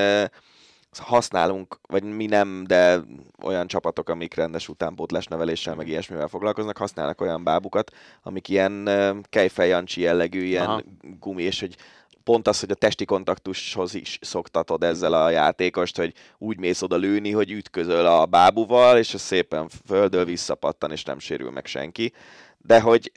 [0.97, 2.99] használunk, vagy mi nem, de
[3.43, 7.91] olyan csapatok, amik rendes utánpótlás neveléssel, meg ilyesmivel foglalkoznak, használnak olyan bábukat,
[8.23, 8.89] amik ilyen
[9.29, 10.81] kejfejancsi jellegű, ilyen Aha.
[11.19, 11.75] gumi, és hogy
[12.23, 16.95] pont az, hogy a testi kontaktushoz is szoktatod ezzel a játékost, hogy úgy mész oda
[16.95, 22.13] lőni, hogy ütközöl a bábuval, és az szépen földől visszapattan, és nem sérül meg senki.
[22.57, 23.11] De hogy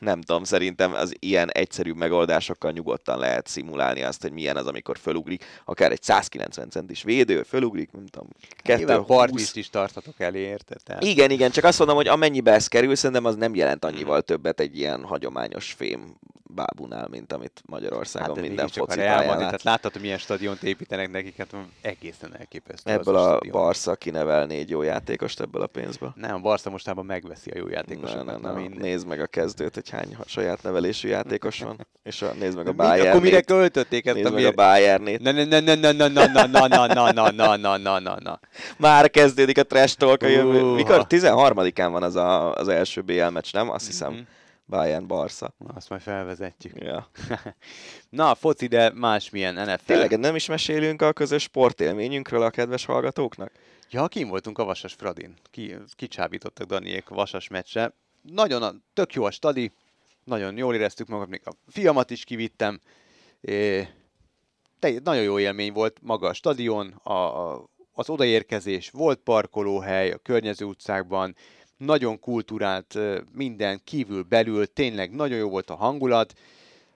[0.00, 4.98] nem tudom, szerintem az ilyen egyszerű megoldásokkal nyugodtan lehet szimulálni azt, hogy milyen az, amikor
[4.98, 8.28] fölugrik, akár egy 190 centis védő, fölugrik, nem tudom,
[8.62, 9.54] 220.
[9.54, 10.82] is tartatok elé, érted?
[10.84, 11.04] Tehát...
[11.04, 14.60] Igen, igen, csak azt mondom, hogy amennyibe ez kerül, szerintem az nem jelent annyival többet
[14.60, 16.16] egy ilyen hagyományos fém
[16.54, 21.36] bábunál, mint amit Magyarországon hát, minden foci pályán Tehát láttad, hogy milyen stadiont építenek nekik,
[21.36, 22.90] hát egészen elképesztő.
[22.90, 26.12] Ebből a, a Barca kinevel négy jó játékost ebből a pénzből.
[26.16, 28.24] Nem, a Barca mostában megveszi a jó játékosokat.
[28.24, 28.76] Ne, ne, ne, ne.
[28.76, 29.26] Nézd meg a
[29.68, 33.08] kezdőt, hogy hány saját nevelésű játékos van, és a, nézd meg a Bayern.
[33.08, 35.20] Akkor mire költötték ezt nézd a meg a Bayernét.
[35.20, 38.16] Na, na, na, na, na, na, na, na, na, na, na, na, na, na, na,
[38.20, 38.40] na.
[38.76, 40.62] Már kezdődik a trash talk a jövő.
[40.62, 41.06] Mikor?
[41.08, 43.70] 13-án van az a, az első BL meccs, nem?
[43.70, 44.12] Azt hiszem.
[44.12, 44.22] Mm-hmm.
[44.66, 45.54] Bayern Barca.
[45.74, 46.72] Azt majd felvezetjük.
[46.80, 47.08] Ja.
[48.10, 49.84] Na, foci, de másmilyen NFL.
[49.86, 53.50] Tényleg nem is mesélünk a közös sportélményünkről a kedves hallgatóknak?
[53.90, 55.34] Ja, kim voltunk a Vasas Fradin.
[55.50, 57.92] Ki, kicsábítottak Daniék Vasas meccsre.
[58.22, 59.72] Nagyon, a, tök jó a stadi,
[60.24, 62.80] nagyon jól éreztük magunkat, még a fiamat is kivittem.
[63.40, 63.88] É,
[64.78, 70.18] te, nagyon jó élmény volt maga a stadion, a, a, az odaérkezés, volt parkolóhely a
[70.18, 71.36] környező utcákban,
[71.76, 72.98] nagyon kultúrált
[73.32, 76.34] minden kívül belül, tényleg nagyon jó volt a hangulat.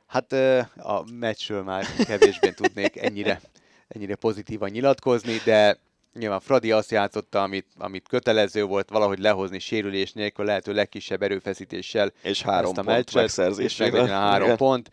[0.07, 0.33] Hát
[0.77, 3.41] a meccsről már kevésbé tudnék ennyire,
[3.89, 5.79] ennyire pozitívan nyilatkozni, de
[6.19, 12.13] nyilván Fradi azt játszotta, amit, amit kötelező volt valahogy lehozni sérülés nélkül, lehető legkisebb erőfeszítéssel.
[12.23, 14.03] És három ezt a pont meccset, megszerzésére.
[14.03, 14.57] És a három Igen.
[14.57, 14.91] pont.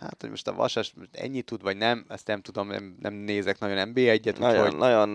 [0.00, 3.58] Hát, hogy most a Vasas ennyit tud, vagy nem, ezt nem tudom, nem, nem nézek
[3.58, 4.38] nagyon NB1-et.
[4.38, 4.78] Nagyon, úgyhogy...
[4.78, 5.08] nagyon,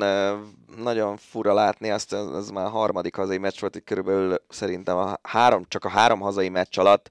[0.78, 5.20] nagyon fura látni azt, ez, már a harmadik hazai meccs volt, hogy körülbelül szerintem a
[5.22, 7.10] három, csak a három hazai meccs alatt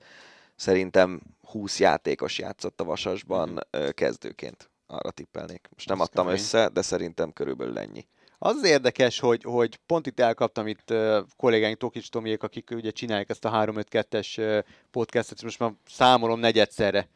[0.57, 3.89] szerintem 20 játékos játszott a Vasasban mm.
[3.91, 4.71] kezdőként.
[4.87, 5.69] Arra tippelnék.
[5.73, 6.41] Most nem Azt adtam kemény.
[6.41, 8.07] össze, de szerintem körülbelül ennyi.
[8.45, 12.91] Az az érdekes, hogy, hogy pont itt elkaptam itt uh, kollégáink Tokics Tomiék, akik ugye
[12.91, 14.59] csinálják ezt a 3-5-2-es uh,
[14.91, 17.09] podcastet, most már számolom negyedszerre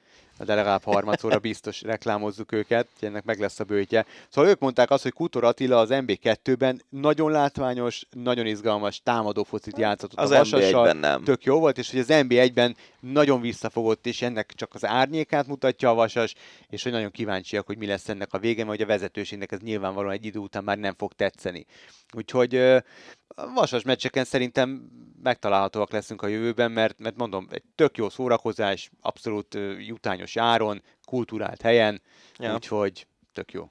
[0.45, 4.07] de legalább harmadszorra biztos reklámozzuk őket, ennek meg lesz a bőtje.
[4.29, 9.79] Szóval ők mondták azt, hogy Kutor Attila az MB2-ben nagyon látványos, nagyon izgalmas támadó focit
[9.79, 11.25] játszott az a Vasassal, nem.
[11.25, 15.91] tök jó volt, és hogy az MB1-ben nagyon visszafogott, és ennek csak az árnyékát mutatja
[15.91, 16.35] a Vasas,
[16.69, 20.13] és hogy nagyon kíváncsiak, hogy mi lesz ennek a vége, mert a vezetőségnek ez nyilvánvalóan
[20.13, 21.67] egy idő után már nem fog tetszeni.
[22.13, 22.83] Úgyhogy
[23.27, 24.91] a vasas meccseken szerintem
[25.23, 31.63] megtalálhatóak leszünk a jövőben, mert, mert mondom, egy tök jó szórakozás, abszolút jutányos áron, kulturált
[31.63, 32.03] helyen,
[32.39, 32.55] ja.
[32.55, 33.71] úgyhogy tök jó.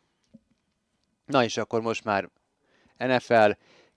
[1.26, 2.30] Na és akkor most már
[2.98, 3.50] NFL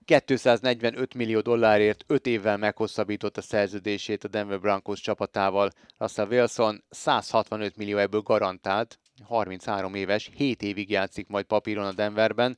[0.05, 5.69] 245 millió dollárért 5 évvel meghosszabbított a szerződését a Denver Broncos csapatával.
[5.97, 12.57] Russell Wilson 165 millió ebből garantált, 33 éves, 7 évig játszik majd papíron a Denverben,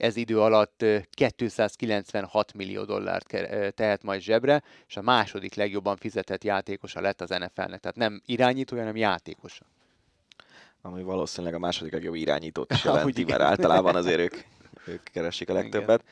[0.00, 3.26] ez idő alatt 296 millió dollárt
[3.74, 7.80] tehet majd zsebre, és a második legjobban fizetett játékosa lett az NFL-nek.
[7.80, 9.64] Tehát nem irányítója, hanem játékosa.
[10.82, 14.34] Ami valószínűleg a második legjobb irányítót is jelenti, mert általában azért ők,
[14.92, 16.04] ők keresik a legtöbbet.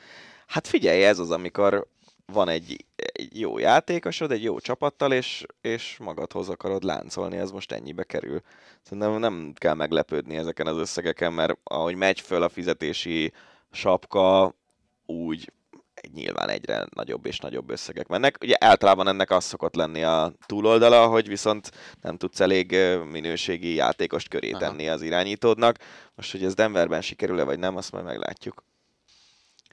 [0.47, 1.87] Hát figyelj, ez az, amikor
[2.25, 7.71] van egy, egy jó játékosod, egy jó csapattal, és, és magadhoz akarod láncolni, ez most
[7.71, 8.41] ennyibe kerül.
[8.81, 13.33] Szerintem nem kell meglepődni ezeken az összegeken, mert ahogy megy föl a fizetési
[13.71, 14.55] sapka,
[15.05, 15.51] úgy
[16.13, 18.37] nyilván egyre nagyobb és nagyobb összegek mennek.
[18.41, 21.71] Ugye általában ennek az szokott lenni a túloldala, hogy viszont
[22.01, 22.77] nem tudsz elég
[23.11, 24.93] minőségi játékost köré tenni Aha.
[24.93, 25.77] az irányítódnak.
[26.15, 28.63] Most, hogy ez Denverben sikerül-e vagy nem, azt majd meglátjuk.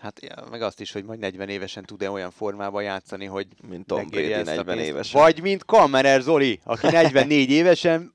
[0.01, 0.21] Hát
[0.51, 4.43] meg azt is, hogy majd 40 évesen tud-e olyan formában játszani, hogy mint Tom Brady
[4.43, 5.21] 40 évesen.
[5.21, 8.15] Vagy mint Kammerer Zoli, aki 44 évesen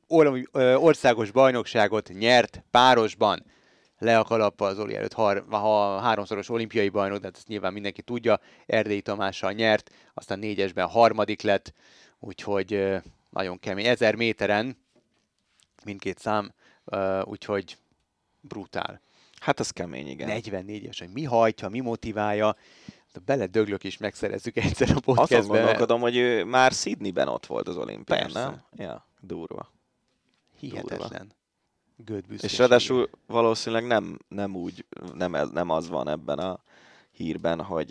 [0.76, 3.46] országos bajnokságot nyert párosban
[4.02, 7.74] le a kalappa az Oli előtt, har, ha háromszoros olimpiai bajnok, de hát ezt nyilván
[7.74, 11.74] mindenki tudja, Erdélyi Tamással nyert, aztán négyesben harmadik lett,
[12.20, 13.00] úgyhogy
[13.30, 13.86] nagyon kemény.
[13.86, 14.78] Ezer méteren
[15.86, 16.54] mindkét szám,
[17.24, 17.78] úgyhogy
[18.42, 19.02] brutál.
[19.40, 20.30] Hát ez kemény, igen.
[20.42, 22.56] 44-es, hogy mi hajtja, mi motiválja.
[23.26, 25.38] Bele döglök is megszerezzük egyszer a podcastbe.
[25.38, 28.40] Azon gondolkodom, hogy ő már Sydneyben ott volt az olimpián, Persze.
[28.40, 28.64] nem?
[28.76, 29.72] Ja, durva.
[30.60, 31.10] Hihetetlen.
[31.10, 31.40] Durva.
[32.42, 36.60] És ráadásul valószínűleg nem, nem úgy, nem, nem az van ebben a
[37.12, 37.90] hírben, hogy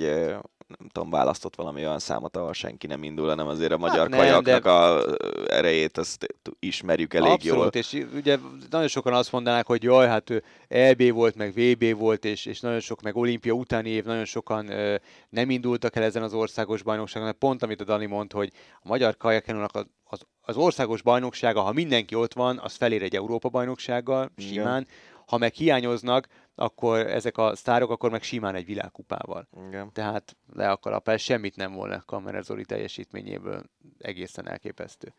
[0.78, 3.98] nem tudom, választott valami olyan számot, ahol senki nem indul, hanem azért a hát magyar
[4.00, 4.70] hát nem, kajaknak de...
[4.70, 5.02] a
[5.48, 6.26] erejét azt
[6.58, 7.82] ismerjük elég Abszolút, jól.
[7.82, 8.38] és ugye
[8.70, 12.60] nagyon sokan azt mondanák, hogy jaj, hát ő EB volt, meg VB volt, és, és
[12.60, 14.96] nagyon sok, meg olimpia utáni év, nagyon sokan ö,
[15.28, 18.88] nem indultak el ezen az országos bajnokságon, mert pont amit a Dani mond, hogy a
[18.88, 20.20] magyar kajakenónak az, az,
[20.50, 24.94] az országos bajnoksága, ha mindenki ott van, az felér egy Európa bajnoksággal, simán, Igen.
[25.26, 29.48] ha meg hiányoznak, akkor ezek a sztárok, akkor meg simán egy világkupával.
[29.68, 29.92] Igen.
[29.92, 33.62] Tehát le a kalapál, semmit nem volna Kamerazoli teljesítményéből,
[33.98, 35.14] egészen elképesztő.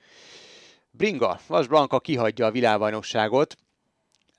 [0.91, 3.55] Bringa, Vas Blanka kihagyja a világbajnokságot.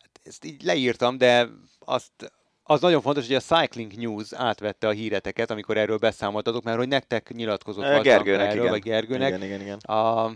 [0.01, 1.48] Hát ezt így leírtam, de
[1.78, 2.32] azt
[2.62, 6.89] az nagyon fontos, hogy a Cycling News átvette a híreteket, amikor erről beszámoltatok, mert hogy
[6.89, 8.70] nektek nyilatkozott Gergőnek, erről, igen.
[8.70, 9.28] vagy Gergőnek.
[9.28, 9.78] Igen, igen, igen.
[9.78, 10.32] A,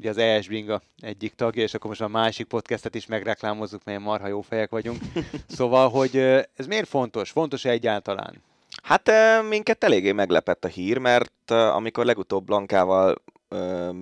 [0.00, 4.00] ugye az ES Bringa egyik tagja, és akkor most a másik podcastet is megreklámozzuk, mert
[4.00, 4.98] marha jó fejek vagyunk.
[5.56, 6.16] Szóval, hogy
[6.56, 7.30] ez miért fontos?
[7.30, 8.42] Fontos egyáltalán?
[8.82, 9.10] Hát
[9.48, 13.22] minket eléggé meglepett a hír, mert amikor legutóbb Blankával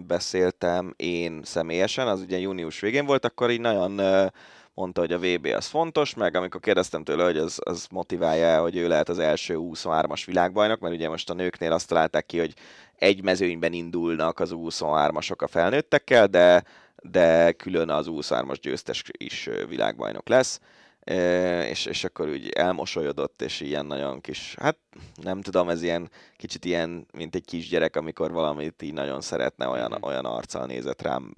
[0.06, 4.00] beszéltem én személyesen, az ugye június végén volt, akkor így nagyon
[4.74, 8.76] mondta, hogy a VB az fontos, meg amikor kérdeztem tőle, hogy az, az motiválja hogy
[8.76, 12.54] ő lehet az első 23-as világbajnok, mert ugye most a nőknél azt találták ki, hogy
[12.98, 16.64] egy mezőnyben indulnak az 23-asok a felnőttekkel, de,
[17.02, 20.60] de külön az 23-as győztes is világbajnok lesz.
[21.68, 24.78] És, és akkor úgy elmosolyodott, és ilyen nagyon kis, hát
[25.22, 29.94] nem tudom, ez ilyen kicsit ilyen, mint egy kisgyerek, amikor valamit így nagyon szeretne, olyan,
[29.98, 30.02] mm.
[30.02, 31.34] olyan arccal nézett rám,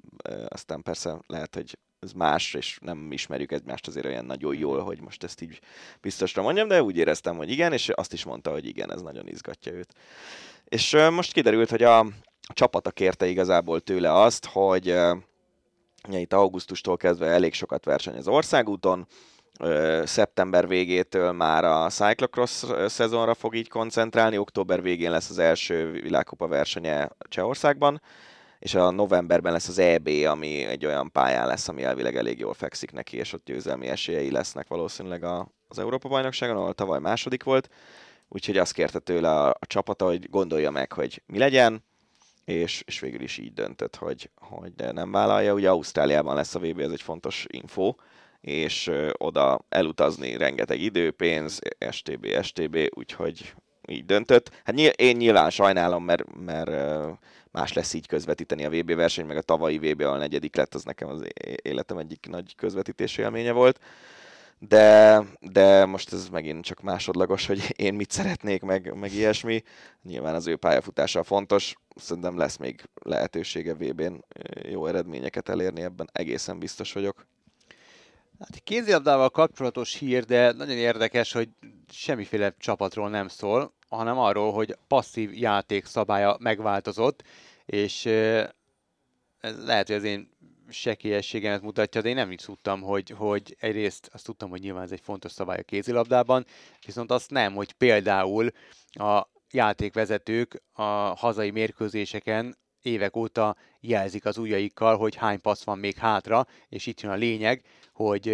[0.48, 5.00] aztán persze lehet, hogy ez más, és nem ismerjük egymást azért olyan nagyon jól, hogy
[5.00, 5.60] most ezt így
[6.00, 9.28] biztosra mondjam, de úgy éreztem, hogy igen, és azt is mondta, hogy igen, ez nagyon
[9.28, 9.94] izgatja őt.
[10.70, 12.06] És most kiderült, hogy a,
[12.54, 19.06] csapata kérte igazából tőle azt, hogy ja, itt augusztustól kezdve elég sokat verseny az országúton,
[20.04, 26.46] szeptember végétől már a cyclocross szezonra fog így koncentrálni, október végén lesz az első világkupa
[26.46, 28.02] versenye Csehországban,
[28.58, 32.54] és a novemberben lesz az EB, ami egy olyan pályán lesz, ami elvileg elég jól
[32.54, 37.68] fekszik neki, és ott győzelmi esélyei lesznek valószínűleg a, az Európa-bajnokságon, ahol tavaly második volt.
[38.32, 41.84] Úgyhogy azt kérte tőle a, a csapata, hogy gondolja meg, hogy mi legyen,
[42.44, 45.54] és, és végül is így döntött, hogy, hogy nem vállalja.
[45.54, 47.94] Ugye Ausztráliában lesz a VB, ez egy fontos info,
[48.40, 51.58] és ö, oda elutazni rengeteg idő, pénz,
[51.90, 53.54] STB, STB, úgyhogy
[53.88, 54.60] így döntött.
[54.64, 56.70] Hát nyilv, én nyilván sajnálom, mert, mert
[57.50, 60.84] más lesz így közvetíteni a VB verseny, meg a tavalyi VB, ahol negyedik lett, az
[60.84, 61.24] nekem az
[61.62, 63.80] életem egyik nagy közvetítési élménye volt.
[64.62, 69.62] De, de most ez megint csak másodlagos, hogy én mit szeretnék, meg, meg ilyesmi.
[70.02, 74.24] Nyilván az ő pályafutása fontos, szerintem lesz még lehetősége VB-n
[74.62, 77.26] jó eredményeket elérni, ebben egészen biztos vagyok.
[78.38, 81.48] Hát kézilabdával kapcsolatos hír, de nagyon érdekes, hogy
[81.88, 87.22] semmiféle csapatról nem szól, hanem arról, hogy passzív játék szabálya megváltozott,
[87.66, 88.06] és
[89.40, 90.30] ez lehet, hogy az én
[90.70, 94.92] sekélyességemet mutatja, de én nem is tudtam, hogy, hogy egyrészt azt tudtam, hogy nyilván ez
[94.92, 96.46] egy fontos szabály a kézilabdában,
[96.86, 98.50] viszont azt nem, hogy például
[98.90, 100.82] a játékvezetők a
[101.16, 107.00] hazai mérkőzéseken évek óta jelzik az ujjaikkal, hogy hány passz van még hátra, és itt
[107.00, 108.28] jön a lényeg, hogy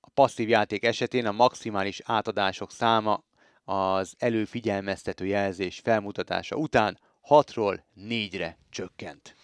[0.00, 3.24] a passzív játék esetén a maximális átadások száma
[3.64, 6.98] az előfigyelmeztető jelzés felmutatása után
[7.28, 9.36] 6-ról 4-re csökkent.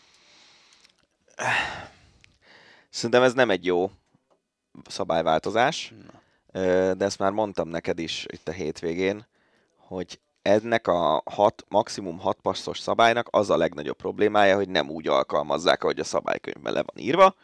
[2.90, 3.90] Szerintem ez nem egy jó
[4.88, 5.94] szabályváltozás,
[6.52, 9.26] de ezt már mondtam neked is itt a hétvégén,
[9.76, 15.08] hogy ennek a hat, maximum 6 passzos szabálynak az a legnagyobb problémája, hogy nem úgy
[15.08, 17.34] alkalmazzák, ahogy a szabálykönyvben le van írva,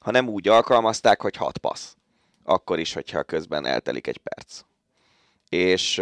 [0.00, 1.94] hanem úgy alkalmazták, hogy 6 passz.
[2.44, 4.62] Akkor is, hogyha közben eltelik egy perc
[5.50, 5.98] és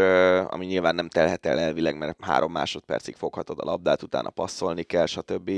[0.46, 5.06] ami nyilván nem telhet el elvileg, mert három másodpercig foghatod a labdát, utána passzolni kell,
[5.06, 5.50] stb.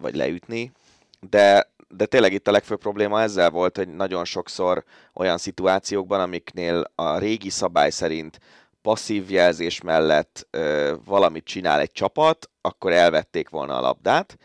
[0.00, 0.72] Vagy leütni.
[1.20, 4.84] De, de tényleg itt a legfőbb probléma ezzel volt, hogy nagyon sokszor
[5.14, 8.38] olyan szituációkban, amiknél a régi szabály szerint
[8.82, 14.38] passzív jelzés mellett ö, valamit csinál egy csapat, akkor elvették volna a labdát.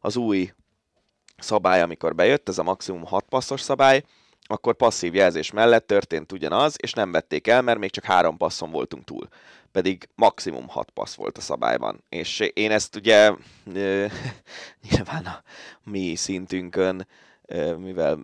[0.00, 0.52] Az új
[1.38, 4.02] szabály, amikor bejött, ez a maximum 6 passzos szabály,
[4.46, 8.70] akkor passzív jelzés mellett történt ugyanaz, és nem vették el, mert még csak három passzon
[8.70, 9.28] voltunk túl.
[9.74, 12.04] Pedig maximum hat passz volt a szabályban.
[12.08, 13.32] És én ezt ugye
[14.90, 15.42] nyilván a
[15.84, 17.06] mi szintünkön
[17.78, 18.18] mivel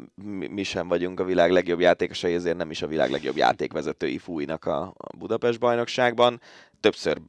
[0.50, 4.64] mi sem vagyunk a világ legjobb játékosai, ezért nem is a világ legjobb játékvezetői fújnak
[4.64, 6.40] a Budapest bajnokságban.
[6.80, 7.20] Többször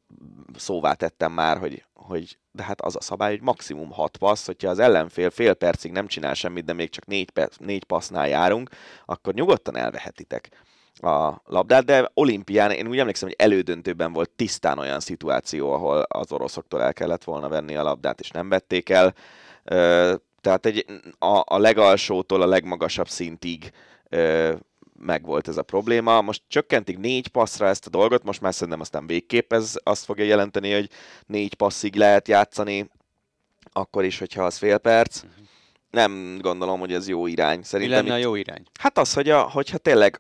[0.56, 4.70] szóvá tettem már, hogy, hogy de hát az a szabály, hogy maximum 6 passz, hogyha
[4.70, 8.70] az ellenfél fél percig nem csinál semmit, de még csak 4, négy passznál járunk,
[9.06, 10.50] akkor nyugodtan elvehetitek
[11.04, 16.32] a labdát, de olimpián én úgy emlékszem, hogy elődöntőben volt tisztán olyan szituáció, ahol az
[16.32, 19.14] oroszoktól el kellett volna venni a labdát, és nem vették el.
[20.42, 20.86] Tehát egy,
[21.20, 23.72] a, a legalsótól a legmagasabb szintig
[25.00, 26.22] megvolt ez a probléma.
[26.22, 30.26] Most csökkentik négy passzra ezt a dolgot, most már szerintem aztán végképp ez azt fogja
[30.26, 30.90] jelenteni, hogy
[31.26, 32.90] négy passzig lehet játszani,
[33.72, 35.24] akkor is, hogyha az fél perc.
[35.24, 35.46] Uh-huh.
[35.90, 37.64] Nem gondolom, hogy ez jó irány.
[37.64, 38.26] Szerintem Mi lenne itt...
[38.26, 38.64] a jó irány?
[38.80, 40.20] Hát az, hogy a, hogyha tényleg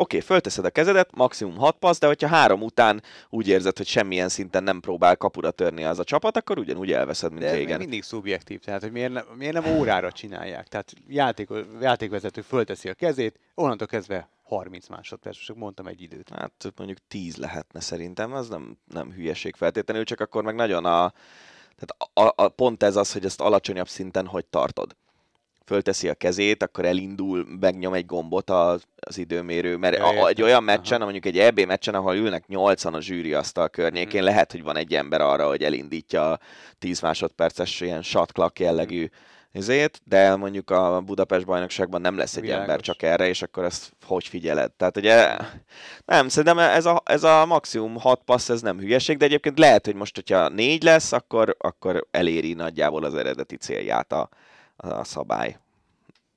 [0.00, 4.28] okay, fölteszed a kezedet, maximum 6 passz, de hogyha három után úgy érzed, hogy semmilyen
[4.28, 7.78] szinten nem próbál kapura törni az a csapat, akkor ugyanúgy elveszed, mint de régen.
[7.78, 10.68] mindig szubjektív, tehát hogy miért, ne, miért nem órára csinálják.
[10.68, 11.48] Tehát játék,
[11.80, 16.28] játékvezető fölteszi a kezét, onnantól kezdve 30 másodperc, csak mondtam egy időt.
[16.28, 21.12] Hát mondjuk 10 lehetne szerintem, az nem, nem hülyeség feltétlenül, csak akkor meg nagyon a,
[21.76, 24.96] tehát a, a, pont ez az, hogy ezt alacsonyabb szinten hogy tartod
[25.70, 30.64] fölteszi a kezét, akkor elindul, megnyom egy gombot az, az időmérő, mert a, egy olyan
[30.64, 31.10] meccsen, Aha.
[31.10, 34.28] mondjuk egy EB meccsen, ahol ülnek 80 a zsűri asztal környékén, hmm.
[34.28, 36.38] lehet, hogy van egy ember arra, hogy elindítja a
[36.78, 39.08] 10 másodperces ilyen shot clock jellegű
[39.52, 42.62] ezért, de mondjuk a Budapest bajnokságban nem lesz egy Világos.
[42.62, 44.72] ember csak erre, és akkor ezt hogy figyeled?
[44.72, 45.36] Tehát ugye,
[46.04, 49.86] nem, szerintem ez a, ez a maximum 6 passz, ez nem hülyeség, de egyébként lehet,
[49.86, 54.28] hogy most, hogyha négy lesz, akkor, akkor eléri nagyjából az eredeti célját a,
[54.80, 55.58] a szabály.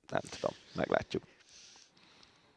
[0.09, 1.23] Nem tudom, meglátjuk.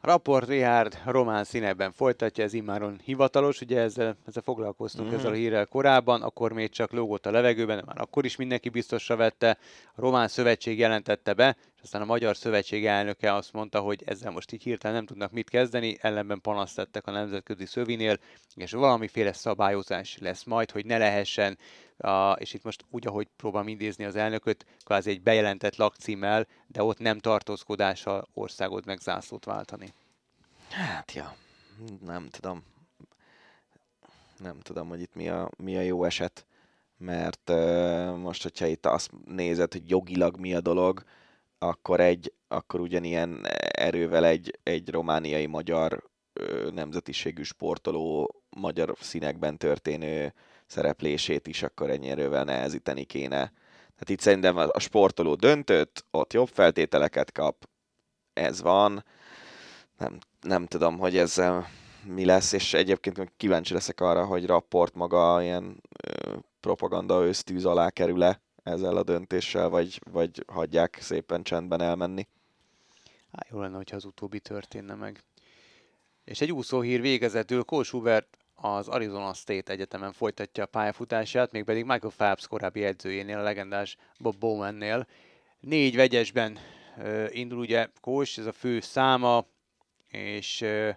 [0.01, 5.17] Raport Richard román színeben folytatja, ez immáron hivatalos, ugye ezzel, ezzel foglalkoztunk mm-hmm.
[5.17, 8.69] ezzel a hírrel korábban, akkor még csak lógott a levegőben, de már akkor is mindenki
[8.69, 9.57] biztosra vette.
[9.95, 11.57] A román szövetség jelentette be,
[11.87, 15.49] aztán a magyar szövetség elnöke azt mondta, hogy ezzel most így hirtelen nem tudnak mit
[15.49, 18.19] kezdeni, ellenben panaszt tettek a nemzetközi szövinél,
[18.55, 21.57] és valamiféle szabályozás lesz majd, hogy ne lehessen
[21.97, 26.83] a, és itt most úgy, ahogy próbálom idézni az elnököt, kvázi egy bejelentett lakcímmel, de
[26.83, 29.93] ott nem tartózkodással országot meg zászlót váltani.
[30.69, 31.35] Hát ja,
[32.05, 32.63] nem tudom.
[34.37, 36.45] Nem tudom, hogy itt mi a, mi a jó eset,
[36.97, 41.03] mert uh, most, hogyha itt azt nézed, hogy jogilag mi a dolog,
[41.59, 46.09] akkor egy, akkor ugyanilyen erővel egy, egy romániai magyar
[46.73, 50.33] nemzetiségű sportoló magyar színekben történő
[50.65, 53.37] szereplését is akkor ennyi erővel nehezíteni kéne.
[53.77, 57.69] Tehát itt szerintem a sportoló döntött, ott jobb feltételeket kap,
[58.33, 59.05] ez van.
[59.97, 61.67] Nem, nem tudom, hogy ezzel
[62.03, 67.89] mi lesz, és egyébként kíváncsi leszek arra, hogy Rapport maga ilyen ö, propaganda ősztűz alá
[67.89, 72.27] kerül-e ezzel a döntéssel, vagy, vagy hagyják szépen csendben elmenni.
[73.31, 75.23] Há, jó lenne, hogyha az utóbbi történne meg.
[76.23, 82.13] És egy úszóhír végezetül Kós Hubert az Arizona State Egyetemen folytatja a pályafutását, mégpedig Michael
[82.17, 85.07] Phelps korábbi edzőjénél, a legendás Bob Bowmannél.
[85.59, 86.57] Négy vegyesben
[86.97, 89.45] uh, indul ugye Kós, ez a fő száma,
[90.09, 90.95] és uh,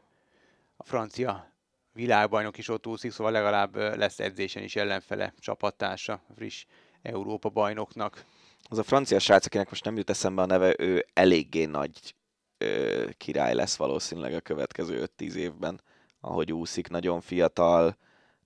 [0.77, 1.53] a francia
[1.93, 6.65] világbajnok is ott úszik, szóval legalább lesz edzésen is ellenfele csapattársa, friss
[7.03, 8.25] Európa bajnoknak.
[8.69, 12.15] Az a francia srác, akinek most nem jut eszembe a neve, ő eléggé nagy
[12.59, 15.81] ö, király lesz valószínűleg a következő 5-10 évben
[16.21, 17.97] ahogy úszik, nagyon fiatal,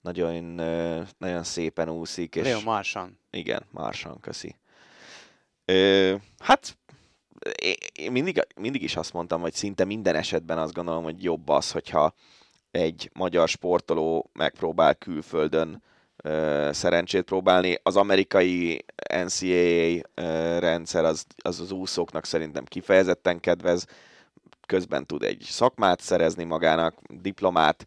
[0.01, 0.35] nagyon,
[1.19, 2.37] nagyon szépen úszik.
[2.37, 2.45] És...
[2.45, 3.19] Leo Marsan.
[3.31, 4.57] Igen, Marsan, köszi.
[5.65, 6.79] Ö, hát
[7.93, 11.71] én mindig, mindig is azt mondtam, hogy szinte minden esetben azt gondolom, hogy jobb az,
[11.71, 12.15] hogyha
[12.71, 15.93] egy magyar sportoló megpróbál külföldön ö,
[16.71, 17.79] szerencsét próbálni.
[17.83, 18.85] Az amerikai
[19.25, 20.01] NCAA
[20.59, 23.87] rendszer az, az az úszóknak szerintem kifejezetten kedvez
[24.67, 27.87] közben tud egy szakmát szerezni magának, diplomát,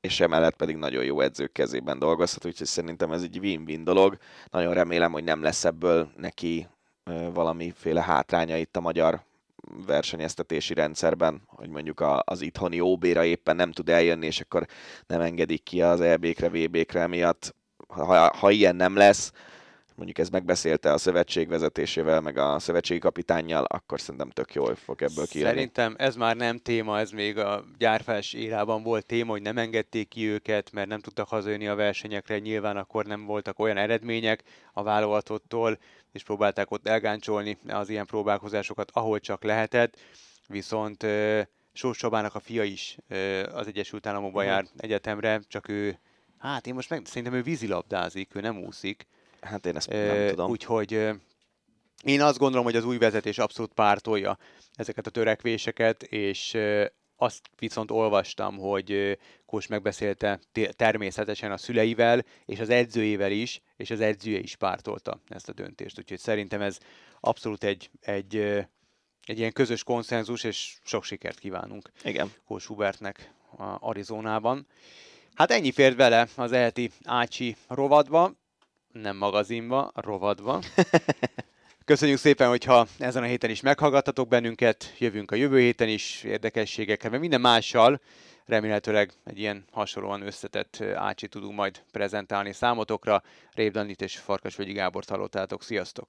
[0.00, 4.16] és emellett pedig nagyon jó edzők kezében dolgozhat, úgyhogy szerintem ez egy win-win dolog.
[4.50, 6.68] Nagyon remélem, hogy nem lesz ebből neki
[7.32, 9.20] valamiféle hátránya itt a magyar
[9.86, 14.66] versenyeztetési rendszerben, hogy mondjuk az itthoni OB-ra éppen nem tud eljönni, és akkor
[15.06, 17.54] nem engedik ki az EB-kre, VB-kre miatt.
[17.88, 19.32] Ha, ha ilyen nem lesz,
[19.96, 25.02] mondjuk ez megbeszélte a szövetség vezetésével, meg a szövetségi kapitánnyal, akkor szerintem tök jól fog
[25.02, 25.52] ebből kijönni.
[25.52, 30.08] Szerintem ez már nem téma, ez még a gyárfás érában volt téma, hogy nem engedték
[30.08, 34.82] ki őket, mert nem tudtak hazajönni a versenyekre, nyilván akkor nem voltak olyan eredmények a
[34.82, 35.78] válogatottól,
[36.16, 39.96] és próbálták ott elgáncsolni az ilyen próbálkozásokat, ahol csak lehetett,
[40.46, 41.06] viszont
[41.72, 42.96] Sós Csabának a fia is
[43.52, 45.98] az Egyesült Államokban jár egyetemre, csak ő,
[46.38, 49.06] hát én most meg, szerintem ő vízilabdázik, ő nem úszik,
[49.40, 50.50] Hát én ezt nem tudom.
[50.50, 51.08] Úgyhogy
[52.02, 54.38] Én azt gondolom, hogy az új vezetés abszolút pártolja
[54.74, 56.56] ezeket a törekvéseket, és
[57.16, 60.40] azt viszont olvastam, hogy Kós megbeszélte
[60.70, 65.98] természetesen a szüleivel, és az edzőjével is, és az edzője is pártolta ezt a döntést.
[65.98, 66.78] Úgyhogy szerintem ez
[67.20, 68.36] abszolút egy, egy,
[69.24, 72.32] egy ilyen közös konszenzus, és sok sikert kívánunk Igen.
[72.46, 74.66] Kós Hubertnek a Arizonában.
[75.34, 78.32] Hát ennyi fért vele az eheti Ácsi rovadba,
[78.92, 80.62] nem magazinba, rovadba.
[81.86, 87.10] Köszönjük szépen, hogyha ezen a héten is meghallgattatok bennünket, jövünk a jövő héten is érdekességekkel,
[87.10, 88.00] mert minden mással
[88.44, 93.22] remélhetőleg egy ilyen hasonlóan összetett ácsi tudunk majd prezentálni számotokra.
[93.54, 95.62] Rév Danit és Farkasvölgyi Gábor hallottátok.
[95.62, 96.08] Sziasztok!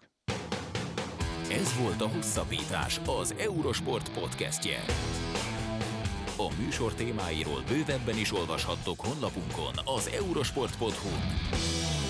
[1.51, 4.83] Ez volt a Hosszabbítás, az Eurosport podcastje.
[6.37, 12.06] A műsor témáiról bővebben is olvashattok honlapunkon az eurosport.hu.